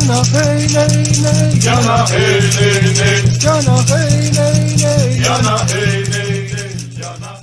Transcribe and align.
Jana 0.00 0.22
hey 0.32 0.66
nei 0.72 1.20
nei 1.20 1.58
Jana 1.58 2.04
hey 2.08 2.40
nei 2.56 2.94
nei 2.94 3.38
Jana 3.38 3.76
hey 3.92 4.30
nei 4.32 4.76
nei 4.76 5.20
Jana 5.20 5.56
hey 5.68 6.04
Jana. 6.96 7.40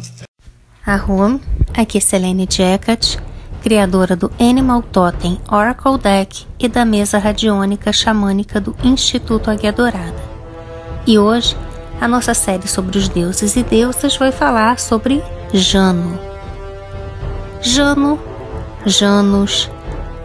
Arrum, 0.85 1.39
aqui 1.77 1.99
é 1.99 2.01
Selene 2.01 2.47
Jacket, 2.49 3.19
criadora 3.61 4.15
do 4.15 4.31
Animal 4.39 4.81
Totem 4.81 5.39
Oracle 5.51 5.99
Deck 5.99 6.47
e 6.59 6.67
da 6.67 6.83
mesa 6.83 7.19
radiônica 7.19 7.93
xamânica 7.93 8.59
do 8.59 8.75
Instituto 8.83 9.51
Águia 9.51 9.71
Dourada. 9.71 10.23
E 11.05 11.19
hoje, 11.19 11.55
a 12.01 12.07
nossa 12.07 12.33
série 12.33 12.67
sobre 12.67 12.97
os 12.97 13.07
deuses 13.07 13.55
e 13.55 13.61
deusas 13.63 14.17
vai 14.17 14.31
falar 14.31 14.79
sobre 14.79 15.23
Jano. 15.53 16.19
Jano, 17.61 18.19
Janus, 18.85 19.69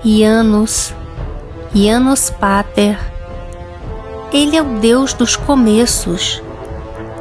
Janus, 0.02 0.94
Janus 1.74 2.28
Pater. 2.28 2.98
Ele 4.30 4.56
é 4.56 4.60
o 4.60 4.78
deus 4.78 5.14
dos 5.14 5.36
começos, 5.36 6.42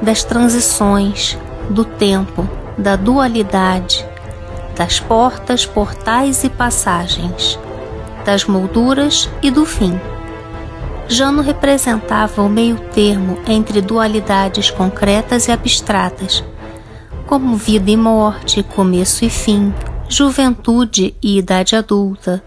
das 0.02 0.26
transições, 0.26 1.38
do 1.70 1.86
tempo, 1.86 2.46
da 2.78 2.98
dualidade, 2.98 4.06
das 4.76 5.00
portas, 5.00 5.66
portais 5.66 6.44
e 6.44 6.50
passagens, 6.50 7.58
das 8.26 8.44
molduras 8.44 9.30
e 9.42 9.50
do 9.50 9.66
fim. 9.66 9.98
Jano 11.08 11.42
representava 11.42 12.42
o 12.42 12.50
meio-termo 12.50 13.40
entre 13.48 13.80
dualidades 13.80 14.70
concretas 14.70 15.48
e 15.48 15.52
abstratas, 15.54 16.44
como 17.26 17.56
vida 17.56 17.90
e 17.90 17.96
morte, 17.96 18.64
começo 18.64 19.24
e 19.24 19.30
fim, 19.30 19.74
juventude 20.10 21.16
e 21.24 21.38
idade 21.38 21.74
adulta, 21.74 22.44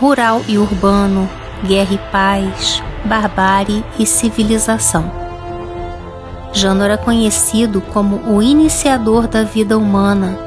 rural 0.00 0.42
e 0.46 0.56
urbano, 0.56 1.28
guerra 1.64 1.94
e 1.94 1.98
paz, 2.12 2.82
barbárie 3.04 3.84
e 3.98 4.06
civilização. 4.06 5.10
Jano 6.52 6.84
era 6.84 6.96
conhecido 6.96 7.80
como 7.80 8.16
o 8.32 8.40
iniciador 8.40 9.26
da 9.26 9.42
vida 9.42 9.76
humana, 9.76 10.38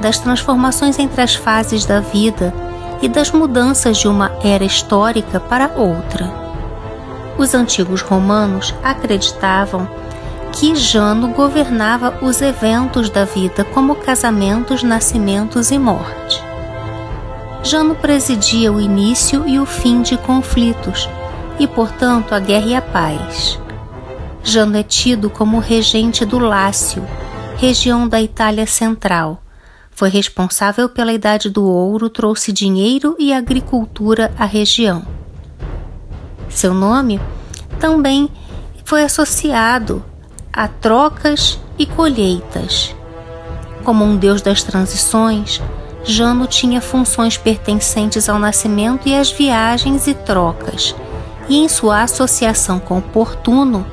das 0.00 0.18
transformações 0.18 0.98
entre 0.98 1.20
as 1.20 1.34
fases 1.34 1.84
da 1.84 2.00
vida 2.00 2.52
e 3.02 3.08
das 3.08 3.30
mudanças 3.30 3.98
de 3.98 4.08
uma 4.08 4.32
era 4.42 4.64
histórica 4.64 5.38
para 5.38 5.70
outra. 5.76 6.32
Os 7.36 7.54
antigos 7.54 8.00
romanos 8.00 8.74
acreditavam 8.82 9.86
que 10.52 10.74
Jano 10.74 11.28
governava 11.28 12.18
os 12.22 12.40
eventos 12.40 13.10
da 13.10 13.26
vida, 13.26 13.62
como 13.62 13.94
casamentos, 13.94 14.82
nascimentos 14.82 15.70
e 15.70 15.78
morte. 15.78 16.45
Jano 17.66 17.96
presidia 17.96 18.72
o 18.72 18.80
início 18.80 19.42
e 19.44 19.58
o 19.58 19.66
fim 19.66 20.00
de 20.00 20.16
conflitos 20.16 21.08
e, 21.58 21.66
portanto, 21.66 22.32
a 22.32 22.38
guerra 22.38 22.66
e 22.66 22.76
a 22.76 22.80
paz. 22.80 23.58
Jano 24.44 24.76
é 24.76 24.84
tido 24.84 25.28
como 25.28 25.58
regente 25.58 26.24
do 26.24 26.38
Lácio, 26.38 27.04
região 27.56 28.08
da 28.08 28.22
Itália 28.22 28.68
Central. 28.68 29.42
Foi 29.90 30.08
responsável 30.08 30.88
pela 30.88 31.12
Idade 31.12 31.50
do 31.50 31.64
Ouro, 31.64 32.08
trouxe 32.08 32.52
dinheiro 32.52 33.16
e 33.18 33.32
agricultura 33.32 34.32
à 34.38 34.44
região. 34.44 35.04
Seu 36.48 36.72
nome 36.72 37.20
também 37.80 38.30
foi 38.84 39.02
associado 39.02 40.04
a 40.52 40.68
trocas 40.68 41.58
e 41.76 41.84
colheitas. 41.84 42.94
Como 43.82 44.04
um 44.04 44.16
deus 44.16 44.40
das 44.40 44.62
transições, 44.62 45.60
Jano 46.06 46.46
tinha 46.46 46.80
funções 46.80 47.36
pertencentes 47.36 48.28
ao 48.28 48.38
nascimento 48.38 49.08
e 49.08 49.14
às 49.14 49.32
viagens 49.32 50.06
e 50.06 50.14
trocas, 50.14 50.94
e 51.48 51.58
em 51.58 51.68
sua 51.68 52.02
associação 52.02 52.78
com 52.78 53.00
Portuno, 53.00 53.84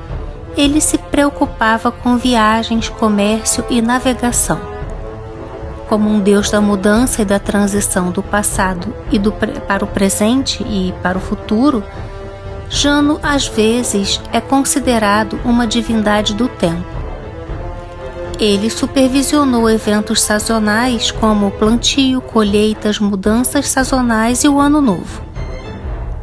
ele 0.56 0.80
se 0.80 0.96
preocupava 0.96 1.90
com 1.90 2.16
viagens, 2.16 2.88
comércio 2.88 3.64
e 3.68 3.82
navegação. 3.82 4.60
Como 5.88 6.08
um 6.08 6.20
deus 6.20 6.50
da 6.50 6.60
mudança 6.60 7.22
e 7.22 7.24
da 7.24 7.40
transição 7.40 8.12
do 8.12 8.22
passado 8.22 8.94
e 9.10 9.18
do 9.18 9.32
para 9.32 9.84
o 9.84 9.88
presente 9.88 10.62
e 10.62 10.94
para 11.02 11.18
o 11.18 11.20
futuro, 11.20 11.82
Jano 12.70 13.18
às 13.24 13.48
vezes 13.48 14.20
é 14.32 14.40
considerado 14.40 15.38
uma 15.44 15.66
divindade 15.66 16.32
do 16.32 16.48
tempo. 16.48 16.93
Ele 18.38 18.68
supervisionou 18.68 19.70
eventos 19.70 20.20
sazonais 20.20 21.10
como 21.10 21.50
plantio, 21.52 22.20
colheitas, 22.20 22.98
mudanças 22.98 23.68
sazonais 23.68 24.44
e 24.44 24.48
o 24.48 24.60
Ano 24.60 24.80
Novo. 24.80 25.22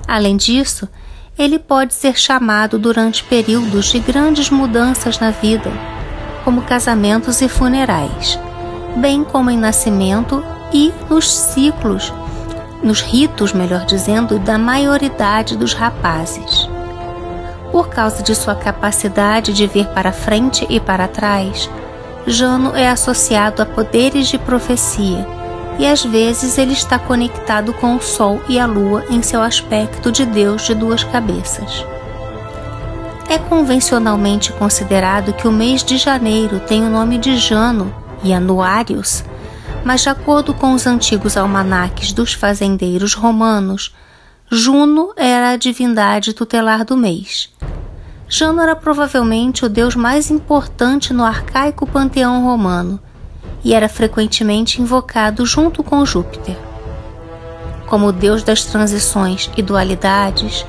Além 0.07 0.35
disso, 0.35 0.87
ele 1.37 1.57
pode 1.57 1.93
ser 1.93 2.17
chamado 2.17 2.77
durante 2.77 3.23
períodos 3.23 3.85
de 3.85 3.99
grandes 3.99 4.49
mudanças 4.49 5.19
na 5.19 5.31
vida, 5.31 5.71
como 6.43 6.61
casamentos 6.63 7.41
e 7.41 7.47
funerais, 7.47 8.37
bem 8.97 9.23
como 9.23 9.49
em 9.49 9.57
nascimento 9.57 10.43
e 10.73 10.91
nos 11.09 11.31
ciclos 11.31 12.11
nos 12.83 13.01
ritos, 13.01 13.53
melhor 13.53 13.85
dizendo, 13.85 14.39
da 14.39 14.57
maioridade 14.57 15.55
dos 15.55 15.73
rapazes. 15.73 16.69
Por 17.71 17.89
causa 17.89 18.21
de 18.21 18.35
sua 18.35 18.55
capacidade 18.55 19.53
de 19.53 19.67
ver 19.67 19.87
para 19.89 20.11
frente 20.11 20.65
e 20.69 20.79
para 20.79 21.07
trás, 21.07 21.69
Jano 22.27 22.75
é 22.75 22.89
associado 22.89 23.61
a 23.61 23.65
poderes 23.65 24.27
de 24.27 24.37
profecia 24.37 25.27
e 25.79 25.85
às 25.85 26.03
vezes 26.03 26.57
ele 26.57 26.73
está 26.73 26.99
conectado 26.99 27.73
com 27.73 27.95
o 27.95 28.01
Sol 28.01 28.41
e 28.47 28.59
a 28.59 28.65
Lua 28.65 29.05
em 29.09 29.21
seu 29.21 29.41
aspecto 29.41 30.11
de 30.11 30.25
Deus 30.25 30.63
de 30.63 30.75
duas 30.75 31.03
cabeças. 31.03 31.85
É 33.29 33.37
convencionalmente 33.37 34.51
considerado 34.53 35.33
que 35.33 35.47
o 35.47 35.51
mês 35.51 35.83
de 35.83 35.97
janeiro 35.97 36.59
tem 36.59 36.83
o 36.83 36.89
nome 36.89 37.17
de 37.17 37.37
Jano 37.37 37.93
e 38.23 38.33
Anuários 38.33 39.23
mas 39.83 40.01
de 40.01 40.09
acordo 40.09 40.53
com 40.53 40.73
os 40.73 40.85
antigos 40.85 41.35
almanaques 41.35 42.13
dos 42.13 42.33
fazendeiros 42.33 43.13
romanos, 43.13 43.93
Juno 44.49 45.13
era 45.15 45.51
a 45.51 45.55
divindade 45.55 46.33
tutelar 46.33 46.83
do 46.83 46.97
mês. 46.97 47.49
Jano 48.33 48.61
era 48.61 48.77
provavelmente 48.77 49.65
o 49.65 49.69
deus 49.69 49.93
mais 49.93 50.31
importante 50.31 51.13
no 51.13 51.25
arcaico 51.25 51.85
panteão 51.85 52.45
romano 52.45 52.97
e 53.61 53.73
era 53.73 53.89
frequentemente 53.89 54.81
invocado 54.81 55.45
junto 55.45 55.83
com 55.83 56.05
Júpiter. 56.05 56.57
Como 57.87 58.13
deus 58.13 58.41
das 58.41 58.63
transições 58.63 59.51
e 59.57 59.61
dualidades, 59.61 60.65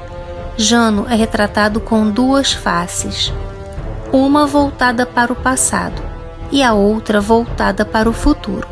Jano 0.56 1.06
é 1.08 1.14
retratado 1.14 1.78
com 1.78 2.10
duas 2.10 2.52
faces, 2.52 3.32
uma 4.12 4.44
voltada 4.44 5.06
para 5.06 5.32
o 5.32 5.36
passado 5.36 6.02
e 6.50 6.64
a 6.64 6.72
outra 6.74 7.20
voltada 7.20 7.84
para 7.84 8.10
o 8.10 8.12
futuro. 8.12 8.66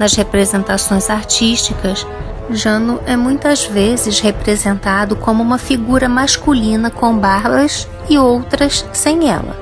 Nas 0.00 0.14
representações 0.16 1.08
artísticas, 1.08 2.04
Jano 2.54 3.00
é 3.06 3.16
muitas 3.16 3.64
vezes 3.64 4.20
representado 4.20 5.16
como 5.16 5.42
uma 5.42 5.58
figura 5.58 6.08
masculina 6.08 6.90
com 6.90 7.16
barbas 7.16 7.88
e 8.08 8.18
outras 8.18 8.84
sem 8.92 9.28
ela. 9.30 9.56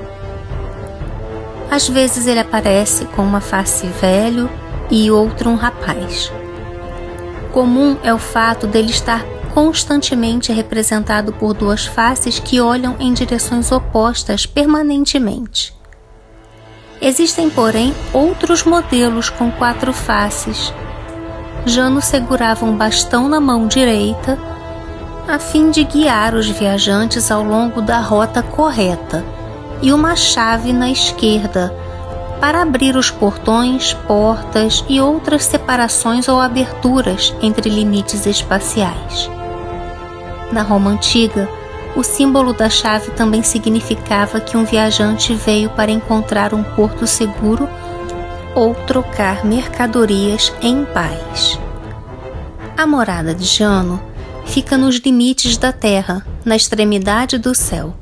Às 1.69 1.87
vezes 1.87 2.27
ele 2.27 2.39
aparece 2.39 3.05
com 3.05 3.21
uma 3.23 3.39
face 3.39 3.87
velho 3.87 4.49
e 4.89 5.09
outro 5.09 5.49
um 5.49 5.55
rapaz. 5.55 6.31
Comum 7.51 7.97
é 8.03 8.13
o 8.13 8.19
fato 8.19 8.67
dele 8.67 8.91
estar 8.91 9.23
constantemente 9.53 10.51
representado 10.51 11.33
por 11.33 11.53
duas 11.53 11.85
faces 11.85 12.39
que 12.39 12.61
olham 12.61 12.95
em 12.99 13.13
direções 13.13 13.71
opostas 13.71 14.45
permanentemente. 14.45 15.73
Existem, 17.01 17.49
porém, 17.49 17.93
outros 18.13 18.63
modelos 18.63 19.29
com 19.29 19.51
quatro 19.51 19.91
faces. 19.91 20.73
Jano 21.65 22.01
segurava 22.01 22.65
um 22.65 22.75
bastão 22.75 23.29
na 23.29 23.39
mão 23.39 23.67
direita 23.67 24.37
a 25.27 25.37
fim 25.37 25.69
de 25.69 25.83
guiar 25.83 26.33
os 26.33 26.47
viajantes 26.49 27.31
ao 27.31 27.43
longo 27.43 27.81
da 27.81 27.99
rota 27.99 28.41
correta 28.41 29.23
e 29.81 29.93
uma 29.93 30.15
chave 30.15 30.73
na 30.73 30.89
esquerda 30.89 31.73
para 32.39 32.63
abrir 32.63 32.95
os 32.95 33.11
portões, 33.11 33.93
portas 34.07 34.83
e 34.89 34.99
outras 34.99 35.45
separações 35.45 36.27
ou 36.27 36.39
aberturas 36.39 37.33
entre 37.41 37.69
limites 37.69 38.25
espaciais. 38.25 39.29
Na 40.51 40.63
Roma 40.63 40.89
antiga, 40.89 41.47
o 41.95 42.03
símbolo 42.03 42.51
da 42.51 42.69
chave 42.69 43.11
também 43.11 43.43
significava 43.43 44.39
que 44.39 44.57
um 44.57 44.65
viajante 44.65 45.33
veio 45.35 45.69
para 45.69 45.91
encontrar 45.91 46.53
um 46.53 46.63
porto 46.63 47.05
seguro 47.05 47.69
ou 48.55 48.73
trocar 48.73 49.45
mercadorias 49.45 50.53
em 50.61 50.85
paz. 50.85 51.59
A 52.77 52.85
morada 52.85 53.33
de 53.33 53.45
Jano 53.45 54.01
fica 54.45 54.77
nos 54.77 54.95
limites 54.95 55.57
da 55.57 55.71
terra, 55.71 56.25
na 56.43 56.55
extremidade 56.55 57.37
do 57.37 57.53
céu. 57.55 57.93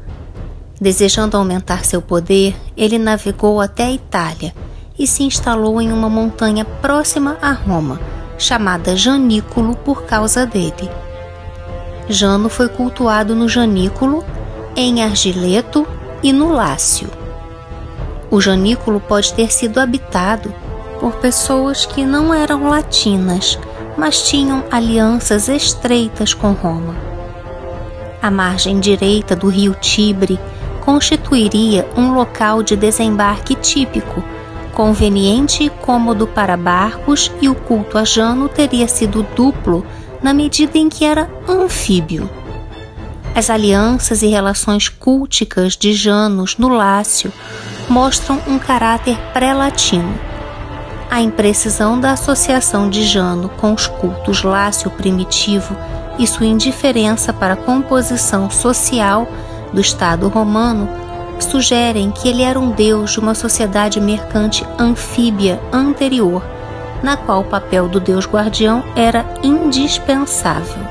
Desejando 0.80 1.36
aumentar 1.36 1.84
seu 1.84 2.02
poder, 2.02 2.56
ele 2.76 2.98
navegou 2.98 3.60
até 3.60 3.86
a 3.86 3.92
Itália 3.92 4.54
e 4.98 5.06
se 5.06 5.24
instalou 5.24 5.82
em 5.82 5.92
uma 5.92 6.10
montanha 6.10 6.64
próxima 6.64 7.38
a 7.42 7.52
Roma, 7.52 8.00
chamada 8.38 8.96
Janículo 8.96 9.76
por 9.76 10.04
causa 10.04 10.46
dele. 10.46 10.90
Jano 12.08 12.50
foi 12.50 12.70
cultuado 12.70 13.36
no 13.36 13.48
Janículo, 13.48 14.24
em 14.76 15.04
Argileto 15.04 15.86
e 16.24 16.34
no 16.34 16.52
Lácio. 16.52 17.19
O 18.32 18.40
Janículo 18.40 19.00
pode 19.00 19.34
ter 19.34 19.52
sido 19.52 19.80
habitado 19.80 20.54
por 21.00 21.16
pessoas 21.16 21.86
que 21.86 22.06
não 22.06 22.34
eram 22.34 22.70
latinas, 22.70 23.58
mas 23.98 24.30
tinham 24.30 24.64
alianças 24.70 25.48
estreitas 25.48 26.34
com 26.34 26.52
Roma. 26.52 26.96
A 28.22 28.30
margem 28.30 28.80
direita 28.80 29.36
do 29.36 29.48
rio 29.48 29.74
Tibre 29.74 30.40
constituiria 30.82 31.88
um 31.96 32.14
local 32.14 32.62
de 32.62 32.76
desembarque 32.76 33.56
típico, 33.56 34.24
conveniente 34.74 35.64
e 35.64 35.70
cômodo 35.70 36.28
para 36.28 36.56
barcos, 36.56 37.32
e 37.42 37.50
o 37.50 37.56
culto 37.56 37.98
a 37.98 38.04
Jano 38.04 38.48
teria 38.48 38.88
sido 38.88 39.26
duplo 39.36 39.86
na 40.22 40.34
medida 40.34 40.78
em 40.78 40.90
que 40.90 41.06
era 41.06 41.30
anfíbio. 41.48 42.30
As 43.34 43.50
alianças 43.50 44.22
e 44.22 44.28
relações 44.28 44.90
culticas 44.90 45.78
de 45.78 45.94
Janos 45.94 46.58
no 46.58 46.68
Lácio 46.70 47.32
mostram 47.90 48.40
um 48.48 48.60
caráter 48.60 49.18
pré-latino. 49.34 50.14
A 51.10 51.22
imprecisão 51.22 52.00
da 52.00 52.12
associação 52.12 52.90
de 52.90 53.04
Jano 53.04 53.50
com 53.50 53.74
os 53.74 53.88
cultos 53.88 54.44
lácio 54.44 54.92
primitivo 54.92 55.76
e 56.20 56.28
sua 56.28 56.46
indiferença 56.46 57.34
para 57.34 57.54
a 57.54 57.58
composição 57.58 58.50
social 58.50 59.28
do 59.74 59.82
Estado 59.82 60.28
romano 60.28 60.88
sugerem 61.40 62.12
que 62.12 62.28
ele 62.28 62.44
era 62.44 62.60
um 62.60 62.70
deus 62.72 63.14
de 63.14 63.20
uma 63.20 63.34
sociedade 63.34 64.00
mercante 64.00 64.66
anfíbia 64.78 65.60
anterior, 65.72 66.44
na 67.02 67.16
qual 67.18 67.42
o 67.42 67.46
papel 67.46 67.88
do 67.88 68.00
deus 68.00 68.28
guardião 68.28 68.84
era 68.96 69.26
indispensável. 69.42 70.84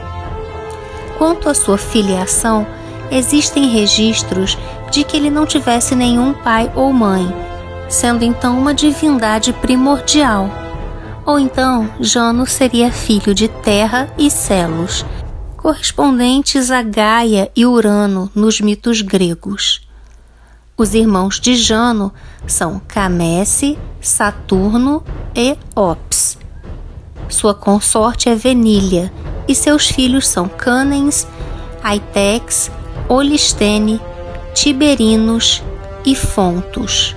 Quanto 1.19 1.49
à 1.49 1.55
sua 1.55 1.77
filiação, 1.77 2.67
existem 3.11 3.69
registros 3.69 4.57
de 4.91 5.05
que 5.05 5.17
ele 5.17 5.31
não 5.31 5.47
tivesse 5.47 5.95
nenhum 5.95 6.33
pai 6.33 6.71
ou 6.75 6.93
mãe, 6.93 7.27
sendo 7.89 8.25
então 8.25 8.59
uma 8.59 8.75
divindade 8.75 9.53
primordial. 9.53 10.51
Ou 11.25 11.39
então, 11.39 11.91
Jano 12.01 12.47
seria 12.47 12.91
filho 12.91 13.35
de 13.35 13.49
Terra 13.49 14.09
e 14.17 14.31
Celos, 14.31 15.05
correspondentes 15.57 16.71
a 16.71 16.83
Gaia 16.83 17.51
e 17.55 17.67
Urano 17.67 18.31
nos 18.35 18.61
mitos 18.61 19.03
gregos. 19.03 19.87
Os 20.77 20.95
irmãos 20.95 21.41
de 21.41 21.57
Jano 21.57 22.13
são 22.47 22.81
Camesse, 22.87 23.77
Saturno 24.01 25.03
e 25.35 25.57
Ops. 25.75 26.39
Sua 27.29 27.53
consorte 27.53 28.29
é 28.29 28.35
Venília 28.35 29.13
e 29.47 29.55
seus 29.55 29.89
filhos 29.89 30.27
são 30.29 30.49
Cânens, 30.49 31.27
Aitex, 31.83 32.71
Olistene, 33.09 34.01
Tiberinos 34.61 35.63
e 36.05 36.17
Fontos. 36.17 37.15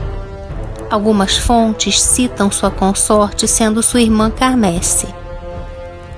Algumas 0.91 1.37
fontes 1.37 1.99
citam 1.99 2.51
sua 2.51 2.69
consorte 2.69 3.47
sendo 3.47 3.81
sua 3.81 3.99
irmã 3.99 4.29
Carmesse. 4.29 5.07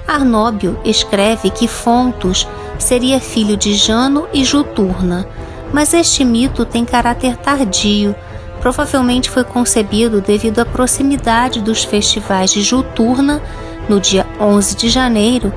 Arnóbio 0.05 0.77
escreve 0.83 1.49
que 1.49 1.65
Fontos 1.65 2.45
seria 2.77 3.21
filho 3.21 3.55
de 3.55 3.73
Jano 3.73 4.27
e 4.33 4.43
Juturna, 4.43 5.25
mas 5.71 5.93
este 5.93 6.25
mito 6.25 6.65
tem 6.65 6.83
caráter 6.83 7.37
tardio. 7.37 8.13
Provavelmente 8.59 9.29
foi 9.29 9.45
concebido 9.45 10.19
devido 10.19 10.59
à 10.59 10.65
proximidade 10.65 11.61
dos 11.61 11.85
festivais 11.85 12.51
de 12.51 12.61
Juturna, 12.61 13.41
no 13.87 13.97
dia 13.97 14.27
11 14.41 14.75
de 14.75 14.89
janeiro, 14.89 15.53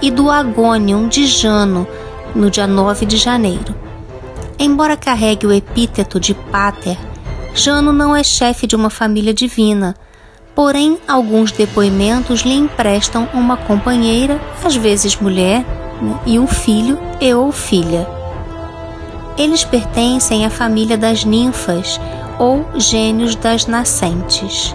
e 0.00 0.10
do 0.10 0.30
Agonium 0.30 1.08
de 1.08 1.26
Jano, 1.26 1.86
no 2.34 2.50
dia 2.50 2.66
9 2.66 3.04
de 3.04 3.18
janeiro. 3.18 3.89
Embora 4.60 4.96
carregue 4.96 5.46
o 5.46 5.52
epíteto 5.52 6.20
de 6.20 6.34
Pater, 6.34 6.96
Jano 7.52 7.92
não 7.92 8.14
é 8.14 8.22
chefe 8.22 8.64
de 8.64 8.76
uma 8.76 8.90
família 8.90 9.34
divina 9.34 9.96
porém 10.54 10.98
alguns 11.08 11.52
depoimentos 11.52 12.40
lhe 12.40 12.54
emprestam 12.54 13.26
uma 13.32 13.56
companheira, 13.56 14.38
às 14.62 14.76
vezes 14.76 15.16
mulher, 15.16 15.64
né, 16.02 16.20
e 16.26 16.38
um 16.38 16.46
filho 16.46 16.98
e 17.18 17.32
ou 17.32 17.50
filha. 17.50 18.06
Eles 19.38 19.64
pertencem 19.64 20.44
à 20.44 20.50
família 20.50 20.98
das 20.98 21.24
ninfas 21.24 21.98
ou 22.38 22.66
gênios 22.76 23.34
das 23.34 23.66
nascentes. 23.66 24.74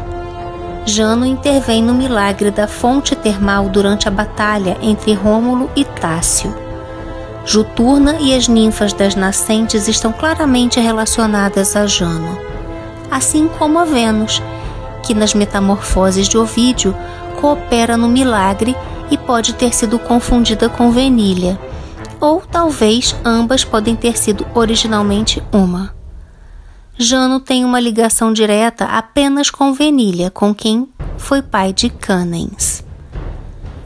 Jano 0.88 1.24
intervém 1.24 1.84
no 1.84 1.94
milagre 1.94 2.50
da 2.50 2.68
fonte 2.68 3.16
termal 3.16 3.70
durante 3.70 4.08
a 4.08 4.12
batalha 4.12 4.78
entre 4.82 5.14
Rômulo 5.14 5.70
e 5.76 5.84
Tácio. 5.84 6.65
Juturna 7.46 8.18
e 8.20 8.34
as 8.34 8.48
ninfas 8.48 8.92
das 8.92 9.16
nascentes 9.16 9.88
estão 9.88 10.12
claramente 10.12 10.80
relacionadas 10.80 11.76
a 11.76 11.86
Jano, 11.86 12.40
assim 13.12 13.48
como 13.48 13.78
a 13.78 13.86
Vênus, 13.86 14.42
que 15.04 15.14
nas 15.14 15.36
metamorfoses 15.36 16.28
de 16.28 16.38
Ovídio 16.38 16.96
coopera 17.40 17.96
no 17.96 18.08
milagre 18.08 18.76
e 19.12 19.18
pode 19.18 19.54
ter 19.54 19.76
sido 19.76 20.00
confundida 20.00 20.68
com 20.68 20.92
Venília, 20.92 21.60
ou 22.20 22.42
talvez 22.42 23.16
ambas 23.24 23.64
podem 23.64 23.96
ter 23.96 24.18
sido 24.18 24.46
originalmente 24.56 25.44
uma. 25.52 25.94
Jano 26.98 27.40
tem 27.40 27.66
uma 27.66 27.80
ligação 27.80 28.32
direta 28.32 28.86
apenas 28.86 29.50
com 29.50 29.74
Venília, 29.74 30.32
com 30.32 30.56
quem 30.56 30.88
foi 31.18 31.42
pai 31.42 31.74
de 31.74 31.90
Cânens. 31.90 32.85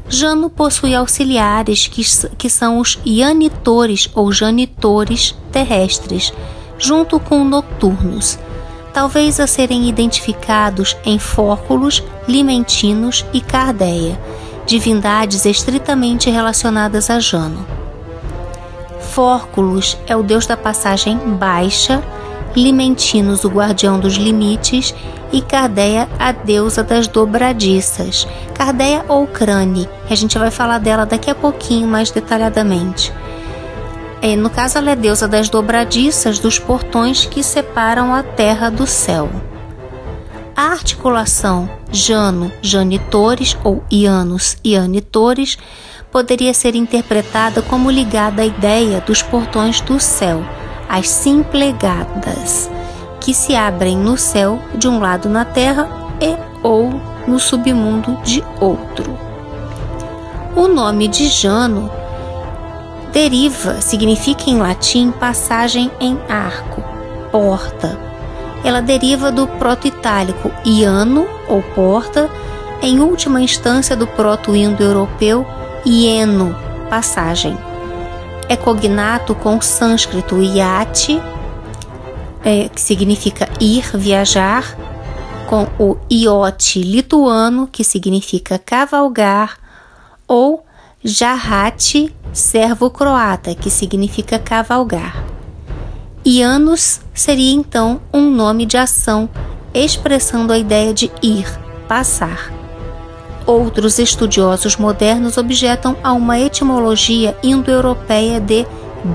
Jano 0.10 0.50
possui 0.50 0.96
auxiliares 0.96 1.88
que, 1.88 2.04
que 2.36 2.50
são 2.50 2.80
os 2.80 2.98
ianitores 3.06 4.10
ou 4.16 4.32
janitores 4.32 5.36
terrestres, 5.52 6.34
junto 6.80 7.20
com 7.20 7.44
noturnos, 7.44 8.40
talvez 8.92 9.40
a 9.40 9.46
serem 9.46 9.88
identificados 9.88 10.98
em 11.06 11.20
Fórculos, 11.20 12.04
Limentinos 12.28 13.24
e 13.32 13.40
Cardeia, 13.40 14.20
divindades 14.66 15.46
estritamente 15.46 16.30
relacionadas 16.30 17.12
a 17.12 17.20
Jano. 17.20 17.66
Fórculos 19.12 19.96
é 20.08 20.16
o 20.16 20.24
deus 20.24 20.48
da 20.48 20.58
passagem 20.58 21.18
baixa, 21.18 22.04
Limentinos 22.56 23.44
o 23.44 23.50
guardião 23.50 24.00
dos 24.00 24.16
limites 24.16 24.94
e 25.32 25.42
Cardeia 25.42 26.10
a 26.18 26.32
deusa 26.32 26.84
das 26.84 27.08
dobradiças. 27.08 28.28
Cardeia 28.54 29.06
ou 29.08 29.28
Crane, 29.28 29.88
a 30.10 30.16
gente 30.16 30.38
vai 30.38 30.52
falar 30.52 30.80
dela 30.80 31.06
daqui 31.06 31.30
a 31.30 31.36
pouquinho 31.36 31.88
mais 31.88 32.12
detalhadamente. 32.12 33.14
É, 34.22 34.36
no 34.36 34.50
caso, 34.50 34.78
ela 34.78 34.92
é 34.92 34.96
deusa 34.96 35.28
das 35.28 35.48
dobradiças 35.48 36.40
dos 36.40 36.60
portões 36.60 37.26
que 37.26 37.42
separam 37.42 38.14
a 38.14 38.22
terra 38.22 38.70
do 38.70 38.86
céu. 38.86 39.30
A 40.56 40.74
articulação 40.74 41.70
Jano, 41.90 42.52
Janitores 42.62 43.58
ou 43.64 43.82
Ianos, 43.90 44.58
Ianitores 44.66 45.58
poderia 46.12 46.54
ser 46.54 46.76
interpretada 46.76 47.62
como 47.62 47.90
ligada 47.90 48.42
à 48.42 48.46
ideia 48.46 49.00
dos 49.00 49.22
portões 49.22 49.80
do 49.80 50.00
céu, 50.00 50.44
as 50.90 51.08
simplegadas, 51.08 52.70
que 53.22 53.34
se 53.34 53.56
abrem 53.56 53.96
no 53.96 54.18
céu 54.18 54.60
de 54.74 54.88
um 54.88 55.00
lado 55.00 55.30
na 55.30 55.46
terra 55.46 55.88
e 56.20 56.36
ou 56.64 56.90
no 57.28 57.40
submundo 57.40 58.18
de 58.24 58.44
outro. 58.60 59.18
O 60.56 60.68
nome 60.68 61.08
de 61.08 61.28
Jano 61.28 61.90
Deriva 63.12 63.82
significa 63.82 64.50
em 64.50 64.58
latim 64.58 65.12
passagem 65.12 65.90
em 66.00 66.18
arco, 66.30 66.84
porta. 67.32 67.98
Ela 68.64 68.82
deriva 68.82 69.32
do 69.32 69.48
proto-itálico 69.48 70.52
iano 70.64 71.28
ou 71.48 71.62
porta, 71.62 72.30
em 72.82 73.00
última 73.00 73.42
instância 73.42 73.96
do 73.96 74.06
proto-indo-europeu 74.06 75.46
ieno, 75.86 76.56
passagem. 76.90 77.58
É 78.50 78.58
cognato 78.58 79.34
com 79.34 79.58
o 79.58 79.62
sânscrito 79.62 80.42
iate, 80.42 81.22
é, 82.44 82.68
que 82.68 82.82
significa 82.82 83.48
ir, 83.62 83.96
viajar, 83.96 84.76
com 85.48 85.68
o 85.80 85.98
iote 86.12 86.82
lituano, 86.82 87.68
que 87.68 87.84
significa 87.84 88.60
cavalgar, 88.60 89.58
ou 90.28 90.66
jarrate 91.04 92.14
servo 92.34 92.90
croata, 92.90 93.56
que 93.56 93.70
significa 93.70 94.38
cavalgar. 94.38 95.24
Ianos 96.26 97.02
seria 97.14 97.54
então 97.54 98.02
um 98.14 98.30
nome 98.30 98.66
de 98.66 98.78
ação 98.78 99.30
expressando 99.74 100.52
a 100.52 100.58
ideia 100.58 100.94
de 100.94 101.12
ir, 101.22 101.48
passar. 101.88 102.59
Outros 103.50 103.98
estudiosos 103.98 104.78
modernos 104.78 105.36
objetam 105.36 105.98
a 106.04 106.14
uma 106.14 106.40
etimologia 106.40 107.36
indo-europeia 107.42 108.40
de 108.40 108.64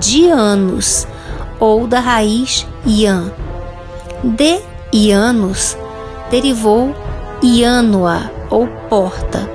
dianos, 0.00 1.06
ou 1.60 1.86
da 1.86 2.00
raiz 2.00 2.66
ian. 2.84 3.32
De 4.24 4.58
Ianos 4.92 5.76
derivou 6.32 6.92
Ianoa, 7.44 8.28
ou 8.50 8.66
porta, 8.90 9.48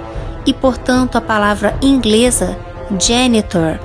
e 0.46 0.54
portanto 0.54 1.18
a 1.18 1.22
palavra 1.22 1.78
inglesa 1.82 2.58
janitor 2.98 3.78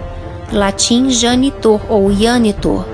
latim 0.52 1.10
janitor 1.10 1.80
ou 1.88 2.12
janitor. 2.12 2.86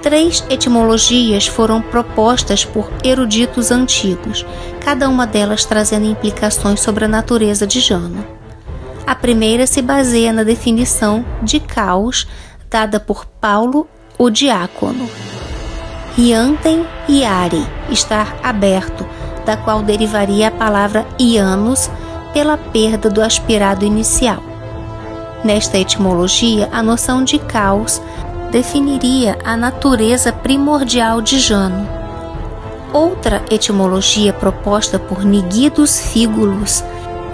Três 0.00 0.44
etimologias 0.48 1.48
foram 1.48 1.82
propostas 1.82 2.64
por 2.64 2.88
eruditos 3.02 3.72
antigos, 3.72 4.46
cada 4.84 5.08
uma 5.08 5.26
delas 5.26 5.64
trazendo 5.64 6.06
implicações 6.06 6.80
sobre 6.80 7.04
a 7.04 7.08
natureza 7.08 7.66
de 7.66 7.80
Jano. 7.80 8.24
A 9.06 9.14
primeira 9.14 9.66
se 9.66 9.80
baseia 9.80 10.32
na 10.32 10.42
definição 10.42 11.24
de 11.42 11.60
caos 11.60 12.26
dada 12.70 12.98
por 12.98 13.26
Paulo, 13.26 13.86
o 14.18 14.30
diácono. 14.30 15.08
Riantem 16.16 16.86
iare, 17.08 17.66
estar 17.90 18.36
aberto, 18.42 19.06
da 19.44 19.56
qual 19.56 19.82
derivaria 19.82 20.48
a 20.48 20.50
palavra 20.50 21.06
ianos 21.18 21.90
pela 22.32 22.56
perda 22.56 23.10
do 23.10 23.20
aspirado 23.20 23.84
inicial. 23.84 24.42
Nesta 25.44 25.78
etimologia, 25.78 26.68
a 26.72 26.82
noção 26.82 27.24
de 27.24 27.38
caos 27.38 28.00
definiria 28.50 29.38
a 29.44 29.56
natureza 29.56 30.32
primordial 30.32 31.20
de 31.20 31.38
Jano. 31.38 32.01
Outra 32.92 33.42
etimologia 33.50 34.32
proposta 34.32 34.98
por 34.98 35.24
Niguidos 35.24 35.98
Fígulos 35.98 36.84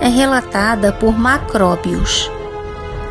é 0.01 0.07
relatada 0.09 0.93
por 0.93 1.19
Macróbios. 1.19 2.31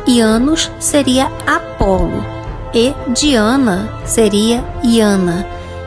Ianos 0.06 0.70
seria 0.80 1.30
Apolo 1.46 2.24
e 2.72 2.94
Diana 3.12 3.92
seria 4.06 4.64
Iana, 4.82 5.46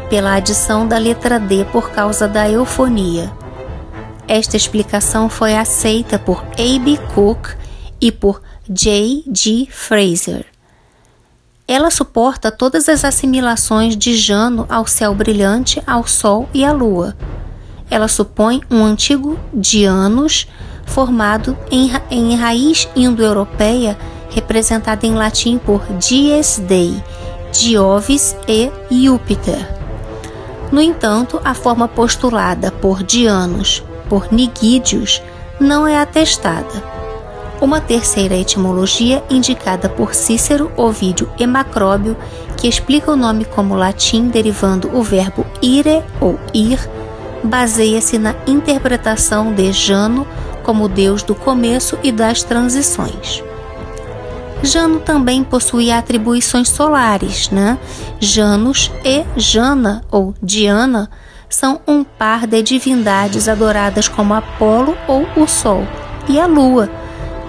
pela 0.09 0.35
adição 0.35 0.87
da 0.87 0.99
letra 0.99 1.39
D 1.39 1.65
por 1.65 1.89
causa 1.89 2.27
da 2.27 2.47
eufonia. 2.47 3.31
Esta 4.27 4.55
explicação 4.55 5.29
foi 5.29 5.55
aceita 5.55 6.19
por 6.19 6.43
A.B. 6.57 6.99
Cook 7.15 7.55
e 7.99 8.11
por 8.11 8.41
J. 8.69 9.23
G. 9.33 9.67
Fraser. 9.71 10.50
Ela 11.67 11.89
suporta 11.89 12.51
todas 12.51 12.89
as 12.89 13.05
assimilações 13.05 13.95
de 13.95 14.15
Jano 14.15 14.65
ao 14.69 14.85
céu 14.85 15.13
brilhante, 15.15 15.81
ao 15.87 16.05
Sol 16.05 16.49
e 16.53 16.65
à 16.65 16.71
Lua. 16.71 17.15
Ela 17.89 18.07
supõe 18.07 18.61
um 18.69 18.83
antigo 18.83 19.39
Dianos 19.53 20.47
formado 20.85 21.57
em, 21.69 21.91
em 22.09 22.35
raiz 22.35 22.87
indo-europeia 22.95 23.97
representada 24.29 25.05
em 25.05 25.13
latim 25.13 25.57
por 25.57 25.81
Dies 25.97 26.59
Dei, 26.67 27.01
Diovis 27.51 28.35
e 28.47 28.71
Júpiter. 28.89 29.67
No 30.71 30.81
entanto, 30.81 31.39
a 31.43 31.53
forma 31.53 31.87
postulada 31.87 32.71
por 32.71 33.03
Dianos 33.03 33.83
por 34.07 34.31
Nigídios 34.31 35.21
não 35.59 35.85
é 35.85 35.97
atestada. 35.97 37.00
Uma 37.61 37.79
terceira 37.79 38.35
etimologia, 38.35 39.23
indicada 39.29 39.87
por 39.87 40.15
Cícero, 40.15 40.71
Ovídio 40.75 41.31
e 41.37 41.45
Macróbio, 41.45 42.17
que 42.57 42.67
explica 42.67 43.11
o 43.11 43.15
nome 43.15 43.45
como 43.45 43.75
latim 43.75 44.29
derivando 44.29 44.89
o 44.97 45.03
verbo 45.03 45.45
ire 45.61 46.03
ou 46.19 46.39
ir, 46.55 46.79
baseia-se 47.43 48.17
na 48.17 48.33
interpretação 48.47 49.53
de 49.53 49.71
Jano 49.71 50.25
como 50.63 50.89
deus 50.89 51.21
do 51.21 51.35
começo 51.35 51.99
e 52.01 52.11
das 52.11 52.41
transições. 52.41 53.43
Jano 54.63 54.99
também 54.99 55.43
possuía 55.43 55.99
atribuições 55.99 56.67
solares, 56.67 57.51
né? 57.51 57.77
Janus 58.19 58.91
e 59.05 59.23
Jana 59.39 60.03
ou 60.09 60.33
Diana 60.41 61.11
são 61.47 61.79
um 61.87 62.03
par 62.03 62.47
de 62.47 62.63
divindades 62.63 63.47
adoradas 63.47 64.07
como 64.07 64.33
Apolo 64.33 64.97
ou 65.07 65.27
o 65.35 65.47
Sol 65.47 65.85
e 66.27 66.39
a 66.39 66.47
Lua 66.47 67.00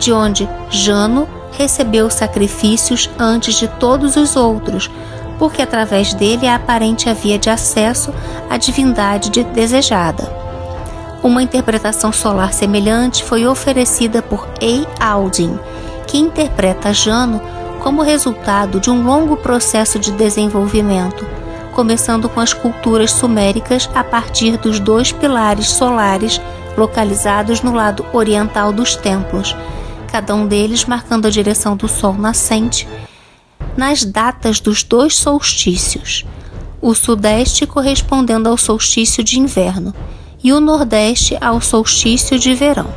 de 0.03 0.13
onde 0.13 0.49
Jano 0.69 1.29
recebeu 1.53 2.11
sacrifícios 2.11 3.09
antes 3.17 3.55
de 3.55 3.69
todos 3.69 4.17
os 4.17 4.35
outros, 4.35 4.91
porque 5.39 5.63
através 5.63 6.13
dele 6.13 6.49
a 6.49 6.57
aparente 6.57 7.09
havia 7.09 7.39
de 7.39 7.49
acesso 7.49 8.13
à 8.51 8.57
divindade 8.57 9.31
de 9.31 9.45
desejada. 9.45 10.29
Uma 11.23 11.41
interpretação 11.41 12.13
solar 12.13 12.53
semelhante 12.53 13.23
foi 13.23 13.47
oferecida 13.47 14.21
por 14.21 14.49
A. 14.61 15.13
Aldin, 15.13 15.57
que 16.07 16.19
interpreta 16.19 16.93
Jano 16.93 17.41
como 17.81 18.03
resultado 18.03 18.81
de 18.81 18.91
um 18.91 19.05
longo 19.05 19.37
processo 19.37 20.01
de 20.01 20.11
desenvolvimento, 20.11 21.25
começando 21.73 22.29
com 22.29 22.41
as 22.41 22.53
culturas 22.53 23.13
suméricas 23.13 23.89
a 23.95 24.03
partir 24.03 24.57
dos 24.57 24.81
dois 24.81 25.13
pilares 25.13 25.71
solares 25.71 26.41
localizados 26.77 27.63
no 27.63 27.73
lado 27.73 28.05
oriental 28.13 28.73
dos 28.73 28.97
templos, 28.97 29.57
cada 30.13 30.35
um 30.35 30.47
deles 30.47 30.85
marcando 30.85 31.25
a 31.25 31.31
direção 31.31 31.75
do 31.75 31.89
sol 31.89 32.13
nascente 32.13 32.87
nas 33.75 34.05
datas 34.05 34.61
dos 34.61 34.83
dois 34.83 35.17
solstícios, 35.17 36.27
o 36.83 36.95
sudeste 36.95 37.67
correspondendo 37.67 38.47
ao 38.47 38.59
solstício 38.59 39.25
de 39.25 39.41
inverno 39.41 39.95
e 40.45 40.53
o 40.53 40.61
nordeste 40.61 41.39
ao 41.41 41.63
solstício 41.63 42.39
de 42.39 42.53
verão. 42.53 42.93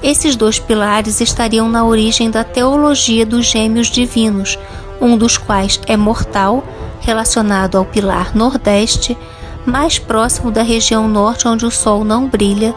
Esses 0.00 0.36
dois 0.36 0.60
pilares 0.60 1.20
estariam 1.20 1.68
na 1.68 1.84
origem 1.84 2.30
da 2.30 2.44
teologia 2.44 3.26
dos 3.26 3.46
gêmeos 3.46 3.90
divinos, 3.90 4.56
um 5.00 5.18
dos 5.18 5.36
quais 5.36 5.80
é 5.88 5.96
mortal, 5.96 6.62
relacionado 7.00 7.76
ao 7.76 7.84
pilar 7.84 8.36
nordeste, 8.36 9.18
mais 9.66 9.98
próximo 9.98 10.52
da 10.52 10.62
região 10.62 11.08
norte 11.08 11.48
onde 11.48 11.66
o 11.66 11.72
sol 11.72 12.04
não 12.04 12.28
brilha, 12.28 12.72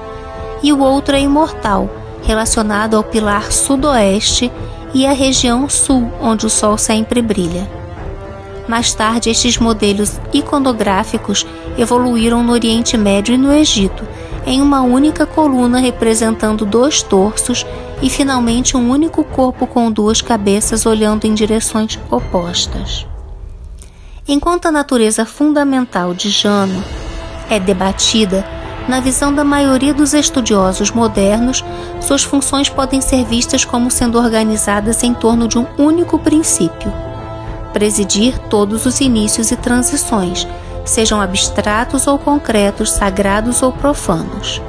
e 0.63 0.74
o 0.74 0.79
outro 0.79 1.15
é 1.15 1.22
imortal, 1.22 1.99
relacionado 2.23 2.95
ao 2.95 3.03
pilar 3.03 3.51
sudoeste 3.51 4.51
e 4.93 5.05
à 5.05 5.11
região 5.11 5.69
sul, 5.69 6.11
onde 6.21 6.45
o 6.45 6.49
sol 6.49 6.77
sempre 6.77 7.21
brilha. 7.21 7.69
Mais 8.67 8.93
tarde, 8.93 9.29
estes 9.29 9.57
modelos 9.57 10.19
iconográficos 10.31 11.45
evoluíram 11.77 12.43
no 12.43 12.53
Oriente 12.53 12.95
Médio 12.97 13.33
e 13.33 13.38
no 13.38 13.51
Egito, 13.51 14.07
em 14.45 14.61
uma 14.61 14.81
única 14.81 15.25
coluna 15.25 15.79
representando 15.79 16.65
dois 16.65 17.01
torsos 17.01 17.65
e 18.01 18.09
finalmente 18.09 18.77
um 18.77 18.89
único 18.89 19.23
corpo 19.23 19.67
com 19.67 19.91
duas 19.91 20.21
cabeças 20.21 20.85
olhando 20.85 21.25
em 21.25 21.33
direções 21.33 21.99
opostas. 22.09 23.05
Enquanto 24.27 24.67
a 24.67 24.71
natureza 24.71 25.25
fundamental 25.25 26.13
de 26.13 26.29
Jano 26.29 26.83
é 27.49 27.59
debatida, 27.59 28.45
na 28.89 29.00
visão 29.00 29.31
da 29.31 29.43
maioria 29.43 29.93
dos 29.93 30.15
estudiosos 30.15 30.89
modernos, 30.89 31.63
suas 32.01 32.24
funções 32.24 32.69
podem 32.69 33.00
ser 33.00 33.24
vistas 33.24 33.63
como 33.63 33.91
sendo 33.91 34.17
organizadas 34.17 35.03
em 35.03 35.13
torno 35.13 35.48
de 35.48 35.60
um 35.60 35.67
único 35.77 36.17
princípio: 36.17 36.91
presidir 37.72 38.39
todos 38.50 38.88
os 38.88 39.00
inícios 39.00 39.51
e 39.51 39.55
transições, 39.55 40.48
sejam 40.84 41.22
abstratos 41.22 42.08
ou 42.08 42.17
concretos, 42.17 42.91
sagrados 42.91 43.62
ou 43.62 43.72
profanos. 43.72 44.60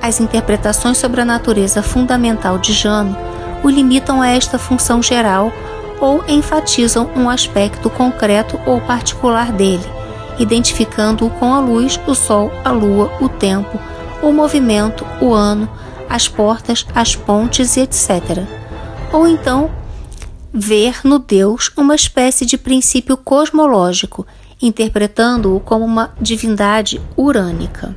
As 0.00 0.20
interpretações 0.20 0.96
sobre 0.96 1.20
a 1.20 1.24
natureza 1.24 1.82
fundamental 1.82 2.58
de 2.58 2.72
Jano 2.72 3.18
o 3.64 3.68
limitam 3.68 4.22
a 4.22 4.28
esta 4.28 4.56
função 4.56 5.02
geral 5.02 5.52
ou 6.00 6.22
enfatizam 6.28 7.10
um 7.16 7.28
aspecto 7.28 7.90
concreto 7.90 8.56
ou 8.64 8.80
particular 8.80 9.50
dele, 9.50 9.97
identificando-o 10.38 11.30
com 11.30 11.52
a 11.54 11.60
luz, 11.60 11.98
o 12.06 12.14
sol, 12.14 12.50
a 12.64 12.70
lua, 12.70 13.10
o 13.20 13.28
tempo, 13.28 13.78
o 14.22 14.32
movimento, 14.32 15.06
o 15.20 15.32
ano, 15.32 15.68
as 16.08 16.28
portas, 16.28 16.86
as 16.94 17.14
pontes 17.14 17.76
e 17.76 17.80
etc. 17.80 18.46
Ou 19.12 19.26
então, 19.26 19.70
ver 20.52 21.00
no 21.04 21.18
Deus 21.18 21.70
uma 21.76 21.94
espécie 21.94 22.46
de 22.46 22.56
princípio 22.56 23.16
cosmológico, 23.16 24.26
interpretando-o 24.60 25.60
como 25.60 25.84
uma 25.84 26.10
divindade 26.20 27.00
urânica. 27.16 27.96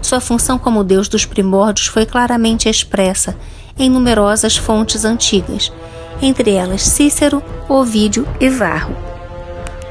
Sua 0.00 0.20
função 0.20 0.58
como 0.58 0.84
Deus 0.84 1.08
dos 1.08 1.24
primórdios 1.24 1.86
foi 1.86 2.04
claramente 2.04 2.68
expressa 2.68 3.36
em 3.78 3.90
numerosas 3.90 4.56
fontes 4.56 5.04
antigas, 5.04 5.72
entre 6.20 6.52
elas 6.52 6.82
Cícero, 6.82 7.42
Ovídio 7.68 8.26
e 8.40 8.48
Varro. 8.48 9.13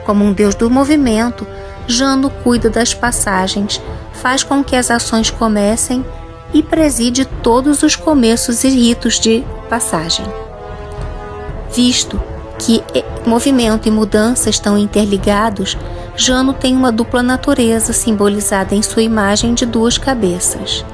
Como 0.05 0.23
um 0.23 0.33
deus 0.33 0.55
do 0.55 0.69
movimento, 0.69 1.47
Jano 1.87 2.29
cuida 2.29 2.69
das 2.69 2.93
passagens, 2.93 3.81
faz 4.13 4.43
com 4.43 4.63
que 4.63 4.75
as 4.75 4.89
ações 4.89 5.29
comecem 5.29 6.05
e 6.53 6.61
preside 6.61 7.25
todos 7.25 7.83
os 7.83 7.95
começos 7.95 8.63
e 8.63 8.69
ritos 8.69 9.19
de 9.19 9.43
passagem. 9.69 10.25
Visto 11.73 12.21
que 12.59 12.83
movimento 13.25 13.87
e 13.87 13.91
mudança 13.91 14.49
estão 14.49 14.77
interligados, 14.77 15.77
Jano 16.15 16.53
tem 16.53 16.75
uma 16.75 16.91
dupla 16.91 17.23
natureza 17.23 17.91
simbolizada 17.91 18.75
em 18.75 18.81
sua 18.81 19.01
imagem 19.01 19.53
de 19.53 19.65
duas 19.65 19.97
cabeças. 19.97 20.85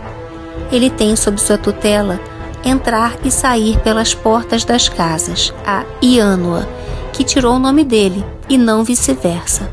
Ele 0.72 0.90
tem 0.90 1.16
sob 1.16 1.40
sua 1.40 1.58
tutela 1.58 2.20
entrar 2.64 3.18
e 3.24 3.32
sair 3.32 3.78
pelas 3.80 4.14
portas 4.14 4.64
das 4.64 4.88
casas, 4.88 5.54
a 5.66 5.84
Iânua, 6.02 6.68
que 7.12 7.24
tirou 7.24 7.56
o 7.56 7.60
nome 7.60 7.84
dele, 7.84 8.24
e 8.50 8.58
não 8.58 8.84
vice-versa. 8.84 9.70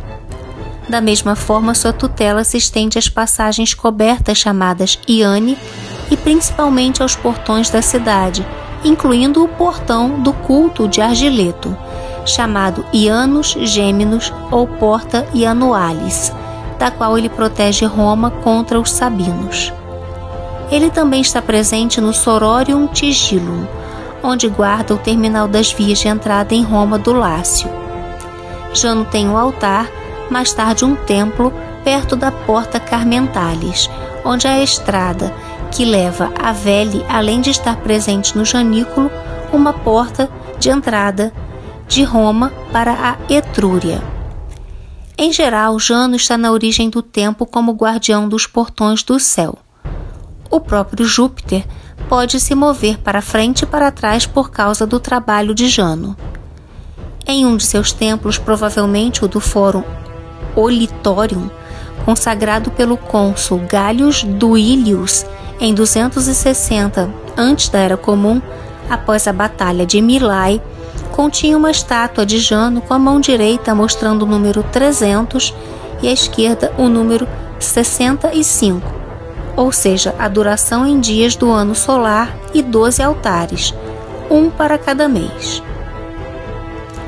Da 0.88 1.00
mesma 1.00 1.34
forma, 1.34 1.74
sua 1.74 1.92
tutela 1.92 2.44
se 2.44 2.56
estende 2.56 2.98
às 2.98 3.08
passagens 3.08 3.74
cobertas 3.74 4.38
chamadas 4.38 4.98
Iane 5.08 5.58
e 6.10 6.16
principalmente 6.16 7.02
aos 7.02 7.16
portões 7.16 7.70
da 7.70 7.82
cidade, 7.82 8.46
incluindo 8.84 9.42
o 9.42 9.48
portão 9.48 10.20
do 10.20 10.32
culto 10.32 10.86
de 10.86 11.00
Argileto, 11.00 11.76
chamado 12.24 12.84
Ianus 12.92 13.56
Gêmenos 13.62 14.32
ou 14.50 14.66
Porta 14.66 15.26
Ianualis, 15.34 16.32
da 16.78 16.90
qual 16.90 17.18
ele 17.18 17.28
protege 17.28 17.84
Roma 17.84 18.30
contra 18.30 18.78
os 18.78 18.92
sabinos. 18.92 19.72
Ele 20.70 20.90
também 20.90 21.20
está 21.20 21.40
presente 21.40 22.00
no 22.00 22.12
Sororium 22.12 22.86
Tigilum, 22.86 23.66
onde 24.22 24.48
guarda 24.48 24.94
o 24.94 24.98
terminal 24.98 25.48
das 25.48 25.72
vias 25.72 25.98
de 25.98 26.08
entrada 26.08 26.54
em 26.54 26.62
Roma 26.62 26.98
do 26.98 27.12
Lácio. 27.12 27.85
Jano 28.76 29.04
tem 29.04 29.28
um 29.28 29.36
altar, 29.36 29.90
mais 30.30 30.52
tarde 30.52 30.84
um 30.84 30.94
templo, 30.94 31.52
perto 31.82 32.14
da 32.14 32.30
Porta 32.30 32.78
Carmentalis, 32.78 33.88
onde 34.24 34.46
a 34.46 34.62
estrada 34.62 35.32
que 35.72 35.84
leva 35.84 36.32
a 36.38 36.52
Vele, 36.52 37.04
além 37.08 37.40
de 37.40 37.50
estar 37.50 37.76
presente 37.76 38.36
no 38.36 38.44
Janículo, 38.44 39.10
uma 39.52 39.72
porta 39.72 40.28
de 40.58 40.68
entrada 40.68 41.32
de 41.88 42.02
Roma 42.02 42.52
para 42.72 42.92
a 42.92 43.32
Etrúria. 43.32 44.02
Em 45.18 45.32
geral, 45.32 45.78
Jano 45.78 46.16
está 46.16 46.36
na 46.36 46.52
origem 46.52 46.90
do 46.90 47.00
tempo 47.00 47.46
como 47.46 47.72
guardião 47.72 48.28
dos 48.28 48.46
portões 48.46 49.02
do 49.02 49.18
céu. 49.18 49.58
O 50.50 50.60
próprio 50.60 51.06
Júpiter 51.06 51.64
pode 52.08 52.38
se 52.38 52.54
mover 52.54 52.98
para 52.98 53.22
frente 53.22 53.62
e 53.62 53.66
para 53.66 53.90
trás 53.90 54.26
por 54.26 54.50
causa 54.50 54.86
do 54.86 55.00
trabalho 55.00 55.54
de 55.54 55.68
Jano. 55.68 56.16
Em 57.28 57.44
um 57.44 57.56
de 57.56 57.64
seus 57.64 57.92
templos, 57.92 58.38
provavelmente 58.38 59.24
o 59.24 59.28
do 59.28 59.40
Fórum 59.40 59.82
Olitorium, 60.54 61.50
consagrado 62.04 62.70
pelo 62.70 62.96
cônsul 62.96 63.62
Gaius 63.68 64.22
Duilius 64.22 65.26
em 65.58 65.74
260 65.74 67.10
antes 67.36 67.68
da 67.68 67.80
Era 67.80 67.96
Comum, 67.96 68.40
após 68.88 69.26
a 69.26 69.32
Batalha 69.32 69.84
de 69.84 70.00
Milai, 70.00 70.62
continha 71.10 71.56
uma 71.56 71.70
estátua 71.70 72.24
de 72.24 72.38
Jano 72.38 72.80
com 72.80 72.94
a 72.94 72.98
mão 72.98 73.18
direita 73.18 73.74
mostrando 73.74 74.22
o 74.22 74.26
número 74.26 74.62
300 74.62 75.52
e 76.02 76.06
a 76.06 76.12
esquerda 76.12 76.72
o 76.78 76.88
número 76.88 77.26
65, 77.58 78.88
ou 79.56 79.72
seja, 79.72 80.14
a 80.16 80.28
duração 80.28 80.86
em 80.86 81.00
dias 81.00 81.34
do 81.34 81.50
ano 81.50 81.74
solar 81.74 82.36
e 82.54 82.62
12 82.62 83.02
altares, 83.02 83.74
um 84.30 84.48
para 84.48 84.78
cada 84.78 85.08
mês. 85.08 85.60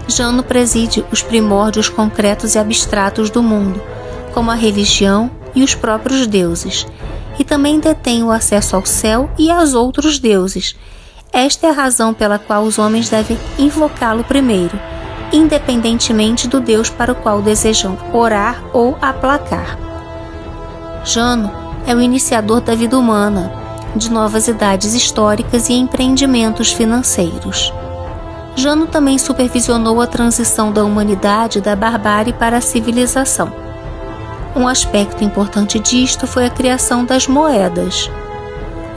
Jano 0.09 0.43
preside 0.43 1.05
os 1.13 1.23
primórdios 1.23 1.91
concretos 1.91 2.55
e 2.55 2.59
abstratos 2.59 3.29
do 3.29 3.43
mundo, 3.43 3.81
como 4.33 4.51
a 4.51 4.55
religião 4.55 5.31
e 5.55 5.63
os 5.63 5.75
próprios 5.75 6.27
deuses, 6.27 6.87
e 7.39 7.45
também 7.45 7.79
detém 7.79 8.25
o 8.25 8.31
acesso 8.31 8.75
ao 8.75 8.87
céu 8.87 9.31
e 9.39 9.51
aos 9.51 9.75
outros 9.75 10.19
deuses. 10.19 10.75
Esta 11.31 11.67
é 11.67 11.71
a 11.71 11.75
razão 11.75 12.15
pela 12.15 12.39
qual 12.39 12.63
os 12.63 12.79
homens 12.79 13.11
devem 13.11 13.39
invocá-lo 13.59 14.25
primeiro, 14.25 14.81
independentemente 15.31 16.49
do 16.49 16.59
Deus 16.59 16.89
para 16.89 17.13
o 17.13 17.15
qual 17.15 17.43
desejam 17.43 17.99
orar 18.11 18.65
ou 18.73 18.97
aplacar. 19.03 19.79
Jano 21.05 21.53
é 21.87 21.95
o 21.95 22.01
iniciador 22.01 22.63
da 22.63 22.75
vida 22.75 22.99
humana, 22.99 23.53
de 23.95 24.11
novas 24.11 24.49
idades 24.49 24.95
históricas 24.95 25.69
e 25.69 25.75
empreendimentos 25.75 26.73
financeiros. 26.73 27.73
Jano 28.59 28.89
também 28.89 29.17
supervisionou 29.19 30.01
a 30.01 30.07
transição 30.07 30.73
da 30.73 30.85
humanidade 30.85 31.61
da 31.61 31.77
barbárie 31.77 32.33
para 32.33 32.57
a 32.57 32.61
civilização. 32.61 33.53
Um 34.57 34.67
aspecto 34.67 35.23
importante 35.23 35.79
disto 35.79 36.27
foi 36.27 36.47
a 36.47 36.51
criação 36.51 37.05
das 37.05 37.29
moedas. 37.29 38.11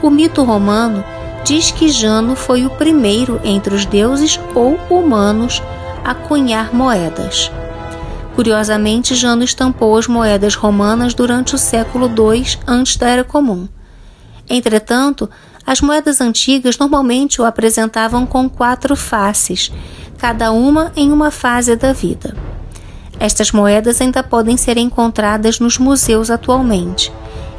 O 0.02 0.10
mito 0.10 0.42
romano 0.42 1.04
diz 1.44 1.70
que 1.70 1.88
Jano 1.88 2.34
foi 2.34 2.66
o 2.66 2.70
primeiro 2.70 3.40
entre 3.44 3.72
os 3.72 3.86
deuses 3.86 4.40
ou 4.52 4.74
humanos 4.90 5.62
a 6.04 6.12
cunhar 6.12 6.74
moedas. 6.74 7.48
Curiosamente, 8.34 9.14
Jano 9.14 9.44
estampou 9.44 9.96
as 9.96 10.08
moedas 10.08 10.56
romanas 10.56 11.14
durante 11.14 11.54
o 11.54 11.58
século 11.58 12.08
II 12.08 12.58
antes 12.66 12.96
da 12.96 13.08
Era 13.08 13.22
Comum. 13.22 13.68
Entretanto, 14.50 15.30
as 15.66 15.80
moedas 15.80 16.20
antigas 16.20 16.76
normalmente 16.76 17.40
o 17.40 17.44
apresentavam 17.44 18.26
com 18.26 18.48
quatro 18.48 18.96
faces, 18.96 19.72
cada 20.18 20.52
uma 20.52 20.92
em 20.96 21.12
uma 21.12 21.30
fase 21.30 21.76
da 21.76 21.92
vida. 21.92 22.36
Estas 23.20 23.52
moedas 23.52 24.00
ainda 24.00 24.22
podem 24.22 24.56
ser 24.56 24.76
encontradas 24.76 25.60
nos 25.60 25.78
museus 25.78 26.30
atualmente, 26.30 27.12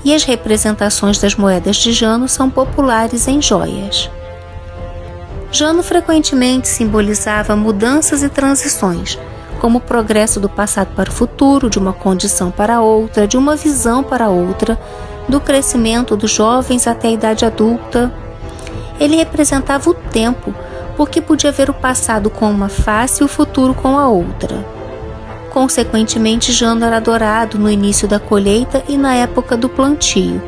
e 0.03 0.13
as 0.13 0.23
representações 0.23 1.17
das 1.17 1.35
moedas 1.35 1.77
de 1.77 1.93
Jano 1.93 2.27
são 2.27 2.49
populares 2.49 3.27
em 3.27 3.41
joias. 3.41 4.09
Jano 5.51 5.83
frequentemente 5.83 6.67
simbolizava 6.67 7.55
mudanças 7.55 8.23
e 8.23 8.27
transições, 8.27 9.17
como 9.61 9.77
o 9.77 9.81
progresso 9.81 10.39
do 10.39 10.49
passado 10.49 10.93
para 10.95 11.09
o 11.09 11.13
futuro, 11.13 11.69
de 11.69 11.79
uma 11.79 11.93
condição 11.93 12.51
para 12.51 12.81
outra, 12.81 13.25
de 13.25 13.37
uma 13.37 13.55
visão 13.55 14.03
para 14.03 14.27
outra, 14.27 14.77
do 15.27 15.39
crescimento 15.39 16.15
dos 16.15 16.31
jovens 16.31 16.87
até 16.87 17.07
a 17.07 17.11
idade 17.11 17.45
adulta. 17.45 18.13
Ele 18.99 19.15
representava 19.15 19.89
o 19.89 19.93
tempo, 19.93 20.53
porque 20.95 21.21
podia 21.21 21.51
ver 21.51 21.69
o 21.69 21.73
passado 21.73 22.29
com 22.29 22.49
uma 22.49 22.69
face 22.69 23.21
e 23.21 23.25
o 23.25 23.27
futuro 23.27 23.73
com 23.73 23.97
a 23.97 24.07
outra. 24.07 24.65
Consequentemente, 25.51 26.51
Jano 26.51 26.83
era 26.83 26.97
adorado 26.97 27.59
no 27.59 27.69
início 27.69 28.07
da 28.07 28.19
colheita 28.19 28.83
e 28.87 28.97
na 28.97 29.13
época 29.13 29.55
do 29.55 29.69
plantio, 29.69 30.41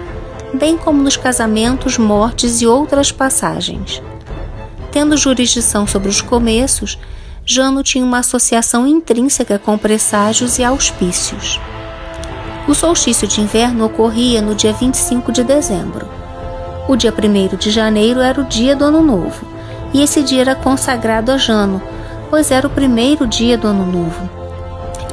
bem 0.53 0.77
como 0.77 1.01
nos 1.01 1.15
casamentos, 1.15 1.97
mortes 1.97 2.61
e 2.61 2.67
outras 2.67 3.11
passagens. 3.11 4.01
Tendo 4.91 5.17
jurisdição 5.17 5.85
sobre 5.85 6.09
os 6.09 6.21
começos, 6.21 6.97
Jano 7.45 7.83
tinha 7.83 8.03
uma 8.03 8.19
associação 8.19 8.87
intrínseca 8.87 9.59
com 9.59 9.77
presságios 9.77 10.57
e 10.57 10.63
auspícios. 10.63 11.59
O 12.67 12.73
solstício 12.73 13.27
de 13.27 13.41
inverno 13.41 13.85
ocorria 13.85 14.41
no 14.41 14.55
dia 14.55 14.73
25 14.73 15.31
de 15.31 15.43
dezembro. 15.43 16.07
O 16.87 16.95
dia 16.95 17.13
1 17.13 17.55
de 17.57 17.69
janeiro 17.69 18.19
era 18.19 18.41
o 18.41 18.43
dia 18.43 18.75
do 18.75 18.85
Ano 18.85 19.01
Novo, 19.01 19.45
e 19.93 20.01
esse 20.01 20.23
dia 20.23 20.41
era 20.41 20.55
consagrado 20.55 21.31
a 21.31 21.37
Jano, 21.37 21.81
pois 22.29 22.49
era 22.49 22.65
o 22.65 22.69
primeiro 22.69 23.27
dia 23.27 23.57
do 23.57 23.67
Ano 23.67 23.85
Novo, 23.85 24.29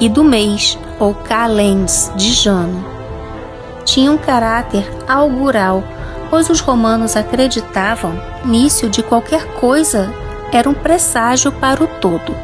e 0.01 0.09
do 0.09 0.25
mês, 0.25 0.79
ou 0.99 1.15
calends, 1.15 2.11
de 2.17 2.33
Jano. 2.33 2.85
Tinha 3.85 4.11
um 4.11 4.19
caráter 4.19 4.91
augural, 5.07 5.85
pois 6.31 6.49
os 6.49 6.61
romanos 6.61 7.17
acreditavam 7.17 8.19
início 8.45 8.89
de 8.89 9.03
qualquer 9.03 9.45
coisa 9.55 10.13
era 10.53 10.69
um 10.69 10.75
presságio 10.75 11.53
para 11.53 11.83
o 11.83 11.87
todo. 11.87 12.35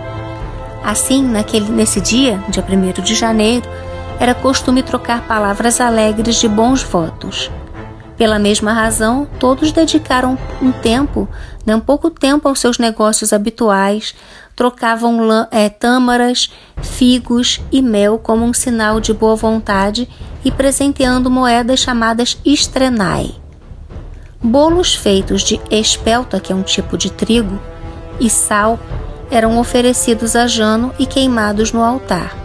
Assim, 0.82 1.22
naquele, 1.22 1.70
nesse 1.70 2.00
dia, 2.00 2.42
dia 2.48 2.64
1 2.66 3.02
de 3.02 3.14
janeiro, 3.14 3.68
era 4.20 4.34
costume 4.34 4.82
trocar 4.82 5.26
palavras 5.26 5.80
alegres 5.80 6.36
de 6.36 6.48
bons 6.48 6.82
votos. 6.82 7.50
Pela 8.16 8.38
mesma 8.38 8.72
razão, 8.72 9.28
todos 9.38 9.70
dedicaram 9.70 10.36
um 10.60 10.72
tempo, 10.72 11.28
um 11.64 11.78
pouco 11.78 12.10
tempo 12.10 12.48
aos 12.48 12.58
seus 12.58 12.76
negócios 12.76 13.32
habituais, 13.32 14.14
trocavam 14.56 15.20
é, 15.52 15.68
tâmaras, 15.68 16.50
figos 16.82 17.60
e 17.70 17.80
mel 17.80 18.18
como 18.18 18.44
um 18.44 18.52
sinal 18.52 18.98
de 18.98 19.12
boa 19.12 19.36
vontade 19.36 20.08
e 20.44 20.50
presenteando 20.50 21.30
moedas 21.30 21.78
chamadas 21.78 22.36
estrenai. 22.44 23.36
Bolos 24.42 24.94
feitos 24.94 25.42
de 25.42 25.60
espelta, 25.70 26.40
que 26.40 26.52
é 26.52 26.56
um 26.56 26.62
tipo 26.62 26.96
de 26.96 27.12
trigo, 27.12 27.60
e 28.18 28.28
sal 28.28 28.80
eram 29.30 29.58
oferecidos 29.58 30.34
a 30.34 30.46
Jano 30.46 30.92
e 30.98 31.06
queimados 31.06 31.72
no 31.72 31.84
altar. 31.84 32.37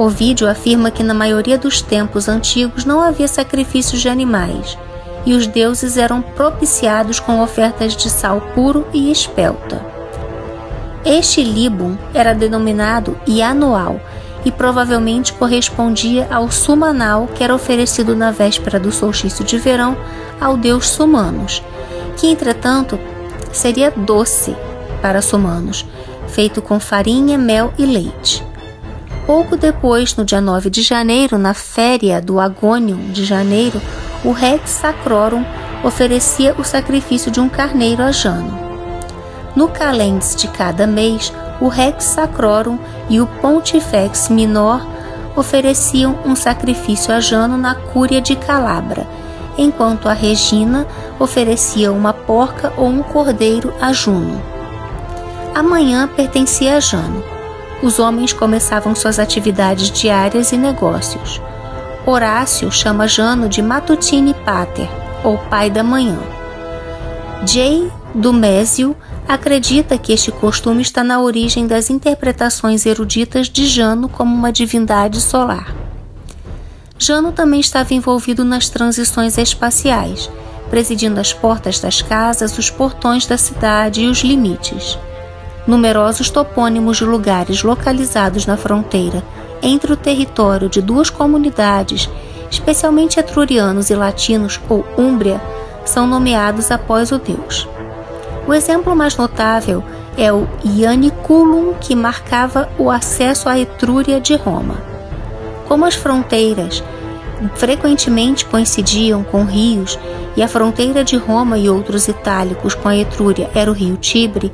Ovídio 0.00 0.48
afirma 0.48 0.90
que 0.90 1.02
na 1.02 1.12
maioria 1.12 1.58
dos 1.58 1.82
tempos 1.82 2.26
antigos 2.26 2.86
não 2.86 3.02
havia 3.02 3.28
sacrifícios 3.28 4.00
de 4.00 4.08
animais, 4.08 4.78
e 5.26 5.34
os 5.34 5.46
deuses 5.46 5.98
eram 5.98 6.22
propiciados 6.22 7.20
com 7.20 7.42
ofertas 7.42 7.94
de 7.94 8.08
sal 8.08 8.40
puro 8.54 8.86
e 8.94 9.12
espelta. 9.12 9.84
Este 11.04 11.42
libum 11.42 11.98
era 12.14 12.34
denominado 12.34 13.14
ianual 13.26 14.00
e 14.42 14.50
provavelmente 14.50 15.34
correspondia 15.34 16.26
ao 16.30 16.50
sumanal 16.50 17.28
que 17.34 17.44
era 17.44 17.54
oferecido 17.54 18.16
na 18.16 18.30
véspera 18.30 18.80
do 18.80 18.90
solstício 18.90 19.44
de 19.44 19.58
verão 19.58 19.94
ao 20.40 20.56
deus 20.56 20.88
Sumanos, 20.88 21.62
que 22.16 22.26
entretanto 22.26 22.98
seria 23.52 23.90
doce 23.90 24.56
para 25.02 25.20
Sumanos, 25.20 25.84
feito 26.26 26.62
com 26.62 26.80
farinha, 26.80 27.36
mel 27.36 27.70
e 27.76 27.84
leite. 27.84 28.49
Pouco 29.30 29.56
depois, 29.56 30.16
no 30.16 30.24
dia 30.24 30.40
9 30.40 30.68
de 30.68 30.82
janeiro, 30.82 31.38
na 31.38 31.54
féria 31.54 32.20
do 32.20 32.40
Agônio 32.40 32.96
de 33.12 33.24
janeiro, 33.24 33.80
o 34.24 34.32
Rex 34.32 34.70
Sacrorum 34.70 35.44
oferecia 35.84 36.52
o 36.58 36.64
sacrifício 36.64 37.30
de 37.30 37.38
um 37.38 37.48
carneiro 37.48 38.02
a 38.02 38.10
Jano. 38.10 38.58
No 39.54 39.68
calendes 39.68 40.34
de 40.34 40.48
cada 40.48 40.84
mês, 40.84 41.32
o 41.60 41.68
Rex 41.68 42.06
Sacrorum 42.06 42.76
e 43.08 43.20
o 43.20 43.26
Pontifex 43.40 44.30
Minor 44.30 44.84
ofereciam 45.36 46.18
um 46.26 46.34
sacrifício 46.34 47.14
a 47.14 47.20
Jano 47.20 47.56
na 47.56 47.76
Cúria 47.76 48.20
de 48.20 48.34
Calabra, 48.34 49.06
enquanto 49.56 50.08
a 50.08 50.12
Regina 50.12 50.88
oferecia 51.20 51.92
uma 51.92 52.12
porca 52.12 52.72
ou 52.76 52.88
um 52.88 53.00
cordeiro 53.00 53.72
a 53.80 53.92
Juno. 53.92 54.42
A 55.54 55.62
manhã 55.62 56.08
pertencia 56.08 56.74
a 56.76 56.80
Jano. 56.80 57.29
Os 57.82 57.98
homens 57.98 58.32
começavam 58.32 58.94
suas 58.94 59.18
atividades 59.18 59.90
diárias 59.90 60.52
e 60.52 60.56
negócios. 60.56 61.40
Horácio 62.04 62.70
chama 62.70 63.08
Jano 63.08 63.48
de 63.48 63.62
Matutine 63.62 64.34
Pater, 64.34 64.88
ou 65.24 65.38
pai 65.38 65.70
da 65.70 65.82
manhã. 65.82 66.18
J. 67.44 67.90
Dumésio 68.14 68.94
acredita 69.26 69.96
que 69.96 70.12
este 70.12 70.30
costume 70.30 70.82
está 70.82 71.02
na 71.02 71.20
origem 71.20 71.66
das 71.66 71.88
interpretações 71.88 72.84
eruditas 72.84 73.48
de 73.48 73.66
Jano 73.66 74.08
como 74.08 74.34
uma 74.34 74.52
divindade 74.52 75.20
solar. 75.20 75.74
Jano 76.98 77.32
também 77.32 77.60
estava 77.60 77.94
envolvido 77.94 78.44
nas 78.44 78.68
transições 78.68 79.38
espaciais, 79.38 80.30
presidindo 80.68 81.18
as 81.18 81.32
portas 81.32 81.80
das 81.80 82.02
casas, 82.02 82.58
os 82.58 82.68
portões 82.68 83.24
da 83.24 83.38
cidade 83.38 84.02
e 84.02 84.08
os 84.08 84.18
limites. 84.18 84.98
Numerosos 85.66 86.30
topônimos 86.30 86.96
de 86.96 87.04
lugares 87.04 87.62
localizados 87.62 88.46
na 88.46 88.56
fronteira 88.56 89.22
entre 89.62 89.92
o 89.92 89.96
território 89.96 90.68
de 90.68 90.80
duas 90.80 91.10
comunidades, 91.10 92.08
especialmente 92.50 93.20
etrurianos 93.20 93.90
e 93.90 93.94
latinos 93.94 94.60
ou 94.68 94.84
Úmbria, 94.96 95.40
são 95.84 96.06
nomeados 96.06 96.70
após 96.70 97.12
o 97.12 97.18
deus. 97.18 97.68
O 98.46 98.54
exemplo 98.54 98.96
mais 98.96 99.16
notável 99.16 99.84
é 100.16 100.32
o 100.32 100.46
Ianiculum, 100.64 101.74
que 101.74 101.94
marcava 101.94 102.68
o 102.78 102.90
acesso 102.90 103.48
à 103.48 103.58
Etrúria 103.58 104.20
de 104.20 104.34
Roma. 104.34 104.76
Como 105.68 105.84
as 105.84 105.94
fronteiras 105.94 106.82
frequentemente 107.54 108.44
coincidiam 108.44 109.22
com 109.22 109.44
rios 109.44 109.98
e 110.36 110.42
a 110.42 110.48
fronteira 110.48 111.04
de 111.04 111.16
Roma 111.16 111.58
e 111.58 111.70
outros 111.70 112.08
itálicos 112.08 112.74
com 112.74 112.88
a 112.88 112.96
Etrúria 112.96 113.50
era 113.54 113.70
o 113.70 113.74
rio 113.74 113.96
Tibre, 113.96 114.52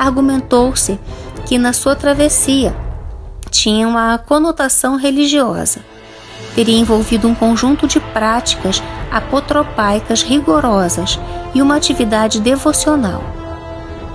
argumentou-se 0.00 0.98
que 1.44 1.58
na 1.58 1.74
sua 1.74 1.94
travessia 1.94 2.74
tinha 3.50 3.86
uma 3.86 4.16
conotação 4.16 4.96
religiosa. 4.96 5.80
Teria 6.54 6.78
envolvido 6.78 7.28
um 7.28 7.34
conjunto 7.34 7.86
de 7.86 8.00
práticas 8.00 8.82
apotropaicas 9.12 10.22
rigorosas 10.22 11.20
e 11.54 11.60
uma 11.60 11.76
atividade 11.76 12.40
devocional. 12.40 13.22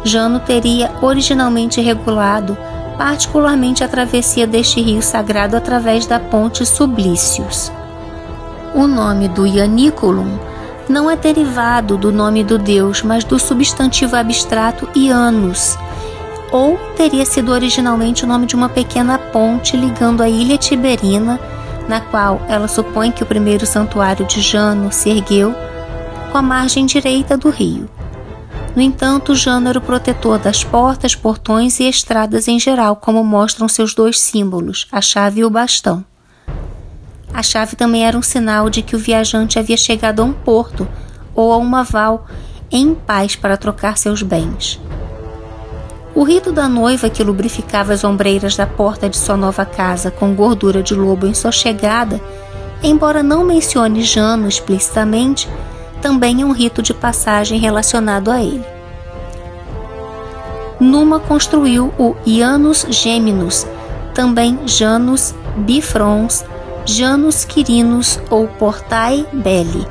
Jano 0.03 0.39
teria 0.39 0.91
originalmente 1.01 1.79
regulado 1.81 2.57
particularmente 2.97 3.83
a 3.83 3.87
travessia 3.87 4.47
deste 4.47 4.81
rio 4.81 5.01
sagrado 5.01 5.55
através 5.55 6.05
da 6.07 6.19
ponte 6.19 6.65
Sublícios. 6.65 7.71
O 8.73 8.87
nome 8.87 9.27
do 9.27 9.45
Ianiculum 9.45 10.37
não 10.87 11.09
é 11.09 11.15
derivado 11.15 11.97
do 11.97 12.11
nome 12.11 12.43
do 12.43 12.57
deus, 12.57 13.01
mas 13.01 13.23
do 13.23 13.39
substantivo 13.39 14.15
abstrato 14.15 14.87
Ianus, 14.95 15.77
ou 16.51 16.77
teria 16.95 17.25
sido 17.25 17.51
originalmente 17.51 18.23
o 18.23 18.27
nome 18.27 18.45
de 18.45 18.55
uma 18.55 18.69
pequena 18.69 19.17
ponte 19.17 19.75
ligando 19.75 20.21
a 20.21 20.29
ilha 20.29 20.57
Tiberina, 20.57 21.39
na 21.87 21.99
qual 21.99 22.41
ela 22.47 22.67
supõe 22.67 23.11
que 23.11 23.23
o 23.23 23.25
primeiro 23.25 23.65
santuário 23.65 24.25
de 24.25 24.41
Jano 24.41 24.91
se 24.91 25.09
ergueu, 25.09 25.53
com 26.31 26.37
a 26.37 26.41
margem 26.41 26.85
direita 26.85 27.37
do 27.37 27.49
rio. 27.49 27.89
No 28.75 28.81
entanto, 28.81 29.35
Jano 29.35 29.69
era 29.69 29.79
o 29.79 29.81
protetor 29.81 30.37
das 30.37 30.63
portas, 30.63 31.15
portões 31.15 31.79
e 31.79 31.87
estradas 31.87 32.47
em 32.47 32.59
geral, 32.59 32.97
como 32.97 33.23
mostram 33.23 33.69
seus 33.69 33.93
dois 33.93 34.19
símbolos, 34.19 34.87
a 34.91 34.99
chave 34.99 35.41
e 35.41 35.45
o 35.45 35.49
bastão. 35.49 36.03
A 37.35 37.43
chave 37.43 37.75
também 37.75 38.07
era 38.07 38.17
um 38.17 38.21
sinal 38.21 38.69
de 38.69 38.81
que 38.81 38.95
o 38.95 38.99
viajante 38.99 39.59
havia 39.59 39.75
chegado 39.75 40.21
a 40.21 40.23
um 40.23 40.31
porto 40.31 40.87
ou 41.35 41.51
a 41.51 41.57
uma 41.57 41.83
val 41.83 42.25
em 42.71 42.95
paz 42.95 43.35
para 43.35 43.57
trocar 43.57 43.97
seus 43.97 44.21
bens. 44.21 44.79
O 46.15 46.23
rito 46.23 46.53
da 46.53 46.69
noiva 46.69 47.09
que 47.09 47.21
lubrificava 47.21 47.91
as 47.91 48.05
ombreiras 48.05 48.55
da 48.55 48.65
porta 48.65 49.09
de 49.09 49.17
sua 49.17 49.35
nova 49.35 49.65
casa 49.65 50.09
com 50.09 50.33
gordura 50.33 50.81
de 50.81 50.95
lobo 50.95 51.27
em 51.27 51.33
sua 51.33 51.51
chegada, 51.51 52.21
embora 52.81 53.21
não 53.21 53.43
mencione 53.43 54.01
Jano 54.01 54.47
explicitamente, 54.47 55.49
também 56.01 56.41
é 56.41 56.45
um 56.45 56.53
rito 56.53 56.81
de 56.81 56.93
passagem 56.93 57.59
relacionado 57.59 58.31
a 58.31 58.41
ele. 58.41 58.63
Numa 60.79 61.19
construiu 61.19 61.93
o 61.99 62.15
Janus 62.25 62.85
Geminus, 62.89 63.67
também 64.13 64.57
Janus 64.65 65.35
Bifrons, 65.57 66.45
Janus 66.85 67.43
Quirinus 67.45 68.19
ou 68.29 68.47
Portae 68.47 69.25
Belli, 69.33 69.87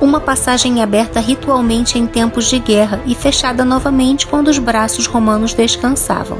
uma 0.00 0.20
passagem 0.20 0.82
aberta 0.82 1.20
ritualmente 1.20 1.98
em 1.98 2.06
tempos 2.06 2.46
de 2.46 2.58
guerra 2.58 3.00
e 3.06 3.14
fechada 3.14 3.64
novamente 3.64 4.26
quando 4.26 4.48
os 4.48 4.58
braços 4.58 5.06
romanos 5.06 5.54
descansavam. 5.54 6.38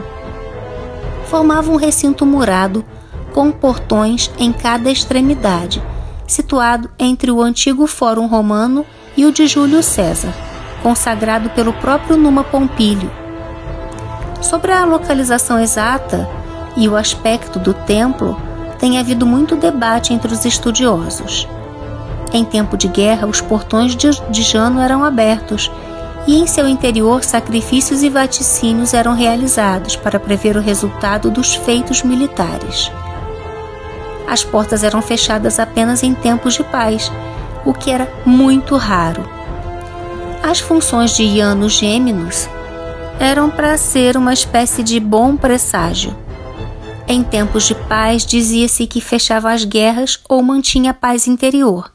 Formava 1.26 1.70
um 1.70 1.76
recinto 1.76 2.24
murado 2.26 2.84
com 3.32 3.50
portões 3.50 4.30
em 4.38 4.52
cada 4.52 4.90
extremidade 4.90 5.82
situado 6.30 6.88
entre 6.96 7.30
o 7.30 7.42
antigo 7.42 7.88
Fórum 7.88 8.26
Romano 8.26 8.86
e 9.16 9.26
o 9.26 9.32
de 9.32 9.48
Júlio 9.48 9.82
César, 9.82 10.32
consagrado 10.80 11.50
pelo 11.50 11.72
próprio 11.72 12.16
Numa 12.16 12.44
Pompílio. 12.44 13.10
Sobre 14.40 14.72
a 14.72 14.84
localização 14.84 15.58
exata 15.58 16.28
e 16.76 16.88
o 16.88 16.94
aspecto 16.94 17.58
do 17.58 17.74
templo, 17.74 18.40
tem 18.80 18.98
havido 18.98 19.26
muito 19.26 19.54
debate 19.56 20.12
entre 20.12 20.32
os 20.32 20.44
estudiosos. 20.44 21.46
Em 22.32 22.44
tempo 22.44 22.76
de 22.76 22.88
guerra, 22.88 23.26
os 23.26 23.40
portões 23.40 23.94
de 23.94 24.42
Jano 24.42 24.80
eram 24.80 25.04
abertos 25.04 25.70
e 26.26 26.36
em 26.36 26.46
seu 26.46 26.66
interior 26.66 27.22
sacrifícios 27.22 28.02
e 28.02 28.08
vaticínios 28.08 28.94
eram 28.94 29.14
realizados 29.14 29.96
para 29.96 30.18
prever 30.18 30.56
o 30.56 30.60
resultado 30.60 31.30
dos 31.30 31.54
feitos 31.54 32.02
militares 32.02 32.90
as 34.30 34.44
portas 34.44 34.84
eram 34.84 35.02
fechadas 35.02 35.58
apenas 35.58 36.04
em 36.04 36.14
tempos 36.14 36.54
de 36.54 36.62
paz, 36.62 37.10
o 37.64 37.74
que 37.74 37.90
era 37.90 38.08
muito 38.24 38.76
raro. 38.76 39.28
As 40.40 40.60
funções 40.60 41.16
de 41.16 41.36
Janus 41.36 41.72
Gêmeos 41.72 42.48
eram 43.18 43.50
para 43.50 43.76
ser 43.76 44.16
uma 44.16 44.32
espécie 44.32 44.84
de 44.84 45.00
bom 45.00 45.36
presságio. 45.36 46.16
Em 47.12 47.24
tempos 47.24 47.64
de 47.64 47.74
paz, 47.74 48.24
dizia-se 48.24 48.86
que 48.86 49.00
fechava 49.00 49.50
as 49.50 49.64
guerras 49.64 50.20
ou 50.28 50.40
mantinha 50.44 50.92
a 50.92 50.94
paz 50.94 51.26
interior. 51.26 51.90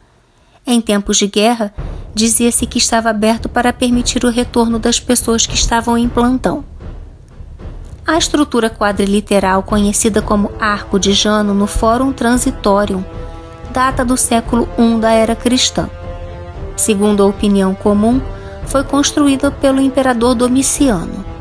Em 0.67 0.81
tempos 0.81 1.15
de 1.15 1.25
guerra, 1.25 1.73
dizia-se 2.13 2.65
que 2.65 2.79
estava 2.79 3.11
aberto 3.11 3.47
para 3.47 3.71
permitir 3.71 4.25
o 4.25 4.29
retorno 4.29 4.77
das 4.77 4.99
pessoas 4.99 5.45
que 5.45 5.55
estavam 5.55 5.97
em 5.97 6.09
plantão. 6.09 6.65
A 8.05 8.17
estrutura 8.17 8.69
quadriliteral 8.69 9.63
conhecida 9.63 10.21
como 10.21 10.51
Arco 10.59 10.99
de 10.99 11.13
Jano 11.13 11.53
no 11.53 11.65
Fórum 11.65 12.11
Transitorium 12.11 13.01
data 13.71 14.03
do 14.03 14.17
século 14.17 14.67
I 14.77 14.99
da 14.99 15.13
era 15.13 15.33
cristã. 15.33 15.89
Segundo 16.75 17.23
a 17.23 17.27
opinião 17.27 17.73
comum, 17.73 18.19
foi 18.65 18.83
construída 18.83 19.49
pelo 19.49 19.79
imperador 19.79 20.35
Domiciano. 20.35 21.34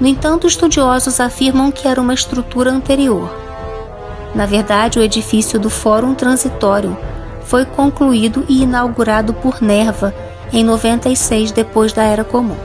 No 0.00 0.06
entanto, 0.06 0.46
estudiosos 0.46 1.20
afirmam 1.20 1.72
que 1.72 1.88
era 1.88 2.00
uma 2.00 2.14
estrutura 2.14 2.70
anterior. 2.70 3.28
Na 4.34 4.46
verdade, 4.46 4.98
o 4.98 5.02
edifício 5.02 5.58
do 5.58 5.68
Fórum 5.68 6.14
Transitório 6.14 6.96
foi 7.42 7.64
concluído 7.64 8.44
e 8.48 8.62
inaugurado 8.62 9.32
por 9.32 9.60
Nerva 9.60 10.14
em 10.52 10.62
96 10.62 11.50
depois 11.50 11.92
da 11.92 12.04
Era 12.04 12.22
Comum. 12.22 12.56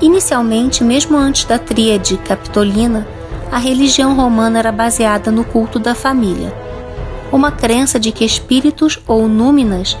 Inicialmente, 0.00 0.84
mesmo 0.84 1.16
antes 1.16 1.44
da 1.44 1.58
tríade 1.58 2.16
capitolina, 2.18 3.06
a 3.50 3.58
religião 3.58 4.14
romana 4.14 4.58
era 4.58 4.70
baseada 4.70 5.30
no 5.30 5.44
culto 5.44 5.78
da 5.78 5.94
família, 5.94 6.52
uma 7.32 7.50
crença 7.50 7.98
de 7.98 8.12
que 8.12 8.24
espíritos 8.24 9.00
ou 9.06 9.28
núminas 9.28 9.96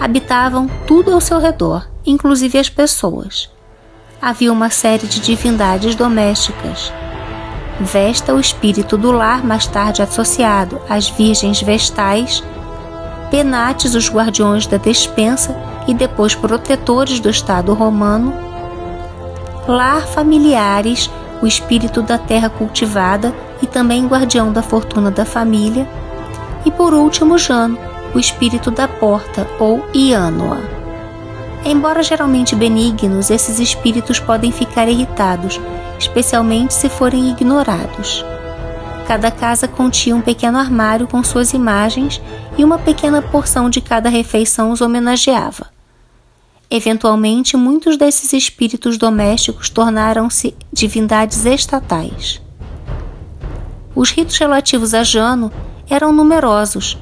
habitavam 0.00 0.68
tudo 0.86 1.12
ao 1.12 1.20
seu 1.20 1.38
redor, 1.38 1.86
inclusive 2.04 2.58
as 2.58 2.68
pessoas. 2.68 3.53
Havia 4.24 4.50
uma 4.50 4.70
série 4.70 5.06
de 5.06 5.20
divindades 5.20 5.94
domésticas. 5.94 6.90
Vesta, 7.78 8.32
o 8.32 8.40
espírito 8.40 8.96
do 8.96 9.12
lar, 9.12 9.44
mais 9.44 9.66
tarde 9.66 10.00
associado 10.00 10.80
às 10.88 11.10
virgens 11.10 11.60
vestais, 11.60 12.42
Penates, 13.30 13.94
os 13.94 14.10
guardiões 14.10 14.66
da 14.66 14.78
despensa 14.78 15.54
e 15.86 15.92
depois 15.92 16.34
protetores 16.34 17.20
do 17.20 17.28
Estado 17.28 17.74
romano, 17.74 18.32
lar 19.68 20.06
familiares, 20.06 21.10
o 21.42 21.46
espírito 21.46 22.00
da 22.00 22.16
terra 22.16 22.48
cultivada 22.48 23.30
e 23.60 23.66
também 23.66 24.06
guardião 24.06 24.50
da 24.50 24.62
fortuna 24.62 25.10
da 25.10 25.26
família, 25.26 25.86
e 26.64 26.70
por 26.70 26.94
último 26.94 27.36
Jano, 27.36 27.78
o 28.14 28.18
espírito 28.18 28.70
da 28.70 28.88
porta 28.88 29.46
ou 29.60 29.84
Ianoa. 29.94 30.83
Embora 31.64 32.02
geralmente 32.02 32.54
benignos, 32.54 33.30
esses 33.30 33.58
espíritos 33.58 34.20
podem 34.20 34.52
ficar 34.52 34.86
irritados, 34.86 35.58
especialmente 35.98 36.74
se 36.74 36.90
forem 36.90 37.30
ignorados. 37.30 38.22
Cada 39.06 39.30
casa 39.30 39.66
continha 39.66 40.14
um 40.14 40.20
pequeno 40.20 40.58
armário 40.58 41.06
com 41.06 41.24
suas 41.24 41.54
imagens 41.54 42.20
e 42.58 42.64
uma 42.64 42.78
pequena 42.78 43.22
porção 43.22 43.70
de 43.70 43.80
cada 43.80 44.10
refeição 44.10 44.72
os 44.72 44.82
homenageava. 44.82 45.72
Eventualmente, 46.70 47.56
muitos 47.56 47.96
desses 47.96 48.32
espíritos 48.32 48.98
domésticos 48.98 49.70
tornaram-se 49.70 50.54
divindades 50.72 51.46
estatais. 51.46 52.42
Os 53.94 54.10
ritos 54.10 54.36
relativos 54.36 54.92
a 54.92 55.02
Jano 55.02 55.52
eram 55.88 56.12
numerosos, 56.12 56.98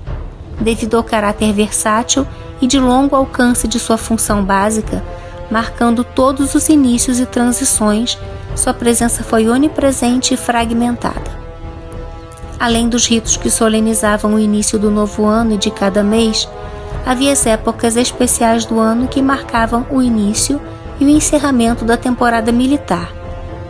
devido 0.60 0.96
ao 0.96 1.02
caráter 1.02 1.52
versátil 1.52 2.26
e 2.62 2.66
de 2.68 2.78
longo 2.78 3.16
alcance 3.16 3.66
de 3.66 3.80
sua 3.80 3.98
função 3.98 4.44
básica, 4.44 5.04
marcando 5.50 6.04
todos 6.04 6.54
os 6.54 6.68
inícios 6.68 7.18
e 7.18 7.26
transições, 7.26 8.16
sua 8.54 8.72
presença 8.72 9.24
foi 9.24 9.48
onipresente 9.48 10.32
e 10.32 10.36
fragmentada. 10.36 11.42
Além 12.60 12.88
dos 12.88 13.06
ritos 13.06 13.36
que 13.36 13.50
solenizavam 13.50 14.34
o 14.34 14.38
início 14.38 14.78
do 14.78 14.92
novo 14.92 15.26
ano 15.26 15.54
e 15.54 15.58
de 15.58 15.72
cada 15.72 16.04
mês, 16.04 16.48
havia 17.04 17.32
as 17.32 17.44
épocas 17.44 17.96
especiais 17.96 18.64
do 18.64 18.78
ano 18.78 19.08
que 19.08 19.20
marcavam 19.20 19.84
o 19.90 20.00
início 20.00 20.60
e 21.00 21.04
o 21.04 21.08
encerramento 21.08 21.84
da 21.84 21.96
temporada 21.96 22.52
militar, 22.52 23.12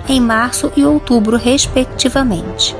em 0.07 0.21
março 0.21 0.71
e 0.77 0.85
outubro, 0.85 1.39
respectivamente. 1.39 2.77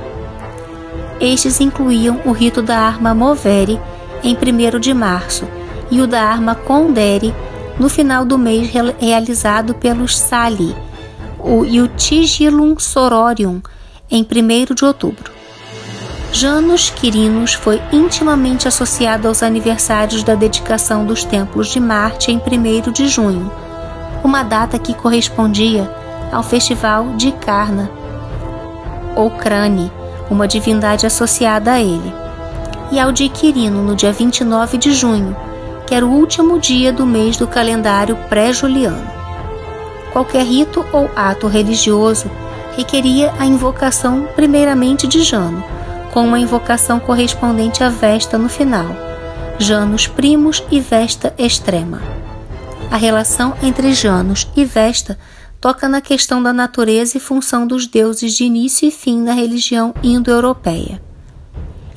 Estes 1.19 1.59
incluíam 1.61 2.21
o 2.27 2.33
rito 2.33 2.61
da 2.61 2.79
arma 2.79 3.15
Movere, 3.15 3.81
em 4.23 4.37
1 4.37 4.79
de 4.79 4.93
março, 4.93 5.47
e 5.93 6.01
o 6.01 6.07
da 6.07 6.23
arma 6.23 6.55
Condere, 6.55 7.35
no 7.79 7.87
final 7.87 8.25
do 8.25 8.39
mês, 8.39 8.71
realizado 8.99 9.75
pelos 9.75 10.19
Sali, 10.19 10.75
e 11.69 11.81
o 11.83 11.87
Tigilum 11.87 12.79
Sororium, 12.79 13.61
em 14.11 14.23
1 14.23 14.75
de 14.75 14.85
outubro. 14.87 15.31
Janus 16.33 16.89
Quirinus 16.89 17.53
foi 17.53 17.79
intimamente 17.93 18.67
associado 18.67 19.29
aos 19.29 19.43
aniversários 19.43 20.23
da 20.23 20.35
dedicação 20.35 21.05
dos 21.05 21.25
templos 21.25 21.69
de 21.69 21.79
Marte 21.79 22.33
em 22.33 22.39
1 22.39 22.91
de 22.91 23.07
junho, 23.07 23.53
uma 24.25 24.43
data 24.43 24.79
que 24.79 24.95
correspondia 24.95 25.95
ao 26.33 26.43
festival 26.43 27.09
de 27.19 27.33
Karna, 27.33 27.91
ou 29.15 29.31
Crane, 29.31 29.93
uma 30.31 30.49
divindade 30.49 31.05
associada 31.05 31.73
a 31.73 31.81
ele, 31.83 32.15
e 32.91 32.99
ao 32.99 33.13
de 33.13 33.29
Quirino 33.29 33.83
no 33.83 33.95
dia 33.95 34.11
29 34.11 34.79
de 34.79 34.95
junho, 34.95 35.37
que 35.87 35.95
era 35.95 36.07
o 36.07 36.11
último 36.11 36.59
dia 36.59 36.93
do 36.93 37.05
mês 37.05 37.37
do 37.37 37.47
calendário 37.47 38.17
pré-juliano. 38.29 39.11
Qualquer 40.13 40.45
rito 40.45 40.85
ou 40.93 41.11
ato 41.17 41.47
religioso 41.47 42.31
requeria 42.77 43.33
a 43.39 43.47
invocação 43.47 44.29
primeiramente 44.35 45.07
de 45.07 45.23
Jano, 45.23 45.65
com 46.13 46.25
uma 46.25 46.39
invocação 46.39 47.01
correspondente 47.01 47.83
à 47.83 47.89
Vesta 47.89 48.37
no 48.37 48.49
final, 48.49 48.87
Janus 49.59 50.07
primos 50.07 50.63
e 50.71 50.81
Vesta 50.81 51.35
extrema. 51.39 52.03
A 52.91 52.97
relação 52.97 53.55
entre 53.63 53.95
Janus 53.95 54.47
e 54.55 54.65
Vesta 54.65 55.19
toca 55.61 55.89
na 55.89 56.01
questão 56.01 56.43
da 56.43 56.53
natureza 56.53 57.17
e 57.17 57.21
função 57.21 57.67
dos 57.67 57.87
deuses 57.87 58.35
de 58.35 58.45
início 58.45 58.87
e 58.87 58.91
fim 58.91 59.23
na 59.23 59.33
religião 59.33 59.95
indo-europeia. 60.03 61.01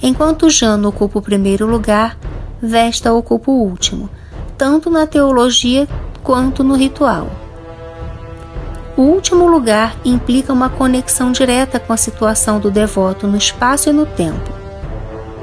Enquanto 0.01 0.49
Jano 0.49 0.89
ocupa 0.89 1.19
o 1.19 1.21
primeiro 1.21 1.65
lugar, 1.65 2.17
Vesta 2.65 3.13
ocupa 3.13 3.51
o 3.51 3.61
último, 3.61 4.09
tanto 4.57 4.89
na 4.89 5.05
teologia 5.05 5.87
quanto 6.23 6.63
no 6.63 6.75
ritual. 6.75 7.27
O 8.97 9.03
último 9.03 9.47
lugar 9.47 9.95
implica 10.03 10.51
uma 10.51 10.67
conexão 10.67 11.31
direta 11.31 11.79
com 11.79 11.93
a 11.93 11.97
situação 11.97 12.59
do 12.59 12.71
devoto 12.71 13.27
no 13.27 13.37
espaço 13.37 13.91
e 13.91 13.93
no 13.93 14.07
tempo. 14.07 14.51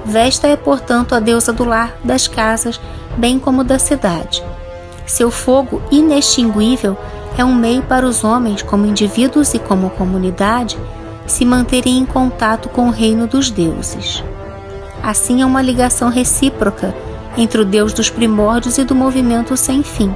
Vesta 0.04 0.48
é, 0.48 0.56
portanto, 0.56 1.14
a 1.14 1.20
deusa 1.20 1.52
do 1.52 1.62
lar, 1.62 1.96
das 2.02 2.26
casas, 2.26 2.80
bem 3.16 3.38
como 3.38 3.62
da 3.62 3.78
cidade. 3.78 4.42
Seu 5.06 5.30
fogo 5.30 5.80
inextinguível 5.92 6.96
é 7.38 7.44
um 7.44 7.54
meio 7.54 7.82
para 7.82 8.04
os 8.04 8.24
homens, 8.24 8.62
como 8.62 8.85
indivíduos 8.85 9.54
e 9.54 9.61
como 9.61 9.90
comunidade, 9.90 10.76
se 11.24 11.44
manterem 11.44 11.98
em 11.98 12.04
contato 12.04 12.68
com 12.68 12.88
o 12.88 12.90
reino 12.90 13.28
dos 13.28 13.48
deuses. 13.48 14.24
Assim, 15.04 15.40
é 15.40 15.46
uma 15.46 15.62
ligação 15.62 16.08
recíproca 16.08 16.92
entre 17.37 17.61
o 17.61 17.64
Deus 17.64 17.92
dos 17.92 18.11
primórdios 18.11 18.79
e 18.79 18.85
do 18.85 18.95
movimento 18.95 19.57
sem 19.57 19.83
fim, 19.83 20.14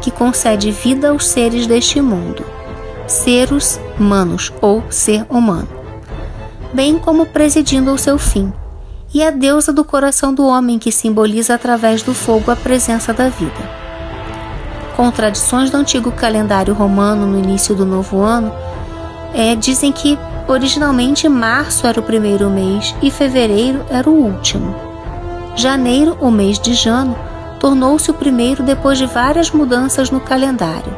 que 0.00 0.10
concede 0.10 0.70
vida 0.70 1.10
aos 1.10 1.26
seres 1.26 1.66
deste 1.66 2.00
mundo 2.00 2.44
seres 3.06 3.80
humanos 3.98 4.52
ou 4.60 4.82
ser 4.90 5.26
humano, 5.28 5.68
bem 6.72 6.98
como 6.98 7.26
presidindo 7.26 7.90
ao 7.90 7.98
seu 7.98 8.18
fim, 8.18 8.52
e 9.14 9.22
a 9.22 9.30
deusa 9.30 9.72
do 9.72 9.84
coração 9.84 10.34
do 10.34 10.46
homem 10.46 10.78
que 10.78 10.90
simboliza 10.90 11.54
através 11.54 12.02
do 12.02 12.14
fogo 12.14 12.50
a 12.50 12.56
presença 12.56 13.12
da 13.12 13.28
vida. 13.28 13.82
Com 14.96 15.10
tradições 15.10 15.70
do 15.70 15.76
antigo 15.76 16.10
calendário 16.12 16.74
romano 16.74 17.26
no 17.26 17.38
início 17.38 17.74
do 17.74 17.84
novo 17.84 18.20
ano, 18.22 18.52
é, 19.34 19.54
dizem 19.54 19.92
que 19.92 20.18
originalmente 20.48 21.28
março 21.28 21.86
era 21.86 22.00
o 22.00 22.02
primeiro 22.02 22.48
mês 22.50 22.94
e 23.02 23.10
fevereiro 23.10 23.84
era 23.90 24.08
o 24.08 24.14
último. 24.14 24.91
Janeiro, 25.54 26.16
o 26.20 26.30
mês 26.30 26.58
de 26.58 26.74
Jano, 26.74 27.16
tornou-se 27.60 28.10
o 28.10 28.14
primeiro 28.14 28.62
depois 28.62 28.98
de 28.98 29.06
várias 29.06 29.50
mudanças 29.50 30.10
no 30.10 30.20
calendário 30.20 30.92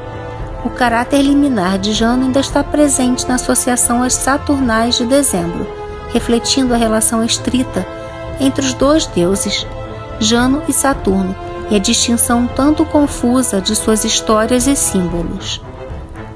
o 0.64 0.70
caráter 0.70 1.20
liminar 1.20 1.78
de 1.78 1.92
Jano 1.92 2.24
ainda 2.24 2.40
está 2.40 2.64
presente 2.64 3.28
na 3.28 3.34
associação 3.34 4.02
às 4.02 4.14
Saturnais 4.14 4.96
de 4.96 5.04
dezembro, 5.04 5.66
refletindo 6.10 6.72
a 6.72 6.76
relação 6.76 7.22
estrita 7.22 7.86
entre 8.40 8.64
os 8.64 8.72
dois 8.72 9.06
deuses, 9.06 9.66
Jano 10.18 10.62
e 10.66 10.72
Saturno, 10.72 11.36
e 11.70 11.76
a 11.76 11.78
distinção 11.78 12.46
tanto 12.46 12.84
confusa 12.84 13.60
de 13.60 13.76
suas 13.76 14.04
histórias 14.04 14.66
e 14.66 14.74
símbolos. 14.74 15.60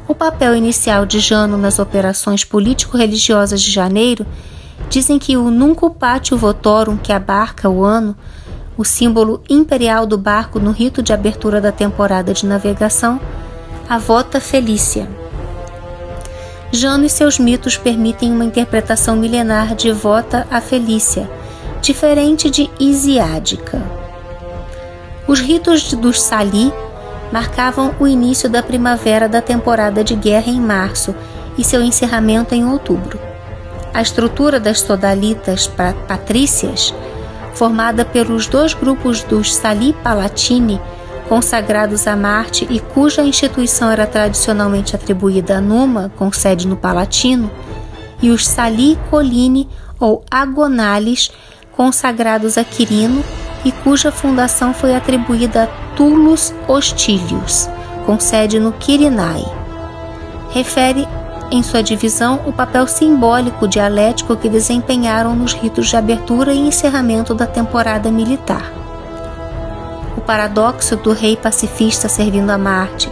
O 0.06 0.14
papel 0.14 0.54
inicial 0.54 1.06
de 1.06 1.20
Jano 1.20 1.56
nas 1.56 1.78
operações 1.78 2.44
político-religiosas 2.44 3.60
de 3.62 3.70
janeiro 3.70 4.26
dizem 4.88 5.18
que 5.18 5.36
o 5.36 5.50
Nunco 5.50 5.90
Patio 5.90 6.36
Votorum, 6.36 6.96
que 6.96 7.12
abarca 7.12 7.68
o 7.68 7.84
ano, 7.84 8.16
o 8.76 8.84
símbolo 8.84 9.42
imperial 9.50 10.06
do 10.06 10.16
barco 10.16 10.58
no 10.58 10.70
rito 10.70 11.02
de 11.02 11.12
abertura 11.12 11.60
da 11.60 11.72
temporada 11.72 12.32
de 12.32 12.46
navegação, 12.46 13.20
a 13.88 13.98
Vota 13.98 14.40
Felícia. 14.40 15.08
Jano 16.70 17.06
e 17.06 17.10
seus 17.10 17.38
mitos 17.38 17.76
permitem 17.76 18.30
uma 18.30 18.44
interpretação 18.44 19.16
milenar 19.16 19.74
de 19.74 19.90
Vota 19.90 20.46
a 20.50 20.60
Felícia, 20.60 21.28
diferente 21.80 22.50
de 22.50 22.70
Isiádica. 22.78 23.82
Os 25.26 25.40
ritos 25.40 25.92
dos 25.94 26.22
Sali 26.22 26.72
marcavam 27.32 27.94
o 27.98 28.06
início 28.06 28.48
da 28.48 28.62
primavera 28.62 29.28
da 29.28 29.42
temporada 29.42 30.04
de 30.04 30.14
guerra 30.14 30.50
em 30.50 30.60
março 30.60 31.14
e 31.56 31.64
seu 31.64 31.82
encerramento 31.82 32.54
em 32.54 32.64
outubro. 32.64 33.27
A 33.92 34.02
estrutura 34.02 34.60
das 34.60 34.80
sodalitas 34.80 35.66
patrícias, 36.06 36.94
formada 37.54 38.04
pelos 38.04 38.46
dois 38.46 38.74
grupos 38.74 39.22
dos 39.24 39.54
Sali 39.54 39.92
Palatini, 39.92 40.80
consagrados 41.28 42.06
a 42.06 42.16
Marte 42.16 42.66
e 42.70 42.80
cuja 42.80 43.22
instituição 43.22 43.90
era 43.90 44.06
tradicionalmente 44.06 44.94
atribuída 44.94 45.58
a 45.58 45.60
Numa, 45.60 46.10
com 46.16 46.32
sede 46.32 46.66
no 46.66 46.76
Palatino, 46.76 47.50
e 48.22 48.30
os 48.30 48.46
Sali 48.46 48.98
Colline 49.10 49.68
ou 50.00 50.24
Agonales, 50.30 51.30
consagrados 51.72 52.56
a 52.56 52.64
Quirino 52.64 53.22
e 53.64 53.70
cuja 53.70 54.10
fundação 54.10 54.72
foi 54.72 54.94
atribuída 54.94 55.64
a 55.64 55.94
Tullus 55.94 56.54
Hostilius, 56.66 57.68
com 58.06 58.18
sede 58.18 58.58
no 58.58 58.72
Quirinae. 58.72 59.44
Refere 60.50 61.06
em 61.50 61.62
sua 61.62 61.82
divisão 61.82 62.40
o 62.46 62.52
papel 62.52 62.86
simbólico 62.86 63.66
dialético 63.66 64.36
que 64.36 64.48
desempenharam 64.48 65.34
nos 65.34 65.52
ritos 65.52 65.88
de 65.88 65.96
abertura 65.96 66.52
e 66.52 66.58
encerramento 66.58 67.34
da 67.34 67.46
temporada 67.46 68.10
militar 68.10 68.78
paradoxo 70.28 70.94
do 70.94 71.14
rei 71.14 71.38
pacifista 71.38 72.06
servindo 72.06 72.50
a 72.50 72.58
Marte, 72.58 73.10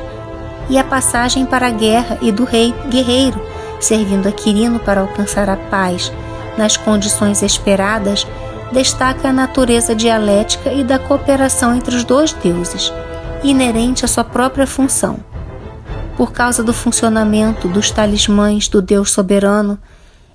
e 0.69 0.77
a 0.77 0.85
passagem 0.85 1.47
para 1.47 1.69
a 1.69 1.71
guerra 1.71 2.19
e 2.21 2.31
do 2.31 2.45
rei 2.45 2.75
guerreiro 2.91 3.41
servindo 3.81 4.29
a 4.29 4.33
Quirino 4.33 4.79
para 4.79 5.01
alcançar 5.01 5.49
a 5.49 5.57
paz 5.57 6.13
nas 6.59 6.77
condições 6.77 7.43
esperadas, 7.43 8.27
destaca 8.71 9.29
a 9.29 9.33
natureza 9.33 9.95
dialética 9.95 10.71
e 10.73 10.85
da 10.85 10.99
cooperação 10.99 11.75
entre 11.75 11.95
os 11.95 12.05
dois 12.05 12.33
deuses, 12.33 12.93
inerente 13.43 14.05
à 14.05 14.09
sua 14.09 14.25
própria 14.25 14.67
função. 14.67 15.19
Por 16.17 16.33
causa 16.33 16.63
do 16.63 16.73
funcionamento 16.73 17.69
dos 17.69 17.91
talismãs 17.91 18.69
do 18.69 18.81
Deus 18.81 19.11
soberano, 19.11 19.79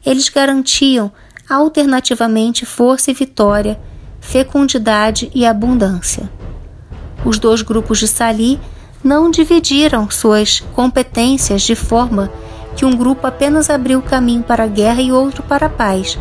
eles 0.05 0.29
garantiam 0.29 1.11
alternativamente 1.49 2.65
força 2.65 3.11
e 3.11 3.13
vitória, 3.13 3.79
fecundidade 4.19 5.31
e 5.33 5.45
abundância. 5.45 6.29
Os 7.25 7.39
dois 7.39 7.61
grupos 7.61 7.99
de 7.99 8.07
Sali 8.07 8.59
não 9.03 9.31
dividiram 9.31 10.09
suas 10.09 10.59
competências 10.73 11.63
de 11.63 11.75
forma 11.75 12.31
que 12.75 12.85
um 12.85 12.95
grupo 12.95 13.27
apenas 13.27 13.69
abriu 13.69 14.01
caminho 14.01 14.43
para 14.43 14.63
a 14.63 14.67
guerra 14.67 15.01
e 15.01 15.11
outro 15.11 15.43
para 15.43 15.65
a 15.65 15.69
paz, 15.69 16.17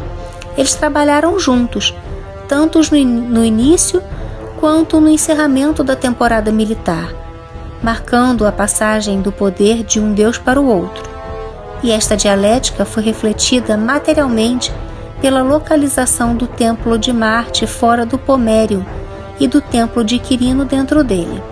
eles 0.57 0.75
trabalharam 0.75 1.38
juntos, 1.38 1.94
tanto 2.49 2.81
no 2.90 3.44
início 3.44 4.03
quanto 4.59 5.01
no 5.01 5.09
encerramento 5.09 5.83
da 5.83 5.94
temporada 5.94 6.51
militar, 6.51 7.14
marcando 7.82 8.46
a 8.46 8.52
passagem 8.52 9.20
do 9.20 9.32
poder 9.32 9.84
de 9.84 9.98
um 9.98 10.12
deus 10.12 10.38
para 10.38 10.60
o 10.60 10.66
outro. 10.66 11.08
E 11.82 11.90
esta 11.90 12.16
dialética 12.16 12.84
foi 12.84 13.02
refletida 13.02 13.76
materialmente 13.76 14.72
pela 15.20 15.42
localização 15.42 16.34
do 16.34 16.46
templo 16.46 16.98
de 16.98 17.12
Marte 17.12 17.66
fora 17.66 18.04
do 18.04 18.18
Pomério 18.18 18.84
e 19.38 19.46
do 19.46 19.60
templo 19.60 20.04
de 20.04 20.18
Quirino 20.18 20.64
dentro 20.64 21.02
dele. 21.02 21.42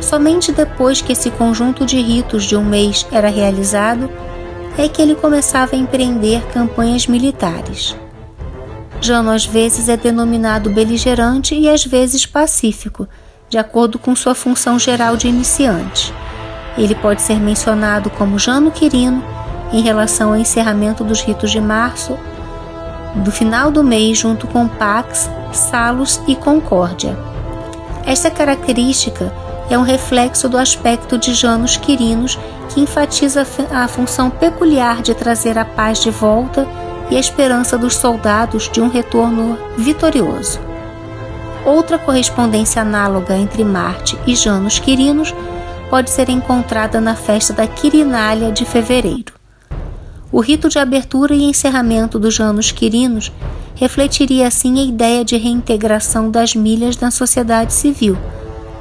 Somente 0.00 0.50
depois 0.50 1.00
que 1.00 1.12
esse 1.12 1.30
conjunto 1.30 1.86
de 1.86 2.00
ritos 2.00 2.44
de 2.44 2.56
um 2.56 2.64
mês 2.64 3.06
era 3.12 3.28
realizado 3.28 4.10
é 4.76 4.88
que 4.88 5.00
ele 5.00 5.14
começava 5.14 5.76
a 5.76 5.78
empreender 5.78 6.42
campanhas 6.52 7.06
militares. 7.06 7.94
Jano 9.00 9.30
às 9.30 9.44
vezes 9.44 9.88
é 9.88 9.96
denominado 9.96 10.70
beligerante 10.70 11.54
e 11.54 11.68
às 11.68 11.84
vezes 11.84 12.26
pacífico, 12.26 13.08
de 13.52 13.58
acordo 13.58 13.98
com 13.98 14.16
sua 14.16 14.34
função 14.34 14.78
geral 14.78 15.14
de 15.14 15.28
iniciante. 15.28 16.10
Ele 16.78 16.94
pode 16.94 17.20
ser 17.20 17.38
mencionado 17.38 18.08
como 18.08 18.38
Jano 18.38 18.70
Quirino 18.70 19.22
em 19.74 19.82
relação 19.82 20.30
ao 20.30 20.38
encerramento 20.38 21.04
dos 21.04 21.20
ritos 21.20 21.50
de 21.50 21.60
março, 21.60 22.18
do 23.16 23.30
final 23.30 23.70
do 23.70 23.84
mês, 23.84 24.16
junto 24.16 24.46
com 24.46 24.66
Pax, 24.66 25.28
Salus 25.52 26.18
e 26.26 26.34
Concórdia. 26.34 27.14
Esta 28.06 28.30
característica 28.30 29.30
é 29.68 29.76
um 29.76 29.82
reflexo 29.82 30.48
do 30.48 30.56
aspecto 30.56 31.18
de 31.18 31.34
Janos 31.34 31.76
Quirinos 31.76 32.38
que 32.70 32.80
enfatiza 32.80 33.46
a 33.70 33.86
função 33.86 34.30
peculiar 34.30 35.02
de 35.02 35.12
trazer 35.12 35.58
a 35.58 35.64
paz 35.66 35.98
de 35.98 36.10
volta 36.10 36.66
e 37.10 37.18
a 37.18 37.20
esperança 37.20 37.76
dos 37.76 37.96
soldados 37.96 38.70
de 38.70 38.80
um 38.80 38.88
retorno 38.88 39.58
vitorioso. 39.76 40.71
Outra 41.64 41.96
correspondência 41.96 42.82
análoga 42.82 43.36
entre 43.36 43.64
Marte 43.64 44.18
e 44.26 44.34
Janos 44.34 44.80
Quirinos 44.80 45.32
pode 45.88 46.10
ser 46.10 46.28
encontrada 46.28 47.00
na 47.00 47.14
festa 47.14 47.52
da 47.52 47.66
Quirinália 47.68 48.50
de 48.50 48.64
fevereiro. 48.64 49.32
O 50.32 50.40
rito 50.40 50.68
de 50.68 50.78
abertura 50.78 51.34
e 51.34 51.44
encerramento 51.44 52.18
dos 52.18 52.34
Janos 52.34 52.72
Quirinos 52.72 53.30
refletiria 53.76 54.48
assim 54.48 54.80
a 54.80 54.82
ideia 54.82 55.24
de 55.24 55.36
reintegração 55.36 56.30
das 56.30 56.54
milhas 56.54 56.96
na 56.96 57.10
sociedade 57.10 57.72
civil, 57.72 58.16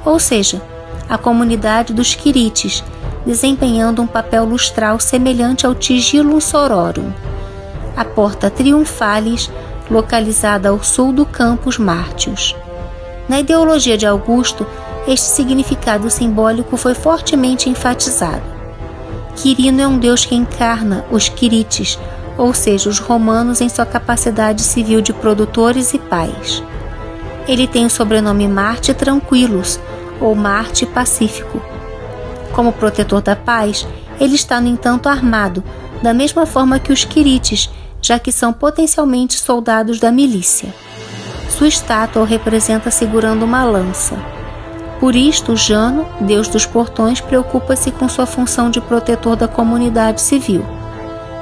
ou 0.03 0.17
seja, 0.17 0.61
a 1.07 1.17
comunidade 1.17 1.93
dos 1.93 2.15
Quirites, 2.15 2.83
desempenhando 3.25 4.01
um 4.01 4.07
papel 4.07 4.45
lustral 4.45 4.99
semelhante 4.99 5.65
ao 5.65 5.75
Tigilum 5.75 6.39
Sororum, 6.39 7.11
a 7.95 8.05
porta 8.05 8.49
Triunfalis, 8.49 9.51
localizada 9.89 10.69
ao 10.69 10.81
sul 10.81 11.11
do 11.11 11.25
Campus 11.25 11.77
Mártios. 11.77 12.55
Na 13.31 13.39
ideologia 13.39 13.97
de 13.97 14.05
Augusto, 14.05 14.67
este 15.07 15.25
significado 15.25 16.09
simbólico 16.09 16.75
foi 16.75 16.93
fortemente 16.93 17.69
enfatizado. 17.69 18.43
Quirino 19.37 19.81
é 19.81 19.87
um 19.87 19.97
deus 19.97 20.25
que 20.25 20.35
encarna 20.35 21.05
os 21.09 21.29
Quirites, 21.29 21.97
ou 22.37 22.53
seja, 22.53 22.89
os 22.89 22.99
romanos 22.99 23.61
em 23.61 23.69
sua 23.69 23.85
capacidade 23.85 24.61
civil 24.61 24.99
de 24.99 25.13
produtores 25.13 25.93
e 25.93 25.97
pais. 25.97 26.61
Ele 27.47 27.67
tem 27.67 27.85
o 27.85 27.89
sobrenome 27.89 28.49
Marte 28.49 28.93
Tranquilos, 28.93 29.79
ou 30.19 30.35
Marte 30.35 30.85
Pacífico. 30.85 31.61
Como 32.51 32.73
protetor 32.73 33.21
da 33.21 33.33
paz, 33.33 33.87
ele 34.19 34.35
está, 34.35 34.59
no 34.59 34.67
entanto, 34.67 35.07
armado, 35.07 35.63
da 36.03 36.13
mesma 36.13 36.45
forma 36.45 36.79
que 36.79 36.91
os 36.91 37.05
Quirites, 37.05 37.69
já 38.01 38.19
que 38.19 38.29
são 38.29 38.51
potencialmente 38.51 39.39
soldados 39.39 40.01
da 40.01 40.11
milícia. 40.11 40.75
Sua 41.61 41.67
estátua 41.67 42.23
o 42.23 42.25
representa 42.25 42.89
segurando 42.89 43.45
uma 43.45 43.63
lança. 43.63 44.17
Por 44.99 45.15
isto, 45.15 45.55
Jano, 45.55 46.07
deus 46.19 46.47
dos 46.47 46.65
portões, 46.65 47.21
preocupa-se 47.21 47.91
com 47.91 48.09
sua 48.09 48.25
função 48.25 48.71
de 48.71 48.81
protetor 48.81 49.35
da 49.35 49.47
comunidade 49.47 50.21
civil. 50.21 50.65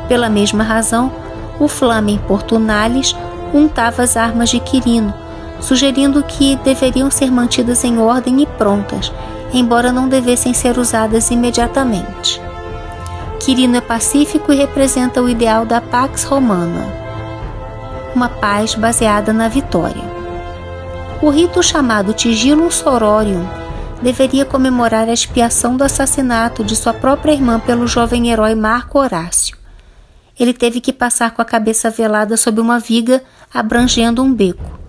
Pela 0.09 0.29
mesma 0.29 0.61
razão, 0.61 1.09
o 1.57 1.69
Flamen 1.69 2.19
Portunalis 2.27 3.15
untava 3.53 4.03
as 4.03 4.17
armas 4.17 4.49
de 4.49 4.59
Quirino, 4.59 5.13
sugerindo 5.61 6.21
que 6.21 6.57
deveriam 6.65 7.09
ser 7.09 7.31
mantidas 7.31 7.85
em 7.85 7.97
ordem 7.97 8.41
e 8.41 8.45
prontas, 8.45 9.13
embora 9.53 9.89
não 9.89 10.09
devessem 10.09 10.53
ser 10.53 10.77
usadas 10.77 11.31
imediatamente. 11.31 12.41
Quirino 13.39 13.77
é 13.77 13.81
pacífico 13.81 14.51
e 14.51 14.57
representa 14.57 15.21
o 15.21 15.29
ideal 15.29 15.65
da 15.65 15.79
Pax 15.79 16.25
Romana, 16.25 17.08
uma 18.15 18.29
paz 18.29 18.75
baseada 18.75 19.31
na 19.33 19.47
vitória. 19.47 20.03
O 21.21 21.29
rito 21.29 21.61
chamado 21.61 22.13
Tigilum 22.13 22.71
Sororium 22.71 23.45
deveria 24.01 24.45
comemorar 24.45 25.09
a 25.09 25.13
expiação 25.13 25.75
do 25.75 25.83
assassinato 25.83 26.63
de 26.63 26.75
sua 26.75 26.93
própria 26.93 27.33
irmã 27.33 27.59
pelo 27.59 27.87
jovem 27.87 28.29
herói 28.29 28.55
Marco 28.55 28.99
Horácio. 28.99 29.57
Ele 30.39 30.53
teve 30.53 30.79
que 30.79 30.93
passar 30.93 31.31
com 31.31 31.41
a 31.41 31.45
cabeça 31.45 31.89
velada 31.89 32.37
sob 32.37 32.61
uma 32.61 32.79
viga 32.79 33.21
abrangendo 33.53 34.23
um 34.23 34.33
beco. 34.33 34.79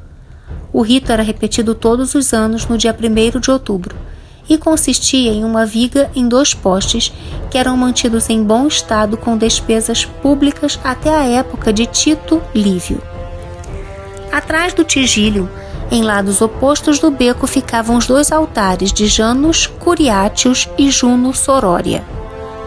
O 0.73 0.83
rito 0.83 1.11
era 1.11 1.23
repetido 1.23 1.75
todos 1.75 2.15
os 2.15 2.33
anos 2.33 2.67
no 2.67 2.79
dia 2.79 2.97
1 2.97 3.41
de 3.41 3.51
outubro 3.51 3.97
e 4.49 4.57
consistia 4.57 5.33
em 5.33 5.45
uma 5.45 5.67
viga 5.67 6.11
em 6.15 6.29
dois 6.29 6.55
postes 6.55 7.13
que 7.51 7.59
eram 7.59 7.77
mantidos 7.77 8.31
em 8.31 8.43
bom 8.43 8.67
estado 8.67 9.17
com 9.17 9.37
despesas 9.37 10.05
públicas 10.05 10.79
até 10.85 11.13
a 11.13 11.25
época 11.25 11.73
de 11.73 11.87
Tito 11.87 12.41
Lívio. 12.55 13.10
Atrás 14.33 14.73
do 14.73 14.85
tigílio, 14.85 15.49
em 15.91 16.03
lados 16.03 16.41
opostos 16.41 17.01
do 17.01 17.11
beco, 17.11 17.47
ficavam 17.47 17.97
os 17.97 18.07
dois 18.07 18.31
altares 18.31 18.93
de 18.93 19.07
Janus 19.09 19.67
Curiatius 19.67 20.69
e 20.79 20.89
Juno 20.91 21.35
Sorória. 21.35 22.05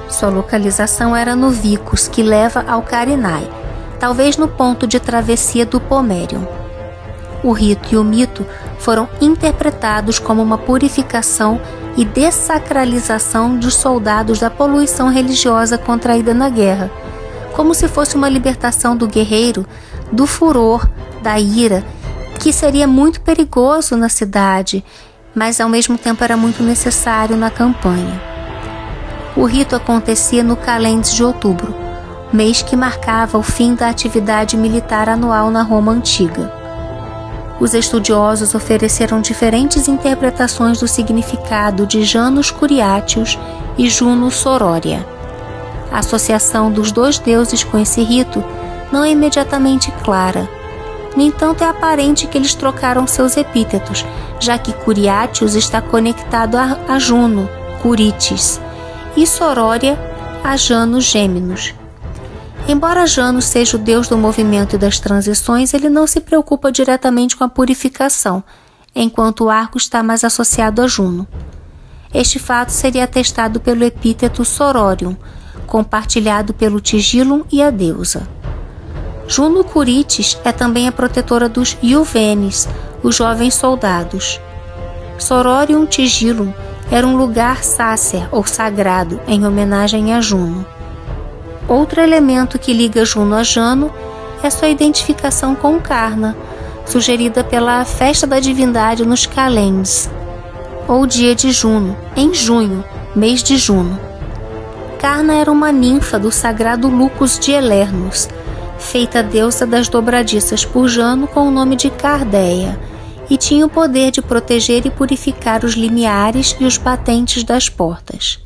Sua 0.10 0.30
localização 0.30 1.15
era 1.15 1.36
no 1.36 1.49
Vicus, 1.49 2.08
que 2.08 2.21
leva 2.21 2.65
ao 2.67 2.82
Carinai, 2.82 3.49
talvez 3.97 4.36
no 4.36 4.47
ponto 4.47 4.86
de 4.86 4.99
travessia 4.99 5.65
do 5.65 5.80
Pomerium. 5.80 6.45
O 7.41 7.54
rito 7.54 7.93
e 7.93 7.97
o 7.97 8.04
mito 8.04 8.45
foram 8.78 9.08
interpretados 9.21 10.19
como 10.19 10.41
uma 10.41 10.58
purificação 10.58 11.62
e 11.95 12.04
dessacralização 12.04 13.58
dos 13.58 13.76
soldados 13.76 14.39
da 14.39 14.49
poluição 14.49 15.08
religiosa 15.10 15.78
contraída 15.78 16.34
na 16.34 16.49
guerra, 16.49 16.91
como 17.54 17.73
se 17.73 17.88
fosse 17.88 18.15
uma 18.15 18.28
libertação 18.28 18.97
do 18.97 19.08
guerreiro 19.08 19.65
do 20.13 20.28
furor, 20.28 20.88
da 21.23 21.39
ira, 21.39 21.84
que 22.39 22.54
seria 22.54 22.88
muito 22.88 23.19
perigoso 23.21 23.97
na 23.97 24.10
cidade, 24.10 24.86
mas 25.34 25.60
ao 25.60 25.67
mesmo 25.67 25.97
tempo 25.97 26.23
era 26.23 26.38
muito 26.38 26.62
necessário 26.62 27.36
na 27.36 27.49
campanha. 27.49 28.21
O 29.36 29.45
rito 29.45 29.76
acontecia 29.76 30.43
no 30.43 30.56
Calends 30.56 31.12
de 31.12 31.23
outubro, 31.23 31.73
mês 32.32 32.62
que 32.62 32.76
marcava 32.76 33.39
o 33.39 33.43
fim 33.43 33.73
da 33.73 33.89
atividade 33.89 34.56
militar 34.56 35.10
anual 35.10 35.49
na 35.49 35.63
Roma 35.63 35.91
antiga. 35.91 36.54
Os 37.60 37.73
estudiosos 37.73 38.54
ofereceram 38.54 39.19
diferentes 39.19 39.88
interpretações 39.88 40.80
do 40.80 40.88
significado 40.88 41.88
de 41.88 42.04
Janus 42.04 42.52
Curiatius 42.52 43.39
e 43.78 43.89
Juno 43.89 44.30
Sororia. 44.30 45.04
A 45.91 45.99
associação 45.99 46.71
dos 46.71 46.91
dois 46.91 47.17
deuses 47.17 47.63
com 47.63 47.80
esse 47.80 48.04
rito 48.04 48.43
não 48.93 49.03
é 49.03 49.10
imediatamente 49.10 49.91
clara. 50.03 50.47
No 51.15 51.23
entanto, 51.23 51.63
é 51.63 51.67
aparente 51.67 52.27
que 52.27 52.38
eles 52.38 52.53
trocaram 52.53 53.08
seus 53.08 53.36
epítetos, 53.36 54.06
já 54.39 54.60
que 54.60 54.71
Curiatius 54.71 55.56
está 55.56 55.82
conectado 55.82 56.58
a 56.58 56.99
Juno, 56.99 57.49
Curites, 57.82 58.62
e 59.17 59.25
Sororia 59.25 59.97
a 60.43 60.56
Janus 60.56 61.06
Gêmeos, 61.06 61.73
Embora 62.67 63.06
Janus 63.06 63.45
seja 63.45 63.75
o 63.75 63.79
deus 63.79 64.08
do 64.08 64.17
movimento 64.17 64.75
e 64.75 64.79
das 64.79 64.98
transições, 64.98 65.73
ele 65.73 65.89
não 65.89 66.08
se 66.08 66.21
preocupa 66.21 66.71
diretamente 66.71 67.35
com 67.35 67.44
a 67.44 67.50
purificação, 67.50 68.41
enquanto 68.96 69.46
o 69.46 69.50
arco 69.50 69.77
está 69.77 70.02
mais 70.02 70.23
associado 70.23 70.81
a 70.81 70.87
Juno. 70.87 71.27
Este 72.13 72.39
fato 72.39 72.69
seria 72.69 73.04
atestado 73.04 73.60
pelo 73.60 73.83
epíteto 73.83 74.46
Sororium, 74.46 75.17
compartilhado 75.67 76.54
pelo 76.54 76.79
Tigilum 76.79 77.44
e 77.52 77.62
a 77.62 77.69
deusa. 77.69 78.25
Juno 79.28 79.63
Curites 79.63 80.38
é 80.44 80.52
também 80.52 80.88
a 80.88 80.92
protetora 80.92 81.48
dos 81.48 81.78
Iuvenes, 81.82 82.67
os 83.02 83.15
jovens 83.15 83.56
soldados. 83.56 84.40
Sororium 85.17 85.86
Tigilum 85.86 86.52
era 86.92 87.08
um 87.08 87.15
lugar 87.15 87.63
sácer 87.63 88.28
ou 88.32 88.46
sagrado 88.46 89.19
em 89.28 89.46
homenagem 89.46 90.13
a 90.13 90.19
Juno. 90.19 90.65
Outro 91.67 92.02
elemento 92.02 92.60
que 92.60 92.74
liga 92.74 93.06
Juno 93.06 93.36
a 93.36 93.44
Jano 93.44 93.92
é 94.44 94.50
sua 94.50 94.67
identificação 94.67 95.56
com 95.56 95.80
Carna, 95.80 96.36
sugerida 96.86 97.44
pela 97.44 97.86
festa 97.86 98.28
da 98.28 98.42
divindade 98.42 99.06
nos 99.06 99.26
Calends, 99.26 100.10
ou 100.86 101.08
dia 101.08 101.34
de 101.34 101.52
Juno, 101.52 101.96
em 102.15 102.34
junho, 102.34 102.84
mês 103.15 103.42
de 103.42 103.56
Juno. 103.56 103.98
Carna 105.00 105.34
era 105.36 105.52
uma 105.52 105.71
ninfa 105.71 106.19
do 106.19 106.30
sagrado 106.30 106.90
Lucus 106.90 107.40
de 107.40 107.52
Elernos, 107.52 108.28
feita 108.84 109.23
deusa 109.23 109.65
das 109.65 109.88
dobradiças 109.88 110.65
por 110.65 110.88
Jano 110.88 111.25
com 111.27 111.48
o 111.48 111.52
nome 111.52 111.75
de 111.75 111.90
Cardeia, 111.90 112.79
e 113.29 113.38
tinha 113.38 113.65
o 113.65 113.69
poder 113.69 114.12
de 114.12 114.21
proteger 114.21 114.86
e 114.86 114.92
purificar 114.92 115.63
os 115.63 115.73
limiares 115.73 116.56
e 116.60 116.65
os 116.65 116.77
batentes 116.77 117.44
das 117.44 117.69
portas. 117.69 118.40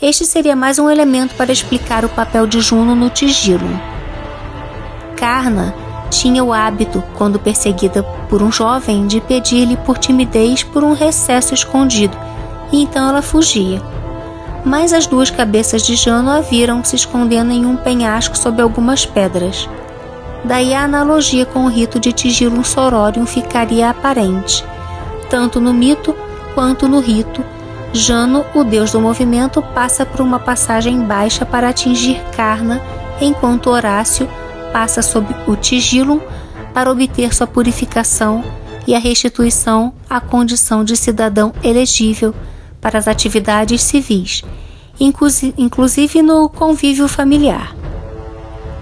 Este 0.00 0.24
seria 0.24 0.54
mais 0.54 0.78
um 0.78 0.88
elemento 0.88 1.34
para 1.34 1.52
explicar 1.52 2.04
o 2.04 2.08
papel 2.08 2.46
de 2.46 2.60
Juno 2.60 2.94
no 2.94 3.10
Tigilo. 3.10 3.68
Karna 5.16 5.74
tinha 6.08 6.42
o 6.42 6.52
hábito, 6.52 7.02
quando 7.16 7.38
perseguida 7.38 8.02
por 8.30 8.40
um 8.40 8.52
jovem, 8.52 9.06
de 9.06 9.20
pedir-lhe 9.20 9.76
por 9.76 9.98
timidez 9.98 10.62
por 10.62 10.84
um 10.84 10.94
recesso 10.94 11.52
escondido, 11.52 12.16
e 12.72 12.82
então 12.82 13.08
ela 13.08 13.20
fugia. 13.20 13.82
Mas 14.64 14.92
as 14.92 15.06
duas 15.06 15.30
cabeças 15.30 15.82
de 15.82 15.94
Jano 15.94 16.30
a 16.30 16.40
viram 16.40 16.82
se 16.84 16.96
escondendo 16.96 17.52
em 17.52 17.64
um 17.64 17.76
penhasco 17.76 18.36
sob 18.36 18.60
algumas 18.60 19.06
pedras. 19.06 19.68
Daí 20.44 20.74
a 20.74 20.84
analogia 20.84 21.44
com 21.46 21.64
o 21.64 21.68
rito 21.68 21.98
de 21.98 22.12
Tigilum 22.12 22.62
Sororium 22.62 23.26
ficaria 23.26 23.90
aparente. 23.90 24.64
Tanto 25.30 25.60
no 25.60 25.72
mito 25.72 26.14
quanto 26.54 26.88
no 26.88 27.00
rito, 27.00 27.44
Jano, 27.92 28.44
o 28.54 28.62
deus 28.62 28.92
do 28.92 29.00
movimento, 29.00 29.62
passa 29.62 30.04
por 30.04 30.20
uma 30.20 30.38
passagem 30.38 31.00
baixa 31.04 31.46
para 31.46 31.70
atingir 31.70 32.22
Karna, 32.36 32.80
enquanto 33.20 33.70
Horácio 33.70 34.28
passa 34.72 35.00
sob 35.00 35.34
o 35.46 35.56
Tigilum 35.56 36.20
para 36.74 36.90
obter 36.90 37.34
sua 37.34 37.46
purificação 37.46 38.44
e 38.86 38.94
a 38.94 38.98
restituição 38.98 39.92
à 40.08 40.20
condição 40.20 40.84
de 40.84 40.96
cidadão 40.96 41.52
elegível 41.62 42.34
para 42.80 42.98
as 42.98 43.08
atividades 43.08 43.82
civis, 43.82 44.42
inclusive 44.98 46.22
no 46.22 46.48
convívio 46.48 47.08
familiar. 47.08 47.74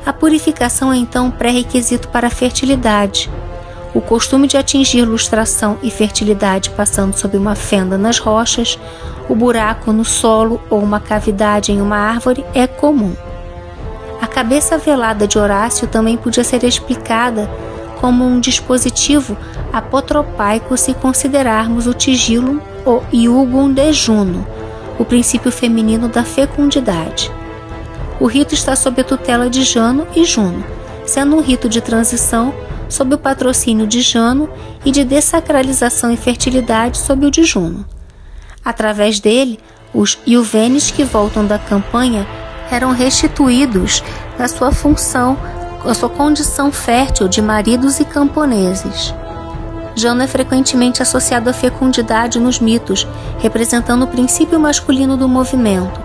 A 0.04 0.12
purificação 0.12 0.92
é 0.92 0.96
então 0.96 1.30
pré-requisito 1.30 2.08
para 2.08 2.28
a 2.28 2.30
fertilidade. 2.30 3.28
O 3.94 4.00
costume 4.00 4.46
de 4.46 4.56
atingir 4.56 5.04
lustração 5.04 5.78
e 5.82 5.90
fertilidade 5.90 6.70
passando 6.70 7.16
sob 7.16 7.36
uma 7.36 7.54
fenda 7.54 7.98
nas 7.98 8.18
rochas, 8.18 8.78
o 9.28 9.34
buraco 9.34 9.92
no 9.92 10.04
solo 10.04 10.60
ou 10.70 10.80
uma 10.80 11.00
cavidade 11.00 11.72
em 11.72 11.80
uma 11.80 11.96
árvore 11.96 12.44
é 12.54 12.66
comum. 12.66 13.16
A 14.20 14.26
cabeça 14.26 14.78
velada 14.78 15.26
de 15.26 15.38
Horácio 15.38 15.88
também 15.88 16.16
podia 16.16 16.44
ser 16.44 16.62
explicada 16.62 17.50
como 18.00 18.24
um 18.24 18.38
dispositivo 18.38 19.36
apotropaico 19.76 20.74
se 20.74 20.94
considerarmos 20.94 21.86
o 21.86 21.92
tigilum 21.92 22.60
ou 22.82 23.04
iugum 23.12 23.70
de 23.70 23.92
Juno, 23.92 24.46
o 24.98 25.04
princípio 25.04 25.52
feminino 25.52 26.08
da 26.08 26.24
fecundidade. 26.24 27.30
O 28.18 28.24
rito 28.24 28.54
está 28.54 28.74
sob 28.74 29.02
a 29.02 29.04
tutela 29.04 29.50
de 29.50 29.62
Jano 29.62 30.06
e 30.16 30.24
Juno, 30.24 30.64
sendo 31.04 31.36
um 31.36 31.42
rito 31.42 31.68
de 31.68 31.82
transição 31.82 32.54
sob 32.88 33.16
o 33.16 33.18
patrocínio 33.18 33.86
de 33.86 34.00
Jano 34.00 34.48
e 34.82 34.90
de 34.90 35.04
desacralização 35.04 36.10
e 36.10 36.16
fertilidade 36.16 36.96
sob 36.96 37.26
o 37.26 37.30
de 37.30 37.44
Juno. 37.44 37.84
Através 38.64 39.20
dele, 39.20 39.60
os 39.92 40.18
Iuvenes 40.26 40.90
que 40.90 41.04
voltam 41.04 41.44
da 41.44 41.58
campanha 41.58 42.26
eram 42.70 42.92
restituídos 42.92 44.02
na 44.38 44.48
sua 44.48 44.72
função, 44.72 45.36
a 45.84 45.92
sua 45.92 46.08
condição 46.08 46.72
fértil 46.72 47.28
de 47.28 47.42
maridos 47.42 48.00
e 48.00 48.04
camponeses. 48.06 49.14
Jano 49.96 50.22
é 50.22 50.26
frequentemente 50.26 51.00
associado 51.00 51.48
à 51.48 51.54
fecundidade 51.54 52.38
nos 52.38 52.60
mitos, 52.60 53.08
representando 53.38 54.02
o 54.02 54.06
princípio 54.06 54.60
masculino 54.60 55.16
do 55.16 55.26
movimento, 55.26 55.98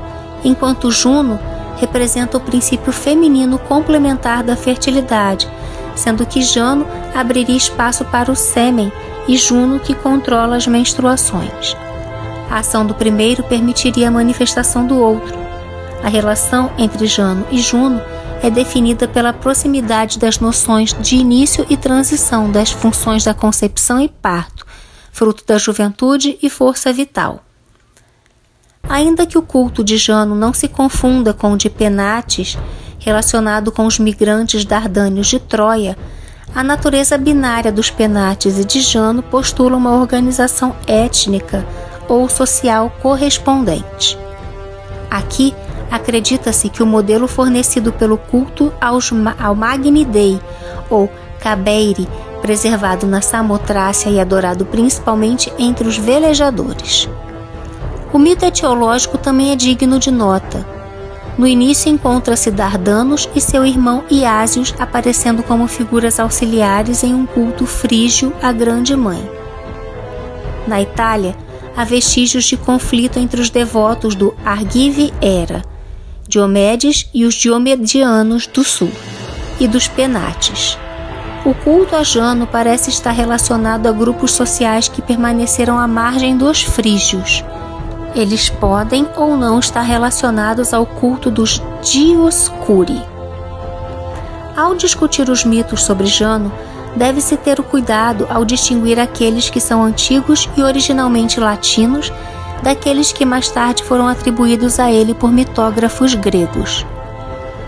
enquanto 0.46 0.90
Juno 0.90 1.38
representa 1.76 2.38
o 2.38 2.42
princípio 2.42 2.94
feminino 2.94 3.60
complementar 3.60 4.44
da 4.44 4.56
fertilidade, 4.56 5.50
sendo 5.94 6.26
que 6.26 6.42
Jano 6.42 6.88
abriria 7.14 7.58
espaço 7.58 8.06
para 8.06 8.32
o 8.32 8.36
sêmen 8.36 8.92
e 9.28 9.36
Juno 9.36 9.78
que 9.78 9.94
controla 9.94 10.56
as 10.56 10.66
menstruações. 10.66 11.76
A 12.50 12.60
ação 12.60 12.86
do 12.86 12.94
primeiro 12.94 13.44
permitiria 13.44 14.08
a 14.08 14.12
manifestação 14.12 14.88
do 14.88 14.98
outro. 14.98 15.38
A 16.02 16.08
relação 16.08 16.72
entre 16.78 17.08
Jano 17.08 17.46
e 17.52 17.60
Juno 17.60 18.02
é 18.44 18.50
definida 18.50 19.08
pela 19.08 19.32
proximidade 19.32 20.18
das 20.18 20.40
noções 20.40 20.94
de 21.00 21.16
início 21.16 21.66
e 21.70 21.78
transição 21.78 22.50
das 22.52 22.72
funções 22.72 23.24
da 23.24 23.34
concepção 23.34 24.00
e 24.02 24.10
parto, 24.10 24.66
fruto 25.12 25.44
da 25.46 25.58
juventude 25.58 26.38
e 26.42 26.50
força 26.50 26.92
vital. 26.92 27.44
Ainda 28.90 29.26
que 29.26 29.38
o 29.38 29.42
culto 29.42 29.84
de 29.84 29.96
Jano 29.96 30.36
não 30.36 30.54
se 30.54 30.68
confunda 30.68 31.34
com 31.34 31.54
o 31.54 31.58
de 31.58 31.70
Penates, 31.70 32.58
relacionado 33.00 33.72
com 33.72 33.86
os 33.86 34.00
migrantes 34.00 34.66
dardânios 34.66 35.28
de 35.28 35.40
Troia, 35.40 35.98
a 36.54 36.64
natureza 36.64 37.18
binária 37.18 37.72
dos 37.72 37.90
Penates 37.90 38.58
e 38.58 38.66
de 38.66 38.82
Jano 38.82 39.22
postula 39.22 39.78
uma 39.78 39.94
organização 39.94 40.76
étnica 40.86 41.66
ou 42.10 42.28
social 42.28 42.92
correspondente. 43.02 44.18
Aqui, 45.10 45.54
acredita-se 45.92 46.70
que 46.70 46.82
o 46.82 46.86
modelo 46.86 47.28
fornecido 47.28 47.92
pelo 47.92 48.18
culto 48.18 48.72
aos, 48.80 49.12
ao 49.38 49.54
Magni 49.54 50.06
Dei, 50.06 50.40
ou 50.90 51.10
Cabeire, 51.42 52.08
preservado 52.42 53.06
na 53.06 53.22
Samotrácia 53.22 54.10
e 54.10 54.20
adorado 54.20 54.66
principalmente 54.66 55.52
entre 55.60 55.88
os 55.88 55.98
velejadores. 55.98 57.10
O 58.14 58.18
mito 58.18 58.46
etiológico 58.46 59.18
também 59.18 59.52
é 59.52 59.56
digno 59.56 60.00
de 60.00 60.10
nota. 60.10 60.66
No 61.38 61.48
início 61.48 61.90
encontra-se 61.90 62.52
Dardanos 62.52 63.30
e 63.36 63.42
seu 63.42 63.66
irmão 63.66 64.04
Iásios 64.12 64.74
aparecendo 64.78 65.44
como 65.44 65.68
figuras 65.68 66.20
auxiliares 66.20 67.04
em 67.04 67.14
um 67.14 67.26
culto 67.26 67.66
frígio 67.66 68.34
à 68.42 68.52
Grande 68.52 68.96
Mãe. 68.96 69.30
Na 70.68 70.82
Itália, 70.82 71.36
há 71.76 71.84
vestígios 71.84 72.44
de 72.44 72.58
conflito 72.58 73.18
entre 73.18 73.42
os 73.42 73.50
devotos 73.50 74.14
do 74.14 74.36
Argive 74.46 75.14
Era, 75.22 75.62
Diomedes 76.32 77.08
e 77.14 77.26
os 77.26 77.36
Diomedianos 77.36 78.48
do 78.48 78.64
Sul, 78.64 78.92
e 79.60 79.68
dos 79.68 79.88
Penates. 79.88 80.78
O 81.46 81.54
culto 81.54 81.96
a 81.96 82.04
Jano 82.04 82.48
parece 82.48 82.90
estar 82.90 83.12
relacionado 83.12 83.88
a 83.88 83.92
grupos 83.92 84.32
sociais 84.32 84.88
que 84.88 85.02
permaneceram 85.02 85.78
à 85.78 85.88
margem 85.88 86.38
dos 86.38 86.62
frígios 86.62 87.44
eles 88.16 88.50
podem 88.50 89.08
ou 89.16 89.38
não 89.38 89.60
estar 89.60 89.82
relacionados 89.82 90.74
ao 90.74 90.86
culto 90.86 91.32
dos 91.32 91.62
Dioscuri. 91.82 93.02
Ao 94.56 94.76
discutir 94.76 95.30
os 95.30 95.46
mitos 95.46 95.84
sobre 95.84 96.08
Jano, 96.08 96.52
deve-se 96.96 97.38
ter 97.38 97.60
o 97.60 97.64
cuidado 97.64 98.28
ao 98.30 98.44
distinguir 98.44 99.00
aqueles 99.00 99.50
que 99.50 99.62
são 99.62 99.84
antigos 99.84 100.50
e 100.58 100.62
originalmente 100.62 101.40
latinos 101.40 102.12
daqueles 102.62 103.12
que 103.12 103.26
mais 103.26 103.50
tarde 103.50 103.84
foram 103.84 104.08
atribuídos 104.08 104.80
a 104.80 104.92
ele 104.92 105.14
por 105.14 105.32
mitógrafos 105.32 106.14
gregos. 106.14 106.86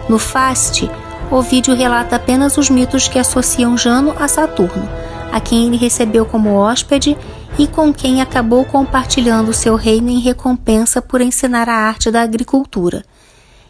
No 0.07 0.19
Faste, 0.19 0.89
Ovídio 1.31 1.73
relata 1.73 2.15
apenas 2.15 2.57
os 2.57 2.69
mitos 2.69 3.07
que 3.07 3.17
associam 3.17 3.77
Jano 3.77 4.13
a 4.19 4.27
Saturno, 4.27 4.87
a 5.31 5.39
quem 5.39 5.67
ele 5.67 5.77
recebeu 5.77 6.25
como 6.25 6.53
hóspede 6.53 7.17
e 7.57 7.67
com 7.67 7.93
quem 7.93 8.21
acabou 8.21 8.65
compartilhando 8.65 9.53
seu 9.53 9.75
reino 9.75 10.09
em 10.09 10.19
recompensa 10.19 11.01
por 11.01 11.21
ensinar 11.21 11.69
a 11.69 11.75
arte 11.75 12.11
da 12.11 12.21
agricultura, 12.21 13.03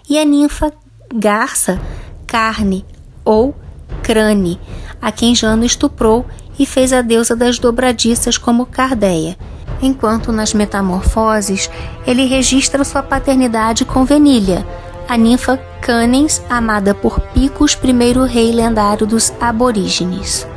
e 0.09 0.19
a 0.19 0.25
ninfa 0.25 0.73
Garça 1.13 1.79
Carne 2.27 2.85
ou 3.23 3.55
Crane, 4.01 4.59
a 5.01 5.11
quem 5.11 5.35
Jano 5.35 5.63
estuprou 5.63 6.25
e 6.57 6.65
fez 6.65 6.91
a 6.91 7.01
deusa 7.01 7.35
das 7.35 7.59
dobradiças 7.59 8.37
como 8.37 8.65
Cardeia, 8.65 9.37
enquanto 9.81 10.31
nas 10.31 10.53
metamorfoses 10.53 11.69
ele 12.05 12.25
registra 12.25 12.83
sua 12.83 13.03
paternidade 13.03 13.85
com 13.85 14.05
Venília, 14.05 14.65
a 15.07 15.17
ninfa 15.17 15.57
Canens, 15.81 16.41
amada 16.49 16.93
por 16.93 17.19
Picos, 17.19 17.75
primeiro 17.75 18.23
rei 18.23 18.51
lendário 18.51 19.05
dos 19.05 19.33
aborígenes. 19.41 20.47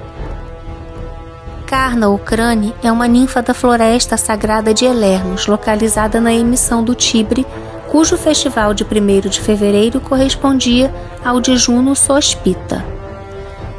Carna 1.67 2.09
ou 2.09 2.17
Crane 2.17 2.73
é 2.81 2.93
uma 2.93 3.09
ninfa 3.09 3.43
da 3.43 3.53
floresta 3.53 4.17
sagrada 4.17 4.73
de 4.73 4.85
Elernos, 4.85 5.49
localizada 5.49 6.21
na 6.21 6.33
emissão 6.33 6.85
do 6.85 6.95
Tibre, 6.95 7.45
cujo 7.91 8.17
festival 8.17 8.73
de 8.73 8.85
1 8.85 9.29
de 9.29 9.41
fevereiro 9.41 10.01
correspondia 10.01 10.95
ao 11.25 11.41
de 11.41 11.57
Juno 11.57 11.97
Sospita. 11.97 12.85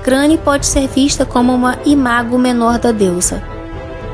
Crane 0.04 0.38
pode 0.38 0.66
ser 0.66 0.88
vista 0.88 1.26
como 1.26 1.54
uma 1.54 1.78
imago 1.86 2.38
menor 2.38 2.78
da 2.78 2.92
deusa. 2.92 3.42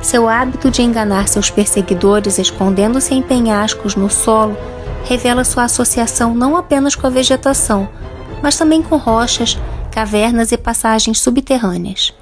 Seu 0.04 0.28
hábito 0.28 0.70
de 0.70 0.82
enganar 0.82 1.30
seus 1.30 1.50
perseguidores 1.50 2.38
escondendo-se 2.38 3.14
em 3.14 3.22
penhascos 3.22 3.96
no 3.96 4.10
solo 4.10 4.56
revela 5.06 5.46
sua 5.46 5.64
associação 5.64 6.36
não 6.36 6.58
apenas 6.58 6.94
com 6.94 7.08
a 7.08 7.10
vegetação, 7.10 7.88
mas 8.42 8.58
também 8.58 8.82
com 8.82 8.98
rochas, 8.98 9.58
cavernas 9.92 10.52
e 10.52 10.58
passagens 10.58 11.22
subterrâneas. 11.22 12.14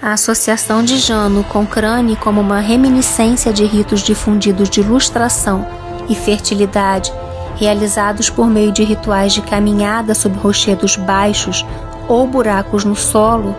A 0.00 0.14
associação 0.14 0.82
de 0.82 0.96
Jano 0.96 1.44
com 1.44 1.66
Crane 1.66 2.16
como 2.16 2.40
uma 2.40 2.60
reminiscência 2.60 3.52
de 3.52 3.66
ritos 3.66 4.00
difundidos 4.00 4.70
de 4.70 4.82
lustração 4.82 5.66
e 6.08 6.14
fertilidade, 6.14 7.12
realizados 7.56 8.30
por 8.30 8.46
meio 8.46 8.72
de 8.72 8.82
rituais 8.82 9.34
de 9.34 9.42
caminhada 9.42 10.14
sob 10.14 10.38
rochedos 10.38 10.96
baixos 10.96 11.66
ou 12.08 12.26
buracos 12.26 12.82
no 12.82 12.96
solo 12.96 13.54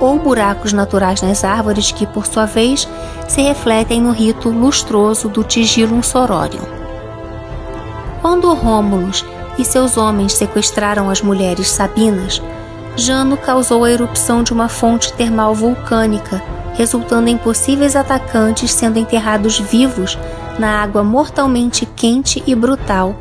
ou 0.00 0.18
buracos 0.18 0.72
naturais 0.72 1.20
nas 1.20 1.44
árvores 1.44 1.92
que, 1.92 2.06
por 2.06 2.26
sua 2.26 2.46
vez, 2.46 2.88
se 3.28 3.42
refletem 3.42 4.00
no 4.00 4.10
rito 4.10 4.48
lustroso 4.48 5.28
do 5.28 5.44
Tigilum 5.44 6.02
Sororium. 6.02 6.64
Quando 8.20 8.52
Rômulus 8.54 9.24
e 9.58 9.64
seus 9.64 9.96
homens 9.96 10.32
sequestraram 10.32 11.10
as 11.10 11.20
mulheres 11.20 11.68
sabinas, 11.68 12.42
Jano 12.96 13.36
causou 13.36 13.84
a 13.84 13.90
erupção 13.90 14.42
de 14.42 14.52
uma 14.52 14.68
fonte 14.68 15.12
termal 15.12 15.54
vulcânica, 15.54 16.42
resultando 16.74 17.28
em 17.28 17.36
possíveis 17.36 17.94
atacantes 17.94 18.72
sendo 18.72 18.98
enterrados 18.98 19.58
vivos 19.58 20.18
na 20.58 20.82
água 20.82 21.02
mortalmente 21.04 21.86
quente 21.86 22.42
e 22.46 22.54
brutal 22.54 23.16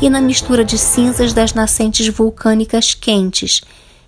e 0.00 0.10
na 0.10 0.20
mistura 0.20 0.64
de 0.64 0.76
cinzas 0.76 1.32
das 1.32 1.54
nascentes 1.54 2.08
vulcânicas 2.08 2.94
quentes, 2.94 3.62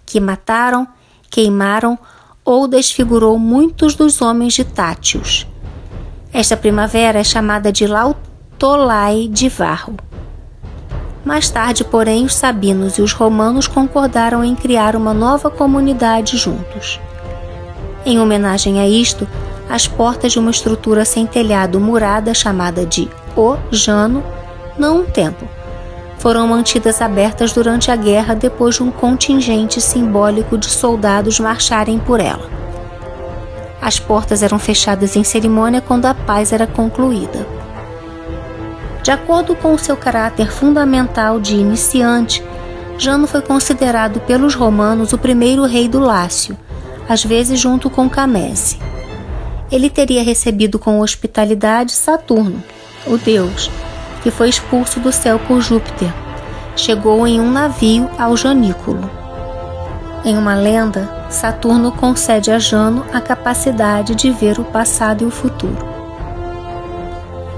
que 0.04 0.20
mataram, 0.20 0.86
queimaram 1.30 1.98
ou 2.46 2.68
desfigurou 2.68 3.36
muitos 3.40 3.96
dos 3.96 4.22
homens 4.22 4.54
de 4.54 4.62
Tátios. 4.62 5.48
Esta 6.32 6.56
primavera 6.56 7.18
é 7.18 7.24
chamada 7.24 7.72
de 7.72 7.88
Lautolai 7.88 9.26
de 9.26 9.48
Varro. 9.48 9.96
Mais 11.24 11.50
tarde, 11.50 11.82
porém, 11.82 12.24
os 12.24 12.36
sabinos 12.36 12.98
e 12.98 13.02
os 13.02 13.12
romanos 13.12 13.66
concordaram 13.66 14.44
em 14.44 14.54
criar 14.54 14.94
uma 14.94 15.12
nova 15.12 15.50
comunidade 15.50 16.36
juntos. 16.36 17.00
Em 18.04 18.20
homenagem 18.20 18.78
a 18.78 18.88
isto, 18.88 19.26
as 19.68 19.88
portas 19.88 20.30
de 20.30 20.38
uma 20.38 20.52
estrutura 20.52 21.04
sem 21.04 21.26
telhado 21.26 21.80
murada 21.80 22.32
chamada 22.32 22.86
de 22.86 23.10
O 23.36 23.56
Jano, 23.72 24.22
não 24.78 25.00
um 25.00 25.04
templo, 25.04 25.48
foram 26.18 26.46
mantidas 26.46 27.00
abertas 27.00 27.52
durante 27.52 27.90
a 27.90 27.96
guerra 27.96 28.34
depois 28.34 28.76
de 28.76 28.82
um 28.82 28.90
contingente 28.90 29.80
simbólico 29.80 30.56
de 30.56 30.66
soldados 30.66 31.38
marcharem 31.38 31.98
por 31.98 32.20
ela. 32.20 32.48
As 33.80 33.98
portas 33.98 34.42
eram 34.42 34.58
fechadas 34.58 35.14
em 35.14 35.22
cerimônia 35.22 35.80
quando 35.80 36.06
a 36.06 36.14
paz 36.14 36.52
era 36.52 36.66
concluída. 36.66 37.46
De 39.02 39.10
acordo 39.12 39.54
com 39.54 39.72
o 39.72 39.78
seu 39.78 39.96
caráter 39.96 40.50
fundamental 40.50 41.38
de 41.38 41.54
iniciante, 41.54 42.42
Jano 42.98 43.26
foi 43.26 43.42
considerado 43.42 44.20
pelos 44.20 44.54
romanos 44.54 45.12
o 45.12 45.18
primeiro 45.18 45.64
rei 45.64 45.86
do 45.86 46.00
Lácio, 46.00 46.56
às 47.08 47.22
vezes 47.22 47.60
junto 47.60 47.88
com 47.88 48.10
Camese. 48.10 48.78
Ele 49.70 49.90
teria 49.90 50.24
recebido 50.24 50.78
com 50.78 51.00
hospitalidade 51.00 51.92
Saturno, 51.92 52.62
o 53.06 53.16
deus, 53.16 53.70
que 54.22 54.30
foi 54.30 54.48
expulso 54.48 55.00
do 55.00 55.12
céu 55.12 55.38
por 55.38 55.60
Júpiter, 55.60 56.12
chegou 56.76 57.26
em 57.26 57.40
um 57.40 57.50
navio 57.50 58.08
ao 58.18 58.36
Janículo. 58.36 59.10
Em 60.24 60.36
uma 60.36 60.54
lenda, 60.54 61.26
Saturno 61.30 61.92
concede 61.92 62.50
a 62.50 62.58
Jano 62.58 63.04
a 63.12 63.20
capacidade 63.20 64.14
de 64.14 64.30
ver 64.30 64.58
o 64.58 64.64
passado 64.64 65.22
e 65.22 65.26
o 65.26 65.30
futuro. 65.30 65.78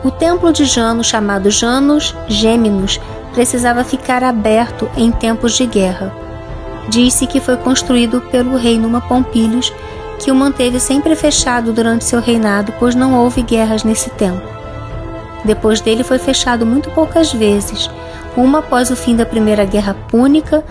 O 0.05 0.11
templo 0.11 0.53
de 0.53 0.65
Jano, 0.65 1.03
chamado 1.03 1.51
Janus 1.51 2.15
Gêminos, 2.29 3.01
precisava 3.33 3.85
ficar 3.85 4.23
aberto 4.23 4.89
em 4.97 5.11
tempos 5.11 5.55
de 5.55 5.67
guerra. 5.67 6.15
Diz-se 6.89 7.27
que 7.27 7.41
foi 7.41 7.57
construído 7.57 8.21
pelo 8.21 8.57
rei 8.57 8.79
Numa 8.79 9.01
Pompílios, 9.01 9.73
que 10.19 10.31
o 10.31 10.35
manteve 10.35 10.81
sempre 10.81 11.15
fechado 11.15 11.73
durante 11.73 12.05
seu 12.05 12.21
reinado, 12.21 12.73
pois 12.79 12.95
não 12.95 13.15
houve 13.15 13.43
guerras 13.43 13.85
nesse 13.85 14.11
tempo. 14.11 14.58
Depois 15.45 15.81
dele 15.81 16.03
foi 16.03 16.19
fechado 16.19 16.67
muito 16.67 16.91
poucas 16.91 17.33
vezes, 17.33 17.91
uma 18.37 18.59
após 18.59 18.91
o 18.91 18.97
fim 18.97 19.17
da 19.17 19.27
Primeira 19.27 19.65
Guerra 19.65 19.95
Púnica, 19.95 20.65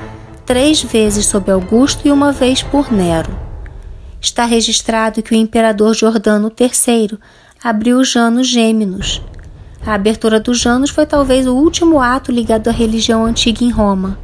três 0.45 0.82
vezes 0.82 1.26
sob 1.26 1.51
Augusto 1.51 2.07
e 2.07 2.11
uma 2.11 2.32
vez 2.32 2.63
por 2.63 2.91
Nero. 2.91 3.32
Está 4.20 4.45
registrado 4.45 5.22
que 5.22 5.34
o 5.34 5.38
imperador 5.38 5.93
Jordano 5.93 6.51
III 6.59 7.18
abriu 7.63 7.99
os 7.99 8.09
Janos 8.09 8.47
Gêmeos. 8.47 9.22
A 9.86 9.93
abertura 9.93 10.39
dos 10.39 10.59
Janos 10.59 10.89
foi 10.89 11.05
talvez 11.05 11.47
o 11.47 11.55
último 11.55 12.01
ato 12.01 12.32
ligado 12.32 12.68
à 12.68 12.72
religião 12.72 13.26
antiga 13.26 13.63
em 13.63 13.70
Roma. 13.70 14.18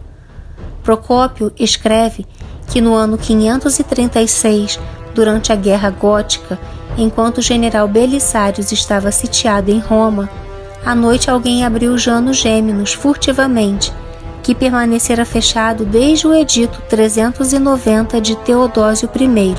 Procópio 0.83 1.53
escreve 1.57 2.25
que 2.67 2.81
no 2.81 2.93
ano 2.93 3.17
536, 3.17 4.79
durante 5.13 5.53
a 5.53 5.55
Guerra 5.55 5.89
Gótica, 5.89 6.59
Enquanto 6.97 7.39
o 7.39 7.41
general 7.41 7.87
Belissários 7.87 8.71
estava 8.71 9.11
sitiado 9.11 9.71
em 9.71 9.79
Roma, 9.79 10.29
à 10.85 10.93
noite 10.93 11.29
alguém 11.29 11.65
abriu 11.65 11.97
Jano 11.97 12.33
Gêmeos 12.33 12.93
furtivamente, 12.93 13.91
que 14.43 14.53
permanecera 14.53 15.25
fechado 15.25 15.85
desde 15.85 16.27
o 16.27 16.33
edito 16.33 16.81
390 16.89 18.21
de 18.21 18.35
Teodósio 18.35 19.09
I, 19.15 19.55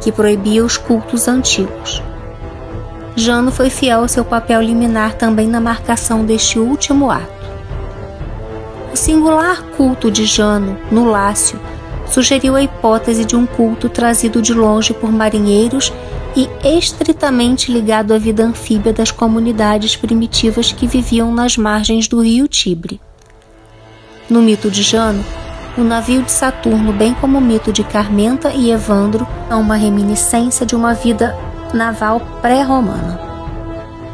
que 0.00 0.12
proibia 0.12 0.64
os 0.64 0.76
cultos 0.76 1.26
antigos. 1.26 2.02
Jano 3.16 3.50
foi 3.50 3.70
fiel 3.70 4.00
ao 4.00 4.08
seu 4.08 4.24
papel 4.24 4.60
liminar 4.60 5.14
também 5.14 5.48
na 5.48 5.60
marcação 5.60 6.24
deste 6.24 6.58
último 6.58 7.10
ato. 7.10 7.38
O 8.92 8.96
singular 8.96 9.62
culto 9.76 10.10
de 10.10 10.24
Jano, 10.24 10.78
no 10.90 11.10
Lácio, 11.10 11.58
sugeriu 12.06 12.54
a 12.54 12.62
hipótese 12.62 13.24
de 13.24 13.36
um 13.36 13.46
culto 13.46 13.88
trazido 13.88 14.40
de 14.42 14.52
longe 14.52 14.92
por 14.92 15.10
marinheiros 15.10 15.92
e 16.36 16.48
estritamente 16.64 17.72
ligado 17.72 18.12
à 18.12 18.18
vida 18.18 18.44
anfíbia 18.44 18.92
das 18.92 19.10
comunidades 19.10 19.96
primitivas 19.96 20.72
que 20.72 20.86
viviam 20.86 21.32
nas 21.32 21.56
margens 21.56 22.06
do 22.06 22.20
rio 22.20 22.46
Tibre. 22.46 23.00
No 24.28 24.42
mito 24.42 24.70
de 24.70 24.82
Jano, 24.82 25.24
o 25.76 25.82
navio 25.82 26.22
de 26.22 26.30
Saturno, 26.30 26.92
bem 26.92 27.14
como 27.14 27.38
o 27.38 27.40
mito 27.40 27.72
de 27.72 27.84
Carmenta 27.84 28.50
e 28.50 28.70
Evandro, 28.70 29.26
são 29.48 29.60
uma 29.60 29.76
reminiscência 29.76 30.66
de 30.66 30.74
uma 30.74 30.92
vida 30.92 31.36
naval 31.72 32.20
pré-romana. 32.42 33.20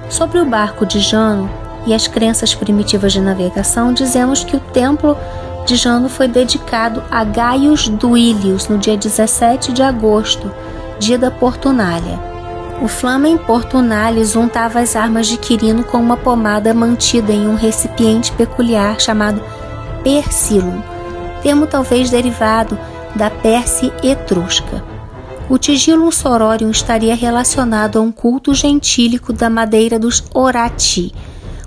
Sobre 0.09 0.39
o 0.39 0.45
barco 0.45 0.85
de 0.85 1.01
Jano 1.01 1.51
e 1.87 1.95
as 1.95 2.07
crenças 2.07 2.55
primitivas 2.55 3.12
de 3.12 3.21
navegação, 3.21 3.93
dizemos 3.93 4.45
que 4.45 4.57
o 4.57 4.61
templo 4.61 5.17
de 5.67 5.77
Jano 5.77 6.09
foi 6.09 6.29
dedicado 6.29 7.03
a 7.11 7.25
Gaius 7.25 7.89
Duilius 7.89 8.69
no 8.69 8.79
dia 8.79 8.97
17 8.97 9.73
de 9.73 9.83
agosto, 9.83 10.51
dia 10.99 11.18
da 11.18 11.30
Portunália. 11.30 12.18
O 12.82 12.88
Flamen 12.88 13.38
Portunalis 13.38 14.36
untava 14.36 14.80
as 14.80 14.97
armas 14.97 15.26
de 15.26 15.36
Quirino 15.36 15.84
com 15.84 15.99
uma 15.99 16.16
pomada 16.16 16.74
mantida 16.74 17.32
em 17.32 17.47
um 17.47 17.55
recipiente 17.55 18.32
peculiar 18.32 19.01
chamado 19.01 19.40
persilum, 20.03 20.82
termo 21.42 21.66
talvez 21.66 22.11
derivado 22.11 22.78
da 23.14 23.30
Perse 23.30 23.92
etrusca. 24.03 24.84
O 25.49 25.59
Tigilum 25.59 26.11
sororium 26.11 26.70
estaria 26.70 27.14
relacionado 27.14 27.99
a 27.99 28.03
um 28.03 28.11
culto 28.11 28.55
gentílico 28.55 29.32
da 29.32 29.49
madeira 29.49 29.99
dos 29.99 30.24
Orati, 30.34 31.14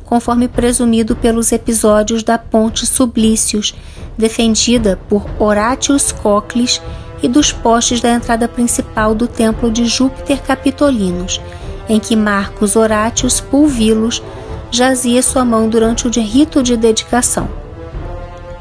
conforme 0.04 0.48
presumido 0.48 1.16
pelos 1.16 1.52
episódios 1.52 2.24
da 2.24 2.38
Ponte 2.38 2.86
Sublícios, 2.86 3.76
defendida 4.18 5.00
por 5.08 5.26
Horatius 5.38 6.12
Cocles 6.12 6.82
e 7.22 7.28
dos 7.28 7.52
postes 7.52 8.02
da 8.02 8.10
entrada 8.10 8.48
principal 8.48 9.16
do 9.16 9.28
templo 9.28 9.72
de 9.72 9.86
Júpiter 9.86 10.42
Capitolinos, 10.42 11.42
em 11.90 12.00
que 12.00 12.16
Marcos 12.16 12.76
Horatius 12.76 13.40
Pulvilos 13.40 14.22
jazia 14.70 15.22
sua 15.24 15.46
mão 15.46 15.70
durante 15.70 16.08
o 16.08 16.12
rito 16.12 16.62
de 16.62 16.76
dedicação. 16.76 17.48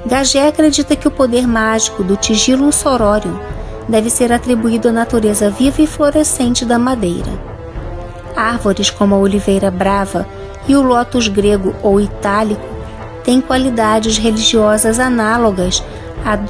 Gagé 0.07 0.47
acredita 0.47 0.95
que 0.95 1.09
o 1.09 1.11
poder 1.11 1.47
mágico 1.49 2.05
do 2.05 2.17
Tigilum 2.17 2.71
Sororium 2.71 3.39
deve 3.89 4.09
ser 4.09 4.33
atribuído 4.33 4.89
à 4.89 4.93
natureza 4.93 5.51
viva 5.51 5.83
e 5.83 5.87
florescente 5.87 6.65
da 6.65 6.79
madeira. 6.79 7.31
Árvores 8.37 8.91
como 8.91 9.15
a 9.15 9.19
oliveira 9.19 9.71
brava 9.71 10.27
e 10.69 10.77
o 10.77 10.83
lótus 10.83 11.29
grego 11.29 11.75
ou 11.83 12.01
itálico 12.01 12.63
têm 13.25 13.41
qualidades 13.41 14.19
religiosas 14.19 15.01
análogas 15.01 15.83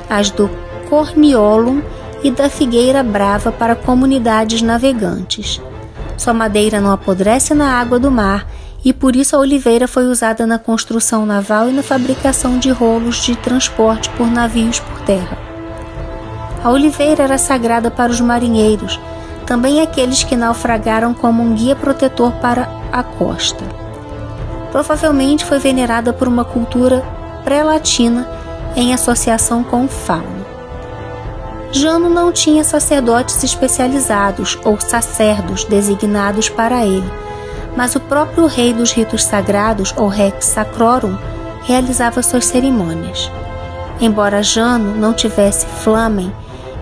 às 0.08 0.30
do 0.30 0.50
Corniolum 0.88 1.82
e 2.22 2.30
da 2.30 2.48
figueira 2.48 3.02
brava 3.02 3.52
para 3.52 3.74
comunidades 3.74 4.62
navegantes. 4.62 5.60
Sua 6.16 6.32
madeira 6.32 6.80
não 6.80 6.90
apodrece 6.90 7.54
na 7.54 7.78
água 7.78 7.98
do 7.98 8.10
mar 8.10 8.46
e 8.84 8.92
por 8.92 9.16
isso 9.16 9.34
a 9.34 9.38
oliveira 9.40 9.88
foi 9.88 10.06
usada 10.06 10.46
na 10.46 10.58
construção 10.58 11.26
naval 11.26 11.68
e 11.68 11.72
na 11.72 11.82
fabricação 11.82 12.58
de 12.58 12.70
rolos 12.70 13.16
de 13.16 13.34
transporte 13.36 14.08
por 14.10 14.28
navios 14.28 14.78
por 14.78 15.00
terra. 15.00 15.36
A 16.62 16.70
oliveira 16.70 17.24
era 17.24 17.38
sagrada 17.38 17.90
para 17.90 18.10
os 18.10 18.20
marinheiros, 18.20 18.98
também 19.44 19.80
aqueles 19.80 20.24
que 20.24 20.36
naufragaram 20.36 21.14
como 21.14 21.42
um 21.42 21.54
guia 21.54 21.76
protetor 21.76 22.32
para 22.34 22.68
a 22.92 23.02
costa. 23.02 23.64
Provavelmente 24.72 25.44
foi 25.44 25.58
venerada 25.58 26.12
por 26.12 26.26
uma 26.28 26.44
cultura 26.44 27.04
pré-latina 27.44 28.28
em 28.74 28.92
associação 28.92 29.62
com 29.62 29.84
o 29.84 29.88
fauno. 29.88 30.35
Jano 31.72 32.08
não 32.08 32.32
tinha 32.32 32.64
sacerdotes 32.64 33.42
especializados 33.42 34.58
ou 34.64 34.80
sacerdos 34.80 35.64
designados 35.64 36.48
para 36.48 36.86
ele, 36.86 37.10
mas 37.76 37.94
o 37.94 38.00
próprio 38.00 38.46
rei 38.46 38.72
dos 38.72 38.92
ritos 38.92 39.24
sagrados, 39.24 39.92
ou 39.96 40.08
rex 40.08 40.46
sacrorum, 40.46 41.16
realizava 41.62 42.22
suas 42.22 42.46
cerimônias. 42.46 43.30
Embora 44.00 44.42
Jano 44.42 44.94
não 44.94 45.12
tivesse 45.12 45.66
flamen, 45.66 46.32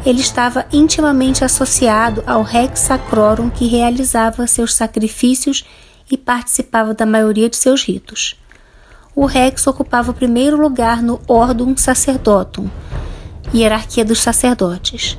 ele 0.04 0.20
estava 0.20 0.66
intimamente 0.72 1.44
associado 1.44 2.22
ao 2.26 2.42
Rex 2.42 2.80
Sacrorum 2.80 3.48
que 3.48 3.66
realizava 3.66 4.46
seus 4.46 4.74
sacrifícios 4.74 5.64
e 6.10 6.18
participava 6.18 6.92
da 6.92 7.06
maioria 7.06 7.48
de 7.48 7.56
seus 7.56 7.82
ritos. 7.82 8.38
O 9.16 9.24
Rex 9.24 9.66
ocupava 9.66 10.10
o 10.10 10.14
primeiro 10.14 10.60
lugar 10.60 11.00
no 11.02 11.20
Ordum 11.26 11.74
Sacerdotum, 11.76 12.68
hierarquia 13.54 14.04
dos 14.04 14.20
sacerdotes. 14.20 15.16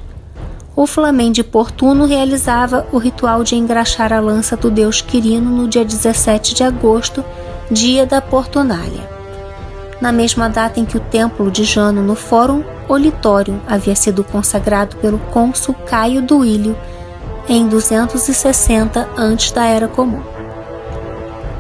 O 0.76 0.86
Flamen 0.86 1.32
de 1.32 1.42
Portuno 1.42 2.06
realizava 2.06 2.86
o 2.92 2.98
ritual 2.98 3.44
de 3.46 3.56
engraxar 3.56 4.12
a 4.12 4.20
lança 4.20 4.58
do 4.58 4.70
deus 4.70 5.00
Quirino 5.00 5.50
no 5.50 5.70
dia 5.70 5.86
17 5.86 6.54
de 6.54 6.64
agosto, 6.64 7.24
dia 7.72 8.06
da 8.06 8.22
Portunália. 8.22 9.10
Na 10.02 10.12
mesma 10.12 10.50
data 10.50 10.78
em 10.78 10.86
que 10.86 10.98
o 10.98 11.00
templo 11.00 11.50
de 11.50 11.64
Jano 11.64 12.02
no 12.02 12.14
Fórum 12.14 12.62
Olitório 12.90 13.62
havia 13.66 13.96
sido 13.96 14.22
consagrado 14.22 14.98
pelo 14.98 15.18
cônsul 15.18 15.74
Caio 15.86 16.22
Duílio 16.22 16.78
em 17.48 17.68
260 17.68 19.08
antes 19.18 19.52
da 19.52 19.66
Era 19.66 19.88
Comum. 19.88 20.22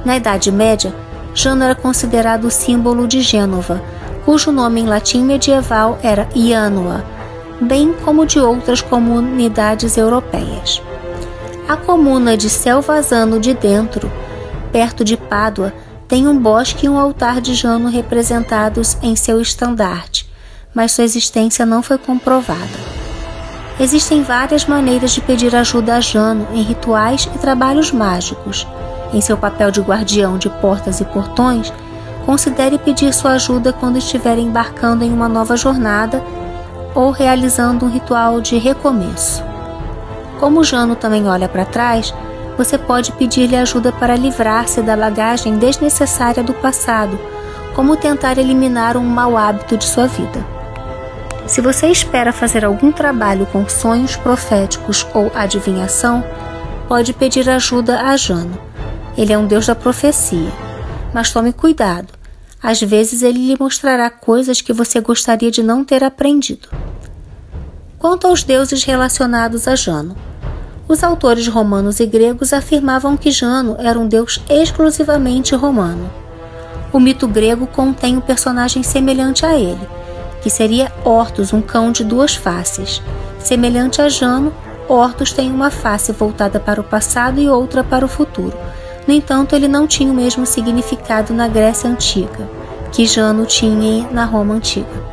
Na 0.04 0.18
Idade 0.18 0.52
Média, 0.52 0.94
Jano 1.34 1.64
era 1.64 1.74
considerado 1.74 2.46
o 2.46 2.52
símbolo 2.52 3.08
de 3.08 3.22
Gênova, 3.22 3.82
cujo 4.26 4.52
nome 4.52 4.82
em 4.82 4.88
latim 4.88 5.24
medieval 5.24 6.00
era 6.02 6.28
Ianua, 6.36 7.06
bem 7.62 7.94
como 8.04 8.26
de 8.26 8.40
outras 8.40 8.82
comunidades 8.82 9.96
europeias. 9.96 10.82
A 11.70 11.78
comuna 11.78 12.36
de 12.36 12.50
Selvazano 12.50 13.40
de 13.40 13.54
Dentro, 13.54 14.12
perto 14.72 15.06
de 15.06 15.16
Pádua, 15.16 15.72
tem 16.08 16.28
um 16.28 16.38
bosque 16.38 16.86
e 16.86 16.90
um 16.90 17.00
altar 17.00 17.40
de 17.40 17.54
Jano 17.54 17.90
representados 17.90 18.98
em 19.02 19.16
seu 19.16 19.40
estandarte, 19.40 20.30
mas 20.74 20.92
sua 20.92 21.04
existência 21.04 21.66
não 21.66 21.82
foi 21.82 21.98
comprovada. 21.98 22.96
Existem 23.80 24.24
várias 24.24 24.66
maneiras 24.66 25.12
de 25.12 25.22
pedir 25.22 25.56
ajuda 25.56 25.96
a 25.96 26.02
Jano 26.02 26.48
em 26.54 26.62
rituais 26.62 27.30
e 27.34 27.38
trabalhos 27.38 27.92
mágicos. 27.92 28.66
Em 29.14 29.22
seu 29.22 29.38
papel 29.38 29.72
de 29.72 29.82
guardião 29.82 30.38
de 30.38 30.50
portas 30.50 31.00
e 31.02 31.06
portões, 31.06 31.74
considere 32.26 32.78
pedir 32.78 33.14
sua 33.14 33.34
ajuda 33.34 33.72
quando 33.72 33.98
estiver 33.98 34.38
embarcando 34.38 35.04
em 35.04 35.14
uma 35.14 35.30
nova 35.30 35.56
jornada 35.56 36.24
ou 36.96 37.12
realizando 37.12 37.86
um 37.86 37.90
ritual 37.90 38.42
de 38.42 38.58
recomeço. 38.58 39.44
Como 40.40 40.64
Jano 40.64 40.96
também 40.96 41.28
olha 41.28 41.48
para 41.48 41.66
trás, 41.66 42.14
você 42.58 42.78
pode 42.78 43.12
pedir-lhe 43.14 43.56
ajuda 43.56 43.92
para 43.92 44.16
livrar-se 44.16 44.82
da 44.82 44.96
bagagem 44.96 45.58
desnecessária 45.58 46.42
do 46.42 46.54
passado, 46.54 47.20
como 47.76 47.98
tentar 47.98 48.38
eliminar 48.38 48.96
um 48.96 49.04
mau 49.04 49.38
hábito 49.38 49.78
de 49.78 49.86
sua 49.86 50.08
vida. 50.08 50.46
Se 51.46 51.62
você 51.62 51.88
espera 51.88 52.34
fazer 52.34 52.66
algum 52.66 52.92
trabalho 52.92 53.46
com 53.46 53.68
sonhos 53.70 54.16
proféticos 54.16 55.06
ou 55.14 55.32
adivinhação, 55.36 56.24
pode 56.88 57.14
pedir 57.14 57.48
ajuda 57.50 58.02
a 58.02 58.18
Jano. 58.18 58.58
Ele 59.18 59.32
é 59.32 59.38
um 59.38 59.46
deus 59.46 59.68
da 59.68 59.76
profecia. 59.76 60.50
Mas 61.14 61.32
tome 61.32 61.54
cuidado, 61.54 62.08
às 62.66 62.82
vezes 62.82 63.22
ele 63.22 63.38
lhe 63.48 63.56
mostrará 63.60 64.10
coisas 64.10 64.60
que 64.60 64.74
você 64.74 65.00
gostaria 65.00 65.52
de 65.52 65.62
não 65.62 65.86
ter 65.86 66.04
aprendido. 66.04 66.68
Quanto 68.00 68.26
aos 68.26 68.44
deuses 68.44 68.84
relacionados 68.84 69.68
a 69.68 69.76
Jano, 69.76 70.16
os 70.88 71.04
autores 71.04 71.48
romanos 71.48 72.00
e 72.00 72.08
gregos 72.08 72.54
afirmavam 72.54 73.16
que 73.16 73.30
Jano 73.30 73.76
era 73.78 74.00
um 74.00 74.08
deus 74.08 74.42
exclusivamente 74.50 75.54
romano. 75.54 76.10
O 76.92 77.00
mito 77.00 77.28
grego 77.28 77.68
contém 77.68 78.18
um 78.18 78.22
personagem 78.22 78.82
semelhante 78.82 79.46
a 79.46 79.56
ele, 79.56 79.88
que 80.42 80.50
seria 80.50 80.92
Hortus, 81.04 81.54
um 81.54 81.62
cão 81.62 81.92
de 81.92 82.04
duas 82.04 82.34
faces. 82.34 83.00
Semelhante 83.38 84.02
a 84.02 84.10
Jano, 84.10 84.52
Hortus 84.90 85.32
tem 85.32 85.52
uma 85.52 85.70
face 85.70 86.12
voltada 86.12 86.60
para 86.60 86.82
o 86.82 86.84
passado 86.84 87.40
e 87.40 87.48
outra 87.48 87.84
para 87.84 88.04
o 88.04 88.10
futuro. 88.10 88.58
No 89.08 89.14
entanto, 89.14 89.56
ele 89.56 89.68
não 89.68 89.86
tinha 89.86 90.12
o 90.12 90.16
mesmo 90.16 90.46
significado 90.46 91.34
na 91.34 91.48
Grécia 91.48 91.90
Antiga, 91.90 92.50
que 92.92 93.06
Jano 93.06 93.46
tinha 93.46 94.10
na 94.12 94.26
Roma 94.26 94.56
Antiga. 94.56 95.04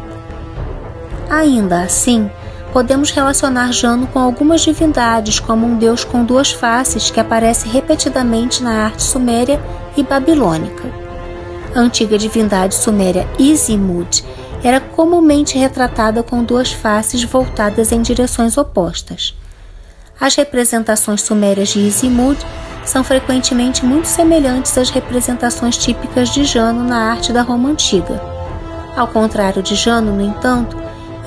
Ainda 1.29 1.83
assim, 1.83 2.31
podemos 2.73 3.11
relacionar 3.11 3.73
Jano 3.73 4.07
com 4.07 4.19
algumas 4.19 4.63
divindades, 4.63 5.39
como 5.39 5.67
um 5.67 5.77
deus 5.77 6.05
com 6.05 6.25
duas 6.25 6.53
faces 6.53 7.11
que 7.11 7.21
aparece 7.21 7.69
repetidamente 7.69 8.63
na 8.63 8.85
arte 8.85 9.03
suméria 9.03 9.61
e 9.97 10.03
babilônica. 10.03 10.85
A 11.75 11.81
antiga 11.81 12.19
divindade 12.19 12.75
suméria 12.75 13.27
Izimud 13.39 14.25
era 14.63 14.81
comumente 14.81 15.59
retratada 15.59 16.23
com 16.23 16.45
duas 16.45 16.71
faces 16.73 17.25
voltadas 17.25 17.93
em 17.93 18.01
direções 18.01 18.57
opostas. 18.57 19.35
As 20.21 20.35
representações 20.37 21.23
sumérias 21.23 21.71
de 21.71 21.81
Izimud 21.81 22.39
são 22.85 23.05
frequentemente 23.05 23.85
muito 23.85 24.07
semelhantes 24.07 24.77
às 24.77 24.91
representações 24.91 25.77
típicas 25.77 26.31
de 26.31 26.45
Jano 26.45 26.83
na 26.83 27.11
arte 27.11 27.33
da 27.33 27.43
Roma 27.43 27.71
antiga. 27.71 28.21
Ao 28.97 29.07
contrário 29.07 29.63
de 29.63 29.75
Jano, 29.75 30.13
no 30.13 30.23
entanto, 30.23 30.77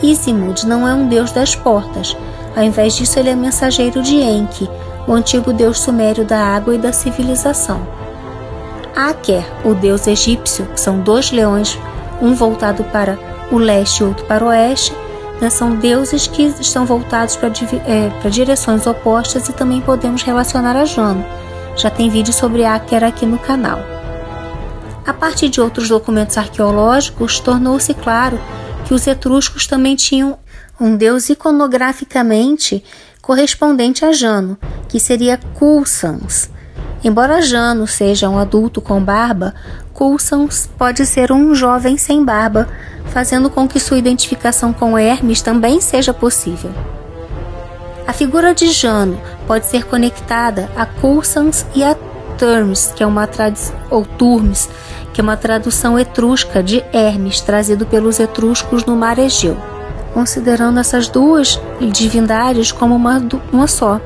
Isimud 0.04 0.68
não 0.68 0.88
é 0.88 0.94
um 0.94 1.08
deus 1.08 1.32
das 1.32 1.56
portas. 1.56 2.16
Ao 2.56 2.64
invés 2.64 2.96
disso, 2.96 3.18
ele 3.18 3.30
é 3.30 3.36
mensageiro 3.36 4.02
de 4.02 4.16
Enki, 4.16 4.70
o 5.08 5.14
antigo 5.14 5.54
deus 5.54 5.80
sumério 5.80 6.26
da 6.26 6.40
água 6.40 6.76
e 6.76 6.78
da 6.78 6.92
civilização. 6.92 7.82
Aker, 8.96 9.44
o 9.66 9.74
deus 9.74 10.08
egípcio, 10.08 10.68
são 10.76 11.00
dois 11.00 11.32
leões, 11.32 11.78
um 12.22 12.34
voltado 12.34 12.84
para 12.86 13.18
o 13.52 13.58
leste 13.58 14.00
e 14.00 14.04
outro 14.04 14.26
para 14.26 14.44
o 14.44 14.48
oeste, 14.48 14.94
né, 15.42 15.50
são 15.50 15.76
deuses 15.76 16.28
que 16.28 16.44
estão 16.60 16.86
voltados 16.86 17.36
para, 17.36 17.50
é, 17.86 18.10
para 18.22 18.30
direções 18.30 18.88
opostas 18.88 19.50
e 19.50 19.54
também 19.54 19.82
podemos 19.82 20.24
relacionar 20.24 20.78
a 20.78 20.86
Jano. 20.86 21.26
Já 21.76 21.90
tem 21.90 22.10
vídeo 22.10 22.34
sobre 22.34 22.64
Aker 22.64 23.04
aqui 23.04 23.26
no 23.26 23.38
canal. 23.38 23.80
A 25.06 25.14
partir 25.14 25.50
de 25.50 25.60
outros 25.60 25.90
documentos 25.90 26.38
arqueológicos, 26.38 27.40
tornou-se 27.40 27.94
claro 27.94 28.40
que 28.86 28.94
os 28.94 29.06
etruscos 29.06 29.68
também 29.68 29.96
tinham 29.96 30.38
um 30.80 30.96
deus 30.96 31.30
iconograficamente 31.30 32.84
correspondente 33.22 34.06
a 34.06 34.12
Jano, 34.12 34.58
que 34.88 35.00
seria 35.00 35.38
Coulsans. 35.56 36.50
Embora 37.04 37.42
Jano 37.42 37.86
seja 37.86 38.30
um 38.30 38.40
adulto 38.40 38.82
com 38.82 39.04
barba, 39.04 39.54
Coulsans 39.94 40.70
pode 40.78 41.06
ser 41.06 41.32
um 41.32 41.54
jovem 41.54 41.98
sem 41.98 42.24
barba, 42.24 42.68
fazendo 43.08 43.50
com 43.50 43.68
que 43.68 43.80
sua 43.80 43.98
identificação 43.98 44.74
com 44.74 44.98
Hermes 44.98 45.42
também 45.42 45.80
seja 45.82 46.14
possível. 46.14 46.72
A 48.08 48.14
figura 48.14 48.54
de 48.54 48.72
Jano 48.72 49.20
pode 49.48 49.66
ser 49.66 49.86
conectada 49.86 50.70
a 50.76 50.86
Coulsans 50.86 51.66
e 51.74 51.84
a 51.84 51.96
Termes, 52.38 52.94
que 52.96 53.02
é 53.02 53.08
uma 53.08 53.28
ou 53.90 54.06
Turmes, 54.06 54.70
que 55.12 55.20
é 55.20 55.24
uma 55.24 55.36
tradução 55.36 55.98
etrusca 55.98 56.62
de 56.62 56.84
Hermes, 56.94 57.42
trazido 57.42 57.86
pelos 57.86 58.20
etruscos 58.20 58.86
no 58.86 58.96
mar 58.96 59.18
Egeu, 59.18 59.58
considerando 60.14 60.80
essas 60.80 61.08
duas 61.08 61.60
divindades 61.80 62.72
como 62.72 62.96
uma, 62.96 63.24
uma 63.52 63.68
só. 63.68 64.00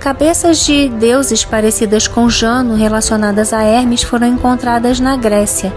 Cabeças 0.00 0.58
de 0.64 0.88
deuses 0.88 1.44
parecidas 1.44 2.08
com 2.08 2.28
Jano 2.28 2.74
relacionadas 2.74 3.52
a 3.52 3.62
Hermes 3.62 4.02
foram 4.02 4.26
encontradas 4.26 4.98
na 4.98 5.16
Grécia, 5.16 5.72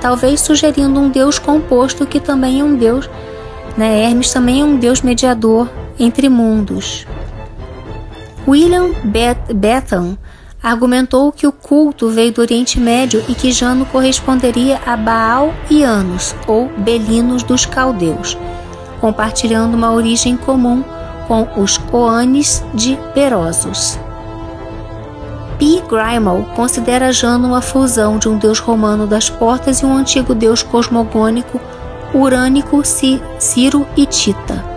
talvez 0.00 0.40
sugerindo 0.40 0.98
um 0.98 1.08
deus 1.08 1.38
composto 1.38 2.04
que 2.04 2.18
também 2.18 2.60
é 2.60 2.64
um 2.64 2.74
deus. 2.74 3.08
Né? 3.76 4.02
Hermes 4.02 4.32
também 4.32 4.62
é 4.62 4.64
um 4.64 4.76
deus 4.76 5.02
mediador 5.02 5.68
entre 5.98 6.28
mundos. 6.28 7.06
William 8.46 8.90
Bethan 9.54 10.16
argumentou 10.62 11.30
que 11.30 11.46
o 11.46 11.52
culto 11.52 12.08
veio 12.10 12.32
do 12.32 12.40
Oriente 12.40 12.80
Médio 12.80 13.24
e 13.28 13.34
que 13.34 13.52
Jano 13.52 13.86
corresponderia 13.86 14.80
a 14.84 14.96
Baal 14.96 15.54
e 15.70 15.82
Anos, 15.82 16.34
ou 16.46 16.68
Belinos 16.78 17.42
dos 17.42 17.64
caldeus, 17.64 18.36
compartilhando 19.00 19.76
uma 19.76 19.92
origem 19.92 20.36
comum 20.36 20.82
com 21.28 21.48
os 21.56 21.80
Oanes 21.92 22.64
de 22.74 22.98
Perosos. 23.14 23.98
P. 25.58 25.82
Grimald 25.88 26.46
considera 26.54 27.12
Jano 27.12 27.48
uma 27.48 27.62
fusão 27.62 28.18
de 28.18 28.28
um 28.28 28.36
deus 28.36 28.58
romano 28.58 29.06
das 29.06 29.30
portas 29.30 29.80
e 29.80 29.86
um 29.86 29.96
antigo 29.96 30.34
deus 30.34 30.62
cosmogônico 30.62 31.60
urânico 32.12 32.82
Ciro 33.38 33.86
e 33.96 34.06
Tita. 34.06 34.75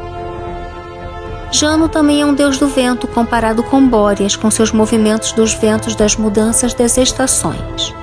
Jano 1.51 1.89
também 1.89 2.21
é 2.21 2.25
um 2.25 2.33
deus 2.33 2.59
do 2.59 2.67
vento 2.67 3.07
comparado 3.07 3.63
com 3.63 3.85
Bóreas, 3.87 4.35
com 4.35 4.51
seus 4.51 4.71
movimentos 4.71 5.31
dos 5.31 5.53
ventos 5.53 5.95
das 5.95 6.15
mudanças 6.15 6.73
das 6.73 6.95
estações. 6.97 7.93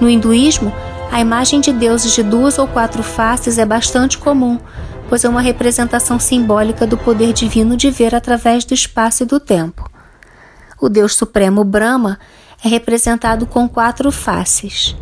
No 0.00 0.08
hinduísmo, 0.08 0.72
a 1.10 1.20
imagem 1.20 1.60
de 1.60 1.72
deuses 1.72 2.12
de 2.12 2.22
duas 2.22 2.58
ou 2.58 2.68
quatro 2.68 3.02
faces 3.02 3.58
é 3.58 3.66
bastante 3.66 4.16
comum, 4.16 4.58
pois 5.08 5.24
é 5.24 5.28
uma 5.28 5.40
representação 5.40 6.20
simbólica 6.20 6.86
do 6.86 6.96
poder 6.96 7.32
divino 7.32 7.76
de 7.76 7.90
ver 7.90 8.14
através 8.14 8.64
do 8.64 8.72
espaço 8.72 9.24
e 9.24 9.26
do 9.26 9.40
tempo. 9.40 9.90
O 10.80 10.88
deus 10.88 11.16
supremo 11.16 11.64
Brahma 11.64 12.20
é 12.64 12.68
representado 12.68 13.46
com 13.46 13.68
quatro 13.68 14.12
faces. 14.12 14.94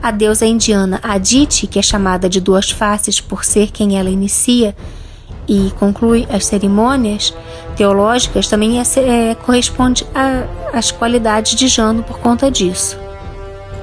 A 0.00 0.12
deusa 0.12 0.46
indiana 0.46 1.00
Aditi, 1.02 1.66
que 1.66 1.78
é 1.78 1.82
chamada 1.82 2.28
de 2.28 2.40
duas 2.40 2.70
faces 2.70 3.20
por 3.20 3.44
ser 3.44 3.72
quem 3.72 3.98
ela 3.98 4.08
inicia 4.08 4.76
e 5.48 5.72
conclui 5.78 6.26
as 6.30 6.44
cerimônias 6.44 7.34
teológicas, 7.74 8.48
também 8.48 8.78
é, 8.78 8.82
é, 8.82 9.34
corresponde 9.34 10.06
às 10.72 10.90
qualidades 10.90 11.54
de 11.54 11.66
Jano 11.66 12.02
por 12.02 12.18
conta 12.18 12.50
disso. 12.50 12.98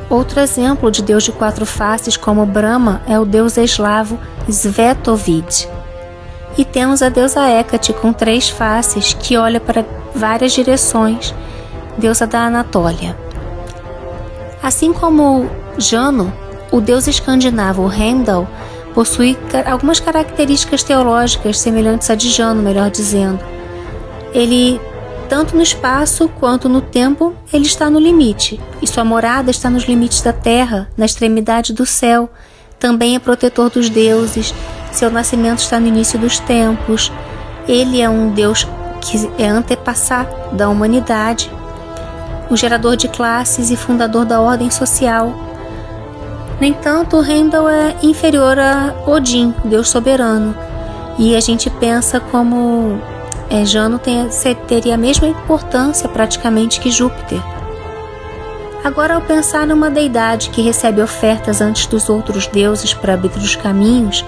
Outro 0.09 0.39
exemplo 0.39 0.91
de 0.91 1.01
deus 1.01 1.24
de 1.24 1.32
quatro 1.32 1.66
faces, 1.66 2.16
como 2.16 2.45
Brahma, 2.45 3.01
é 3.07 3.20
o 3.20 3.26
deus 3.26 3.57
eslavo 3.57 4.20
Svetovid. 4.47 5.68
E 6.57 6.63
temos 6.63 7.01
a 7.01 7.09
deusa 7.09 7.49
Hecate 7.49 7.91
com 7.91 8.13
três 8.13 8.47
faces 8.47 9.13
que 9.13 9.36
olha 9.36 9.59
para 9.59 9.84
várias 10.13 10.53
direções, 10.53 11.34
deusa 11.97 12.28
da 12.28 12.45
Anatólia. 12.45 13.18
Assim 14.61 14.93
como 14.93 15.49
Jano, 15.78 16.32
o 16.72 16.80
deus 16.80 17.07
escandinavo 17.07 17.91
Heimdall 17.91 18.47
possui 18.96 19.38
algumas 19.66 20.00
características 20.00 20.82
teológicas 20.82 21.60
semelhantes 21.60 22.10
a 22.10 22.16
de 22.16 22.30
Jano, 22.32 22.64
melhor 22.64 22.89
dizendo. 22.89 23.43
Ele, 24.34 24.80
tanto 25.28 25.54
no 25.54 25.62
espaço 25.62 26.30
quanto 26.39 26.70
no 26.70 26.80
tempo, 26.80 27.36
ele 27.52 27.66
está 27.66 27.89
no 27.89 28.00
limite, 28.00 28.60
e 28.82 28.88
sua 28.88 29.04
morada 29.04 29.52
está 29.52 29.70
nos 29.70 29.84
limites 29.84 30.22
da 30.22 30.32
terra, 30.32 30.89
na 30.96 31.06
extremidade 31.06 31.74
do 31.74 31.86
céu. 31.86 32.30
Também 32.80 33.16
é 33.16 33.20
protetor 33.20 33.70
dos 33.70 33.89
deuses, 33.89 34.54
seu 34.93 35.12
nascimento 35.12 35.60
está 35.60 35.78
no 35.78 35.88
início 35.88 36.18
dos 36.18 36.39
tempos. 36.39 37.12
Ele 37.68 38.02
é 38.02 38.10
um 38.10 38.32
deus 38.32 38.66
que 39.02 39.30
é 39.38 39.48
antepassado 39.48 40.56
da 40.56 40.70
humanidade, 40.70 41.52
o 42.50 42.56
gerador 42.56 42.96
de 42.96 43.10
classes 43.10 43.70
e 43.72 43.76
fundador 43.76 44.24
da 44.24 44.39
ordem 44.39 44.72
social. 44.72 45.34
No 46.60 46.66
entanto, 46.66 47.22
Heimdall 47.22 47.70
é 47.70 47.95
inferior 48.01 48.58
a 48.58 48.93
Odin, 49.06 49.53
deus 49.66 49.89
soberano, 49.89 50.56
e 51.20 51.36
a 51.36 51.39
gente 51.41 51.70
pensa 51.70 52.20
como 52.20 52.97
é, 53.49 53.66
Jano 53.66 53.99
tem, 53.99 54.28
teria 54.68 54.95
a 54.95 54.97
mesma 54.97 55.28
importância 55.28 56.08
praticamente 56.08 56.80
que 56.80 56.91
Júpiter. 56.91 57.41
Agora, 58.84 59.16
ao 59.16 59.22
pensar 59.22 59.68
numa 59.68 59.89
deidade 59.89 60.49
que 60.49 60.62
recebe 60.62 61.01
ofertas 61.01 61.60
antes 61.60 61.88
dos 61.88 62.08
outros 62.08 62.47
deuses 62.47 62.93
para 62.93 63.16
abrir 63.16 63.36
os 63.38 63.56
caminhos 63.56 64.24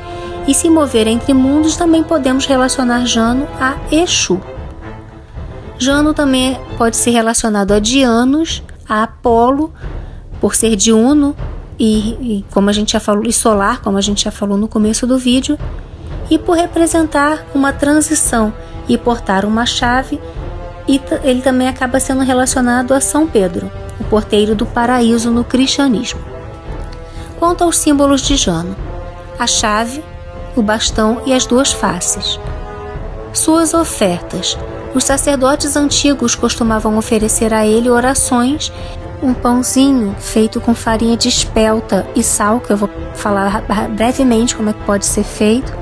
e 0.47 0.53
se 0.53 0.69
mover 0.69 1.07
entre 1.07 1.33
mundos, 1.33 1.77
também 1.77 2.03
podemos 2.03 2.45
relacionar 2.45 3.05
Jano 3.05 3.47
a 3.59 3.75
Exu. 3.91 4.41
Jano 5.77 6.13
também 6.13 6.59
pode 6.77 6.97
ser 6.97 7.11
relacionado 7.11 7.71
a 7.71 7.79
Dianos, 7.79 8.63
a 8.89 9.03
Apolo, 9.03 9.71
por 10.41 10.55
ser 10.55 10.75
diuno 10.75 11.35
e, 11.79 12.09
e, 12.39 12.45
como 12.51 12.69
a 12.69 12.73
gente 12.73 12.93
já 12.93 12.99
falou, 12.99 13.23
e 13.25 13.33
solar, 13.33 13.81
como 13.81 13.97
a 13.97 14.01
gente 14.01 14.23
já 14.23 14.31
falou 14.31 14.57
no 14.57 14.67
começo 14.67 15.05
do 15.05 15.17
vídeo, 15.17 15.57
e 16.29 16.37
por 16.37 16.57
representar 16.57 17.45
uma 17.53 17.71
transição 17.71 18.53
e 18.87 18.97
portar 18.97 19.45
uma 19.45 19.65
chave, 19.65 20.19
e 20.87 21.01
ele 21.23 21.41
também 21.41 21.67
acaba 21.67 21.99
sendo 21.99 22.21
relacionado 22.21 22.93
a 22.93 23.01
São 23.01 23.27
Pedro, 23.27 23.69
o 23.99 24.03
porteiro 24.05 24.55
do 24.55 24.65
paraíso 24.65 25.31
no 25.31 25.43
cristianismo. 25.43 26.19
Quanto 27.39 27.63
aos 27.63 27.77
símbolos 27.77 28.21
de 28.21 28.35
Jano, 28.35 28.75
a 29.37 29.45
chave, 29.45 30.03
o 30.55 30.61
bastão 30.61 31.21
e 31.25 31.33
as 31.33 31.45
duas 31.45 31.71
faces. 31.71 32.39
Suas 33.33 33.73
ofertas 33.73 34.57
os 34.97 35.03
sacerdotes 35.03 35.75
antigos 35.75 36.33
costumavam 36.33 36.97
oferecer 36.97 37.53
a 37.53 37.65
ele 37.65 37.87
orações, 37.87 38.71
um 39.21 39.33
pãozinho 39.33 40.15
feito 40.19 40.61
com 40.61 40.75
farinha 40.75 41.17
de 41.17 41.27
espelta 41.27 42.07
e 42.15 42.23
sal, 42.23 42.59
que 42.59 42.71
eu 42.71 42.77
vou 42.77 42.89
falar 43.15 43.63
brevemente 43.89 44.55
como 44.55 44.69
é 44.69 44.73
que 44.73 44.83
pode 44.83 45.05
ser 45.05 45.23
feito, 45.23 45.73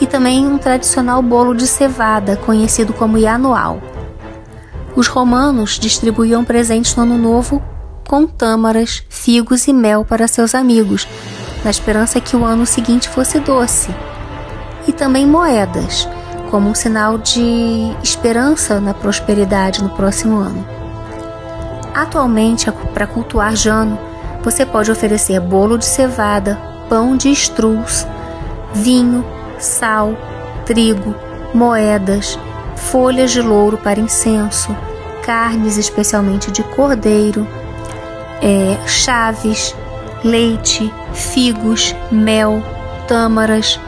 e 0.00 0.06
também 0.06 0.46
um 0.46 0.58
tradicional 0.58 1.22
bolo 1.22 1.54
de 1.54 1.66
cevada, 1.66 2.36
conhecido 2.36 2.92
como 2.92 3.18
Yanual. 3.18 3.80
Os 4.94 5.06
romanos 5.06 5.78
distribuíam 5.78 6.44
presentes 6.44 6.94
no 6.94 7.04
Ano 7.04 7.16
Novo 7.16 7.62
com 8.06 8.26
tâmaras, 8.26 9.02
figos 9.08 9.66
e 9.66 9.72
mel 9.72 10.04
para 10.04 10.28
seus 10.28 10.54
amigos, 10.54 11.08
na 11.64 11.70
esperança 11.70 12.20
que 12.20 12.36
o 12.36 12.44
ano 12.44 12.66
seguinte 12.66 13.08
fosse 13.08 13.40
doce. 13.40 13.94
E 14.86 14.92
também 14.92 15.24
moedas, 15.24 16.06
como 16.50 16.68
um 16.68 16.74
sinal 16.74 17.16
de 17.16 17.96
esperança 18.02 18.80
na 18.80 18.92
prosperidade 18.92 19.82
no 19.82 19.88
próximo 19.90 20.36
ano. 20.36 20.81
Atualmente, 21.94 22.70
para 22.94 23.06
cultuar 23.06 23.54
Jano, 23.54 23.98
você 24.42 24.64
pode 24.64 24.90
oferecer 24.90 25.38
bolo 25.40 25.76
de 25.76 25.84
cevada, 25.84 26.58
pão 26.88 27.16
de 27.16 27.30
estrus, 27.30 28.06
vinho, 28.72 29.24
sal, 29.58 30.16
trigo, 30.64 31.14
moedas, 31.54 32.38
folhas 32.76 33.30
de 33.30 33.42
louro 33.42 33.76
para 33.76 34.00
incenso, 34.00 34.74
carnes, 35.22 35.76
especialmente 35.76 36.50
de 36.50 36.62
cordeiro, 36.62 37.46
é, 38.40 38.76
chaves, 38.88 39.74
leite, 40.24 40.92
figos, 41.12 41.94
mel, 42.10 42.62
tâmaras, 43.06 43.78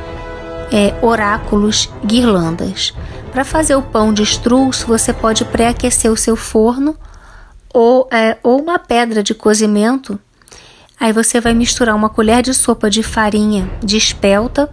é, 0.71 0.95
oráculos, 1.03 1.91
guirlandas. 2.05 2.95
Para 3.33 3.45
fazer 3.45 3.75
o 3.75 3.83
pão 3.83 4.13
de 4.13 4.23
estruço, 4.23 4.87
você 4.87 5.13
pode 5.13 5.45
pré-aquecer 5.45 6.11
o 6.13 6.17
seu 6.17 6.37
forno 6.37 6.97
ou, 7.75 8.09
é, 8.11 8.39
ou 8.43 8.63
uma 8.63 8.79
pedra 8.79 9.23
de 9.23 9.35
cozimento. 9.35 10.19
Aí 10.99 11.13
você 11.13 11.41
vai 11.41 11.53
misturar 11.53 11.95
uma 11.97 12.09
colher 12.09 12.41
de 12.41 12.55
sopa 12.55 12.89
de 12.89 13.03
farinha 13.03 13.69
de 13.83 13.97
espelta, 13.97 14.71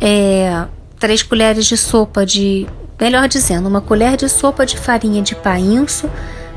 é, 0.00 0.66
três 0.98 1.22
colheres 1.22 1.66
de 1.66 1.76
sopa 1.76 2.26
de, 2.26 2.66
melhor 3.00 3.28
dizendo, 3.28 3.68
uma 3.68 3.80
colher 3.80 4.16
de 4.16 4.28
sopa 4.28 4.66
de 4.66 4.76
farinha 4.76 5.22
de 5.22 5.36
painço, 5.36 6.10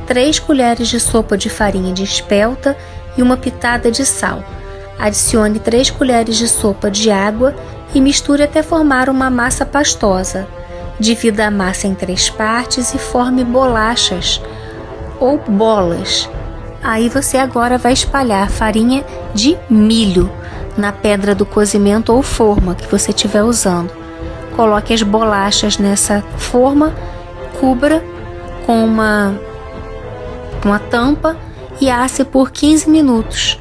três 0.08 0.40
colheres 0.40 0.88
de 0.88 1.00
sopa 1.00 1.38
de 1.38 1.50
farinha 1.50 1.94
de 1.94 2.04
espelta 2.04 2.76
e 3.16 3.22
uma 3.22 3.38
pitada 3.38 3.92
de 3.92 4.04
sal. 4.04 4.44
Adicione 4.98 5.60
três 5.60 5.92
colheres 5.92 6.36
de 6.36 6.48
sopa 6.48 6.90
de 6.90 7.12
água 7.12 7.56
e 7.94 8.02
misture 8.02 8.42
até 8.42 8.64
formar 8.64 9.08
uma 9.08 9.30
massa 9.30 9.66
pastosa. 9.66 10.48
Divida 11.00 11.48
a 11.48 11.52
massa 11.52 11.88
em 11.88 11.94
três 11.94 12.30
partes 12.30 12.94
e 12.94 12.98
forme 12.98 13.44
bolachas 13.44 14.42
ou 15.22 15.38
bolas. 15.38 16.30
Aí 16.84 17.08
você 17.08 17.38
agora 17.38 17.78
vai 17.78 17.94
espalhar 17.94 18.50
farinha 18.50 19.06
de 19.34 19.58
milho 19.70 20.30
na 20.76 20.92
pedra 20.92 21.34
do 21.34 21.46
cozimento 21.46 22.12
ou 22.12 22.22
forma 22.22 22.76
que 22.76 22.88
você 22.88 23.12
estiver 23.12 23.44
usando. 23.44 23.92
Coloque 24.56 24.94
as 24.94 25.04
bolachas 25.04 25.78
nessa 25.78 26.22
forma, 26.38 26.94
cubra 27.60 28.04
com 28.66 28.84
uma, 28.84 29.40
uma 30.66 30.80
tampa 30.80 31.38
e 31.80 31.90
asse 31.90 32.26
por 32.26 32.52
15 32.52 32.90
minutos. 32.90 33.60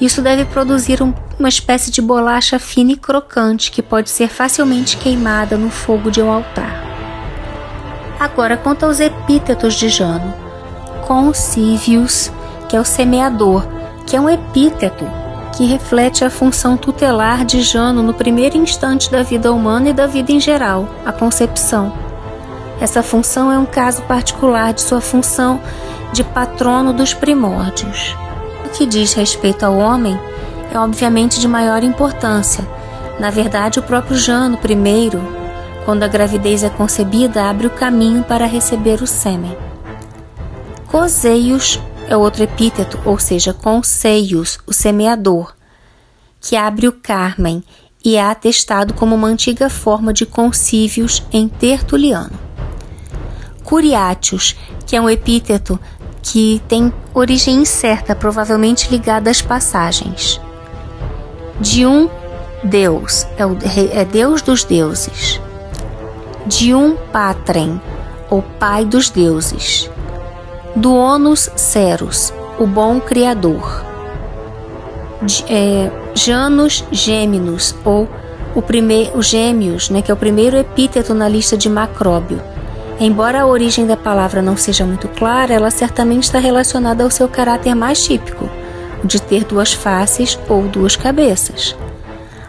Isso 0.00 0.22
deve 0.22 0.44
produzir 0.44 1.02
um 1.02 1.12
uma 1.38 1.48
espécie 1.48 1.90
de 1.90 2.00
bolacha 2.00 2.58
fina 2.58 2.92
e 2.92 2.96
crocante 2.96 3.70
que 3.70 3.82
pode 3.82 4.10
ser 4.10 4.28
facilmente 4.28 4.96
queimada 4.96 5.56
no 5.56 5.70
fogo 5.70 6.10
de 6.10 6.22
um 6.22 6.30
altar. 6.30 6.82
Agora, 8.18 8.56
quanto 8.56 8.86
aos 8.86 9.00
epítetos 9.00 9.74
de 9.74 9.88
Jano. 9.88 10.45
Concivius, 11.06 12.32
que 12.68 12.76
é 12.76 12.80
o 12.80 12.84
semeador, 12.84 13.64
que 14.04 14.16
é 14.16 14.20
um 14.20 14.28
epíteto 14.28 15.06
que 15.56 15.64
reflete 15.64 16.24
a 16.24 16.28
função 16.28 16.76
tutelar 16.76 17.44
de 17.44 17.62
Jano 17.62 18.02
no 18.02 18.12
primeiro 18.12 18.58
instante 18.58 19.10
da 19.10 19.22
vida 19.22 19.52
humana 19.52 19.88
e 19.88 19.92
da 19.92 20.06
vida 20.06 20.32
em 20.32 20.40
geral, 20.40 20.86
a 21.04 21.12
concepção. 21.12 21.92
Essa 22.80 23.02
função 23.02 23.50
é 23.50 23.58
um 23.58 23.64
caso 23.64 24.02
particular 24.02 24.74
de 24.74 24.82
sua 24.82 25.00
função 25.00 25.60
de 26.12 26.22
patrono 26.22 26.92
dos 26.92 27.14
primórdios. 27.14 28.14
O 28.66 28.68
que 28.70 28.84
diz 28.84 29.14
respeito 29.14 29.64
ao 29.64 29.78
homem, 29.78 30.18
é 30.70 30.78
obviamente 30.78 31.40
de 31.40 31.48
maior 31.48 31.82
importância. 31.82 32.66
Na 33.18 33.30
verdade, 33.30 33.78
o 33.78 33.82
próprio 33.82 34.16
Jano 34.16 34.58
I, 34.62 35.10
quando 35.84 36.02
a 36.02 36.08
gravidez 36.08 36.62
é 36.62 36.68
concebida, 36.68 37.48
abre 37.48 37.66
o 37.66 37.70
caminho 37.70 38.22
para 38.24 38.44
receber 38.44 39.00
o 39.00 39.06
sêmen. 39.06 39.65
Coseios 40.86 41.80
é 42.08 42.16
outro 42.16 42.44
epíteto, 42.44 42.98
ou 43.04 43.18
seja, 43.18 43.52
conseios, 43.52 44.58
o 44.66 44.72
semeador, 44.72 45.54
que 46.40 46.56
abre 46.56 46.86
o 46.86 46.92
Carmen 46.92 47.62
e 48.04 48.14
é 48.14 48.22
atestado 48.22 48.94
como 48.94 49.14
uma 49.14 49.26
antiga 49.26 49.68
forma 49.68 50.12
de 50.12 50.24
concívios 50.24 51.24
em 51.32 51.48
Tertuliano. 51.48 52.38
Curiatius, 53.64 54.54
que 54.86 54.94
é 54.94 55.00
um 55.00 55.10
epíteto 55.10 55.78
que 56.22 56.62
tem 56.68 56.92
origem 57.12 57.56
incerta, 57.56 58.14
provavelmente 58.14 58.88
ligada 58.88 59.28
às 59.28 59.42
passagens. 59.42 60.40
De 61.60 61.84
um 61.84 62.08
Deus, 62.62 63.26
é, 63.36 63.44
o, 63.44 63.58
é 63.92 64.04
Deus 64.04 64.40
dos 64.40 64.62
deuses, 64.62 65.40
de 66.46 66.72
um 66.74 66.96
Patrem, 66.96 67.80
o 68.30 68.40
Pai 68.40 68.84
dos 68.84 69.10
deuses, 69.10 69.90
do 70.76 70.94
Onus 70.94 71.48
Ceros, 71.56 72.34
o 72.58 72.66
bom 72.66 73.00
Criador, 73.00 73.82
é, 75.48 75.90
Janus 76.14 76.84
Gêmeos, 76.92 77.74
ou 77.82 78.06
o 78.54 78.60
primeiro, 78.60 79.16
os 79.16 79.26
gêmeos, 79.26 79.88
né, 79.88 80.02
que 80.02 80.10
é 80.10 80.14
o 80.14 80.18
primeiro 80.18 80.54
epíteto 80.54 81.14
na 81.14 81.28
lista 81.28 81.56
de 81.56 81.70
macróbio. 81.70 82.42
Embora 83.00 83.40
a 83.40 83.46
origem 83.46 83.86
da 83.86 83.96
palavra 83.96 84.42
não 84.42 84.54
seja 84.54 84.84
muito 84.84 85.08
clara, 85.08 85.54
ela 85.54 85.70
certamente 85.70 86.24
está 86.24 86.38
relacionada 86.38 87.02
ao 87.02 87.10
seu 87.10 87.26
caráter 87.26 87.74
mais 87.74 88.04
típico, 88.04 88.46
o 89.02 89.06
de 89.06 89.20
ter 89.20 89.44
duas 89.44 89.72
faces 89.72 90.38
ou 90.46 90.62
duas 90.64 90.94
cabeças. 90.94 91.74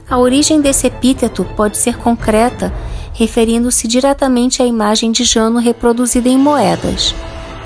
A 0.10 0.18
origem 0.20 0.60
desse 0.60 0.88
epíteto 0.88 1.46
pode 1.56 1.78
ser 1.78 1.98
concreta, 1.98 2.74
referindo-se 3.14 3.88
diretamente 3.88 4.62
à 4.62 4.66
imagem 4.66 5.14
de 5.14 5.24
Jano 5.24 5.60
reproduzida 5.60 6.28
em 6.28 6.38
moedas 6.38 7.16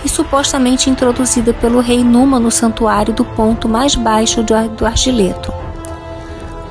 e 0.04 0.10
supostamente 0.10 0.90
introduzida 0.90 1.54
pelo 1.54 1.80
rei 1.80 2.04
Numa 2.04 2.40
no 2.40 2.52
santuário 2.52 3.14
do 3.14 3.24
ponto 3.24 3.70
mais 3.70 3.96
baixo 3.96 4.44
do 4.44 4.86
argileto. 4.86 5.54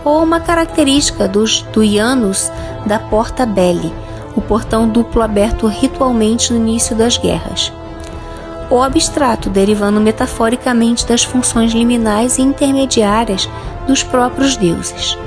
Ou 0.05 0.23
uma 0.23 0.41
característica 0.41 1.29
dos, 1.29 1.63
do 1.73 1.85
Janus 1.85 2.51
da 2.87 2.99
Porta 2.99 3.45
Belli, 3.45 3.93
o 4.35 4.41
portão 4.41 4.89
duplo 4.89 5.23
aberto 5.23 5.67
ritualmente 5.67 6.53
no 6.53 6.59
início 6.59 6.97
das 6.97 7.17
guerras. 7.17 7.73
Ou 8.71 8.83
abstrato, 8.83 9.51
derivando 9.51 10.01
metaforicamente 10.01 11.07
das 11.07 11.25
funções 11.25 11.73
liminais 11.73 12.39
e 12.39 12.43
intermediárias 12.43 13.49
dos 13.87 14.03
próprios 14.03 14.57
deuses. 14.57 15.19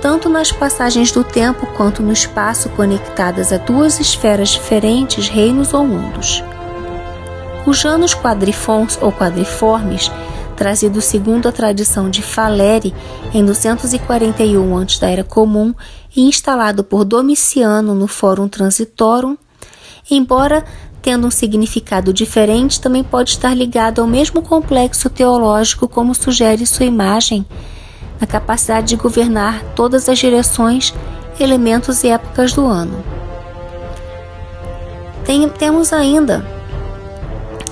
Tanto 0.00 0.28
nas 0.28 0.52
passagens 0.52 1.10
do 1.10 1.24
tempo 1.24 1.66
quanto 1.76 2.02
no 2.02 2.12
espaço 2.12 2.68
conectadas 2.70 3.52
a 3.52 3.56
duas 3.56 3.98
esferas 3.98 4.50
diferentes, 4.50 5.28
reinos 5.28 5.72
ou 5.72 5.84
mundos. 5.86 6.44
Os 7.66 7.78
Janos 7.78 8.14
quadrifons 8.14 8.96
ou 9.02 9.10
quadriformes, 9.10 10.08
trazido 10.56 11.00
segundo 11.00 11.48
a 11.48 11.52
tradição 11.52 12.08
de 12.08 12.22
Faleri 12.22 12.94
em 13.34 13.44
241 13.44 14.76
antes 14.76 15.00
da 15.00 15.10
Era 15.10 15.24
Comum 15.24 15.74
e 16.14 16.22
instalado 16.22 16.84
por 16.84 17.04
Domiciano 17.04 17.92
no 17.92 18.06
Fórum 18.06 18.46
Transitorum, 18.46 19.36
embora 20.08 20.64
tendo 21.02 21.26
um 21.26 21.30
significado 21.30 22.12
diferente, 22.12 22.80
também 22.80 23.02
pode 23.02 23.30
estar 23.30 23.52
ligado 23.52 24.00
ao 24.00 24.06
mesmo 24.06 24.42
complexo 24.42 25.10
teológico 25.10 25.88
como 25.88 26.14
sugere 26.14 26.64
sua 26.66 26.86
imagem, 26.86 27.44
na 28.20 28.28
capacidade 28.28 28.88
de 28.88 28.96
governar 28.96 29.62
todas 29.74 30.08
as 30.08 30.18
direções, 30.18 30.94
elementos 31.38 32.04
e 32.04 32.08
épocas 32.08 32.52
do 32.52 32.64
ano. 32.64 33.04
Tem, 35.24 35.48
temos 35.48 35.92
ainda 35.92 36.55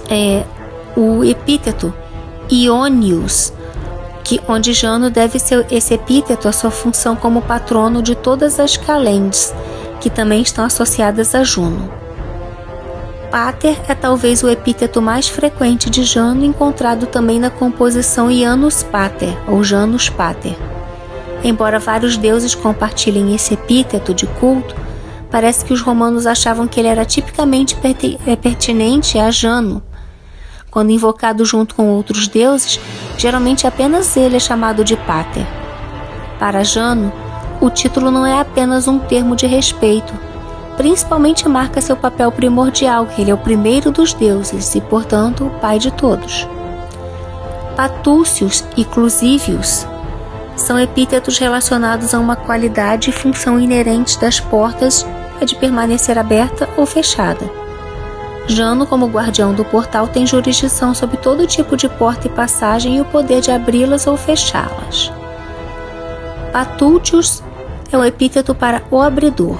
é, 0.08 0.44
o 0.96 1.24
epíteto 1.24 1.92
Ionius, 2.50 3.52
que, 4.22 4.40
onde 4.48 4.72
Jano 4.72 5.10
deve 5.10 5.38
ser 5.38 5.66
esse 5.70 5.94
epíteto 5.94 6.48
a 6.48 6.52
sua 6.52 6.70
função 6.70 7.14
como 7.14 7.42
patrono 7.42 8.02
de 8.02 8.14
todas 8.14 8.58
as 8.58 8.76
calendes, 8.76 9.54
que 10.00 10.08
também 10.08 10.42
estão 10.42 10.64
associadas 10.64 11.34
a 11.34 11.44
Juno. 11.44 11.90
Pater 13.30 13.76
é 13.88 13.94
talvez 13.94 14.42
o 14.42 14.48
epíteto 14.48 15.02
mais 15.02 15.28
frequente 15.28 15.90
de 15.90 16.04
Jano, 16.04 16.44
encontrado 16.44 17.06
também 17.06 17.40
na 17.40 17.50
composição 17.50 18.32
Janus 18.32 18.82
Pater 18.82 19.36
ou 19.48 19.64
Janus 19.64 20.08
Pater. 20.08 20.56
Embora 21.42 21.78
vários 21.78 22.16
deuses 22.16 22.54
compartilhem 22.54 23.34
esse 23.34 23.54
epíteto 23.54 24.14
de 24.14 24.26
culto, 24.26 24.74
parece 25.30 25.64
que 25.64 25.72
os 25.72 25.82
romanos 25.82 26.26
achavam 26.26 26.66
que 26.68 26.78
ele 26.78 26.88
era 26.88 27.04
tipicamente 27.04 27.76
é, 28.24 28.36
pertinente 28.36 29.18
a 29.18 29.30
Jano, 29.30 29.82
quando 30.74 30.90
invocado 30.90 31.44
junto 31.44 31.76
com 31.76 31.88
outros 31.90 32.26
deuses, 32.26 32.80
geralmente 33.16 33.64
apenas 33.64 34.16
ele 34.16 34.36
é 34.36 34.40
chamado 34.40 34.82
de 34.82 34.96
Pater. 34.96 35.46
Para 36.36 36.64
Jano, 36.64 37.12
o 37.60 37.70
título 37.70 38.10
não 38.10 38.26
é 38.26 38.40
apenas 38.40 38.88
um 38.88 38.98
termo 38.98 39.36
de 39.36 39.46
respeito, 39.46 40.12
principalmente 40.76 41.48
marca 41.48 41.80
seu 41.80 41.96
papel 41.96 42.32
primordial, 42.32 43.06
ele 43.16 43.30
é 43.30 43.34
o 43.34 43.38
primeiro 43.38 43.92
dos 43.92 44.12
deuses 44.12 44.74
e, 44.74 44.80
portanto, 44.80 45.46
o 45.46 45.50
pai 45.60 45.78
de 45.78 45.92
todos. 45.92 46.48
Patúcios 47.76 48.64
e 48.76 48.84
Clusívios 48.84 49.86
são 50.56 50.76
epítetos 50.78 51.38
relacionados 51.38 52.12
a 52.14 52.18
uma 52.18 52.34
qualidade 52.34 53.10
e 53.10 53.12
função 53.12 53.60
inerentes 53.60 54.16
das 54.16 54.40
portas, 54.40 55.06
a 55.40 55.44
de 55.44 55.54
permanecer 55.54 56.18
aberta 56.18 56.68
ou 56.76 56.84
fechada. 56.84 57.63
Jano, 58.46 58.86
como 58.86 59.06
guardião 59.06 59.54
do 59.54 59.64
portal, 59.64 60.06
tem 60.06 60.26
jurisdição 60.26 60.94
sobre 60.94 61.16
todo 61.16 61.46
tipo 61.46 61.76
de 61.76 61.88
porta 61.88 62.26
e 62.26 62.30
passagem 62.30 62.96
e 62.96 63.00
o 63.00 63.04
poder 63.04 63.40
de 63.40 63.50
abri-las 63.50 64.06
ou 64.06 64.16
fechá-las. 64.16 65.10
Patúltios 66.52 67.42
é 67.90 67.96
um 67.96 68.04
epíteto 68.04 68.54
para 68.54 68.82
o 68.90 69.00
abridor. 69.00 69.58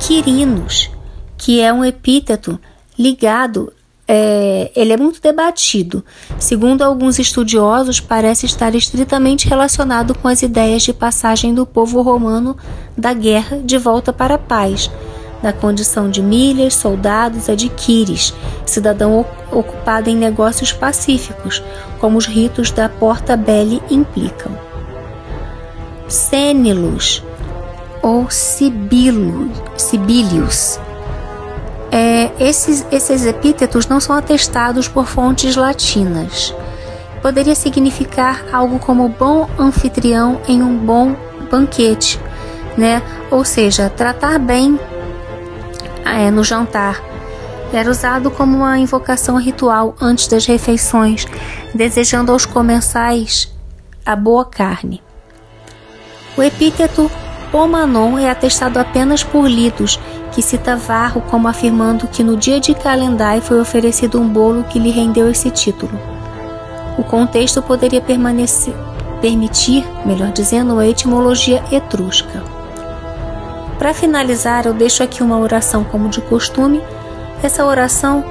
Quirinos, 0.00 0.90
que 1.36 1.60
é 1.60 1.72
um 1.72 1.84
epíteto 1.84 2.58
ligado, 2.98 3.72
é, 4.06 4.72
ele 4.74 4.92
é 4.92 4.96
muito 4.96 5.20
debatido. 5.20 6.04
Segundo 6.38 6.82
alguns 6.82 7.18
estudiosos, 7.18 8.00
parece 8.00 8.46
estar 8.46 8.74
estritamente 8.74 9.48
relacionado 9.48 10.14
com 10.14 10.26
as 10.26 10.42
ideias 10.42 10.82
de 10.82 10.92
passagem 10.92 11.54
do 11.54 11.64
povo 11.64 12.02
romano 12.02 12.56
da 12.96 13.12
guerra 13.12 13.58
de 13.58 13.78
volta 13.78 14.12
para 14.12 14.34
a 14.34 14.38
paz 14.38 14.90
da 15.42 15.52
condição 15.52 16.10
de 16.10 16.22
milhas, 16.22 16.74
soldados, 16.74 17.48
adquires, 17.48 18.34
cidadão 18.66 19.24
ocupado 19.50 20.10
em 20.10 20.16
negócios 20.16 20.72
pacíficos, 20.72 21.62
como 21.98 22.18
os 22.18 22.26
ritos 22.26 22.70
da 22.70 22.88
Porta 22.88 23.36
Belli 23.36 23.82
implicam. 23.90 24.52
Cénilos 26.08 27.22
ou 28.02 28.28
Sibilius. 28.30 28.80
É, 31.90 32.30
esses, 32.38 32.86
esses 32.90 33.24
epítetos 33.24 33.86
não 33.86 33.98
são 34.00 34.14
atestados 34.14 34.88
por 34.88 35.06
fontes 35.06 35.56
latinas. 35.56 36.54
Poderia 37.22 37.54
significar 37.54 38.44
algo 38.52 38.78
como 38.78 39.08
bom 39.08 39.48
anfitrião 39.58 40.40
em 40.46 40.62
um 40.62 40.76
bom 40.76 41.16
banquete, 41.50 42.20
né? 42.76 43.02
Ou 43.30 43.44
seja, 43.44 43.90
tratar 43.90 44.38
bem 44.38 44.78
é, 46.14 46.30
no 46.30 46.44
jantar. 46.44 47.02
Era 47.72 47.90
usado 47.90 48.30
como 48.30 48.56
uma 48.56 48.78
invocação 48.78 49.36
ritual 49.36 49.94
antes 50.00 50.26
das 50.28 50.46
refeições, 50.46 51.26
desejando 51.74 52.32
aos 52.32 52.46
comensais 52.46 53.52
a 54.06 54.16
boa 54.16 54.44
carne. 54.44 55.02
O 56.36 56.42
epíteto 56.42 57.10
Pomanon 57.50 58.18
é 58.18 58.30
atestado 58.30 58.78
apenas 58.78 59.22
por 59.22 59.48
Lidos, 59.48 59.98
que 60.32 60.40
cita 60.40 60.76
Varro 60.76 61.20
como 61.22 61.48
afirmando 61.48 62.06
que 62.06 62.22
no 62.22 62.36
dia 62.36 62.60
de 62.60 62.74
Calendai 62.74 63.40
foi 63.40 63.60
oferecido 63.60 64.20
um 64.20 64.28
bolo 64.28 64.64
que 64.64 64.78
lhe 64.78 64.90
rendeu 64.90 65.30
esse 65.30 65.50
título. 65.50 65.98
O 66.96 67.04
contexto 67.04 67.62
poderia 67.62 68.00
permitir, 68.00 69.84
melhor 70.04 70.30
dizendo, 70.32 70.78
a 70.78 70.86
etimologia 70.86 71.62
etrusca. 71.70 72.57
Para 73.78 73.94
finalizar, 73.94 74.66
eu 74.66 74.74
deixo 74.74 75.02
aqui 75.04 75.22
uma 75.22 75.38
oração 75.38 75.84
como 75.84 76.08
de 76.08 76.20
costume. 76.20 76.82
Essa 77.42 77.64
oração 77.64 78.24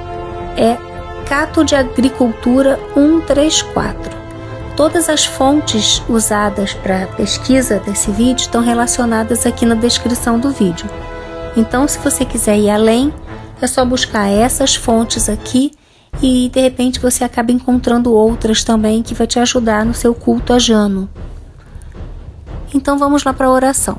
é 0.56 0.76
Cato 1.26 1.64
de 1.64 1.74
Agricultura 1.74 2.78
134. 2.92 4.18
Todas 4.76 5.08
as 5.08 5.24
fontes 5.24 6.02
usadas 6.08 6.74
para 6.74 7.04
a 7.04 7.06
pesquisa 7.06 7.80
desse 7.80 8.10
vídeo 8.10 8.42
estão 8.42 8.60
relacionadas 8.60 9.46
aqui 9.46 9.64
na 9.64 9.74
descrição 9.74 10.38
do 10.38 10.50
vídeo. 10.50 10.88
Então, 11.56 11.88
se 11.88 11.98
você 11.98 12.24
quiser 12.26 12.58
ir 12.58 12.70
além, 12.70 13.12
é 13.60 13.66
só 13.66 13.84
buscar 13.84 14.28
essas 14.28 14.76
fontes 14.76 15.28
aqui 15.28 15.72
e 16.22 16.48
de 16.48 16.60
repente 16.60 17.00
você 17.00 17.24
acaba 17.24 17.52
encontrando 17.52 18.12
outras 18.12 18.62
também 18.62 19.02
que 19.02 19.14
vai 19.14 19.26
te 19.26 19.38
ajudar 19.38 19.84
no 19.84 19.94
seu 19.94 20.14
culto 20.14 20.52
a 20.52 20.58
Jano. 20.58 21.08
Então 22.74 22.98
vamos 22.98 23.24
lá 23.24 23.32
para 23.32 23.46
a 23.46 23.50
oração. 23.50 23.98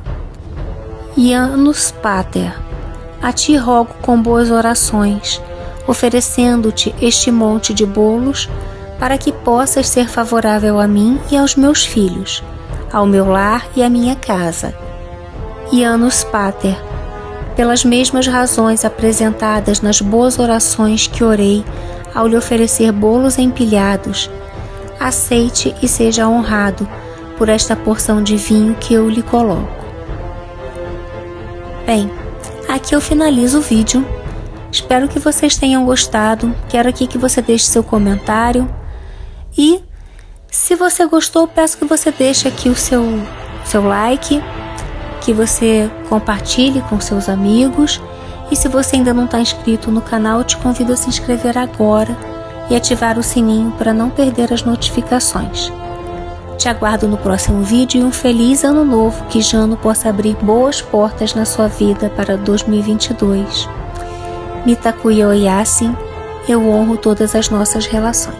Ianus 1.21 1.91
Pater, 1.91 2.55
a 3.21 3.33
ti 3.33 3.57
rogo 3.57 3.93
com 4.01 4.21
boas 4.21 4.49
orações, 4.49 5.41
oferecendo-te 5.85 6.95
este 7.01 7.29
monte 7.29 7.73
de 7.73 7.85
bolos, 7.85 8.49
para 8.97 9.17
que 9.17 9.33
possas 9.33 9.89
ser 9.89 10.07
favorável 10.07 10.79
a 10.79 10.87
mim 10.87 11.19
e 11.29 11.35
aos 11.35 11.57
meus 11.57 11.85
filhos, 11.85 12.41
ao 12.89 13.05
meu 13.05 13.27
lar 13.29 13.67
e 13.75 13.83
à 13.83 13.89
minha 13.89 14.15
casa. 14.15 14.73
Ianus 15.73 16.23
Pater, 16.23 16.81
pelas 17.53 17.83
mesmas 17.83 18.25
razões 18.25 18.85
apresentadas 18.85 19.81
nas 19.81 19.99
boas 19.99 20.39
orações 20.39 21.05
que 21.05 21.21
orei 21.21 21.65
ao 22.15 22.27
lhe 22.27 22.37
oferecer 22.37 22.93
bolos 22.93 23.37
empilhados, 23.37 24.31
aceite 24.97 25.75
e 25.83 25.87
seja 25.89 26.29
honrado 26.29 26.87
por 27.37 27.49
esta 27.49 27.75
porção 27.75 28.23
de 28.23 28.37
vinho 28.37 28.73
que 28.75 28.93
eu 28.93 29.09
lhe 29.09 29.21
coloco. 29.21 29.78
Bem, 31.89 32.07
aqui 32.67 32.93
eu 32.93 33.01
finalizo 33.01 33.57
o 33.57 33.61
vídeo. 33.61 34.05
Espero 34.71 35.07
que 35.07 35.17
vocês 35.17 35.57
tenham 35.57 35.83
gostado. 35.83 36.55
Quero 36.69 36.87
aqui 36.87 37.07
que 37.07 37.17
você 37.17 37.41
deixe 37.41 37.65
seu 37.65 37.83
comentário. 37.83 38.69
E 39.57 39.81
Se 40.51 40.75
você 40.75 41.07
gostou, 41.07 41.47
peço 41.47 41.79
que 41.79 41.85
você 41.85 42.11
deixe 42.11 42.47
aqui 42.47 42.69
o 42.69 42.75
seu, 42.75 43.03
seu 43.65 43.83
like, 43.87 44.39
que 45.21 45.33
você 45.33 45.89
compartilhe 46.07 46.79
com 46.81 47.01
seus 47.01 47.27
amigos. 47.27 47.99
E 48.51 48.55
se 48.55 48.67
você 48.67 48.97
ainda 48.97 49.11
não 49.11 49.25
está 49.25 49.39
inscrito 49.39 49.89
no 49.89 50.01
canal, 50.01 50.43
te 50.43 50.57
convido 50.57 50.93
a 50.93 50.95
se 50.95 51.09
inscrever 51.09 51.57
agora 51.57 52.15
e 52.69 52.75
ativar 52.75 53.17
o 53.17 53.23
sininho 53.23 53.71
para 53.79 53.95
não 53.95 54.11
perder 54.11 54.53
as 54.53 54.61
notificações. 54.61 55.71
Te 56.59 56.67
aguardo 56.67 57.07
no 57.07 57.17
próximo 57.17 57.63
vídeo 57.63 58.01
e 58.01 58.03
um 58.03 58.11
feliz 58.11 58.65
ano 58.65 58.83
novo 58.83 59.23
que 59.27 59.41
Jano 59.41 59.77
possa 59.77 60.09
abrir 60.09 60.35
boas 60.35 60.81
portas 60.81 61.33
na 61.33 61.45
sua 61.45 61.69
vida 61.69 62.09
para 62.09 62.35
2022. 62.35 63.65
Mitakuya 64.65 65.29
Oyasin, 65.29 65.95
eu 66.49 66.69
honro 66.69 66.97
todas 66.97 67.33
as 67.33 67.49
nossas 67.49 67.85
relações. 67.85 68.35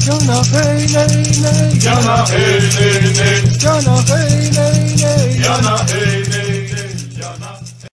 Jana 0.00 0.40
hey 0.54 0.86
nay 0.88 1.22
nay. 1.42 1.78
Jana 1.78 2.24
hey 2.30 2.60
nay 2.78 3.12
nay. 3.12 3.58
Jana 3.58 3.94
hey 4.08 4.50
nay 4.56 4.96
nay. 4.96 5.38
Jana 5.38 5.76
hey 5.92 6.22
nay 6.30 6.37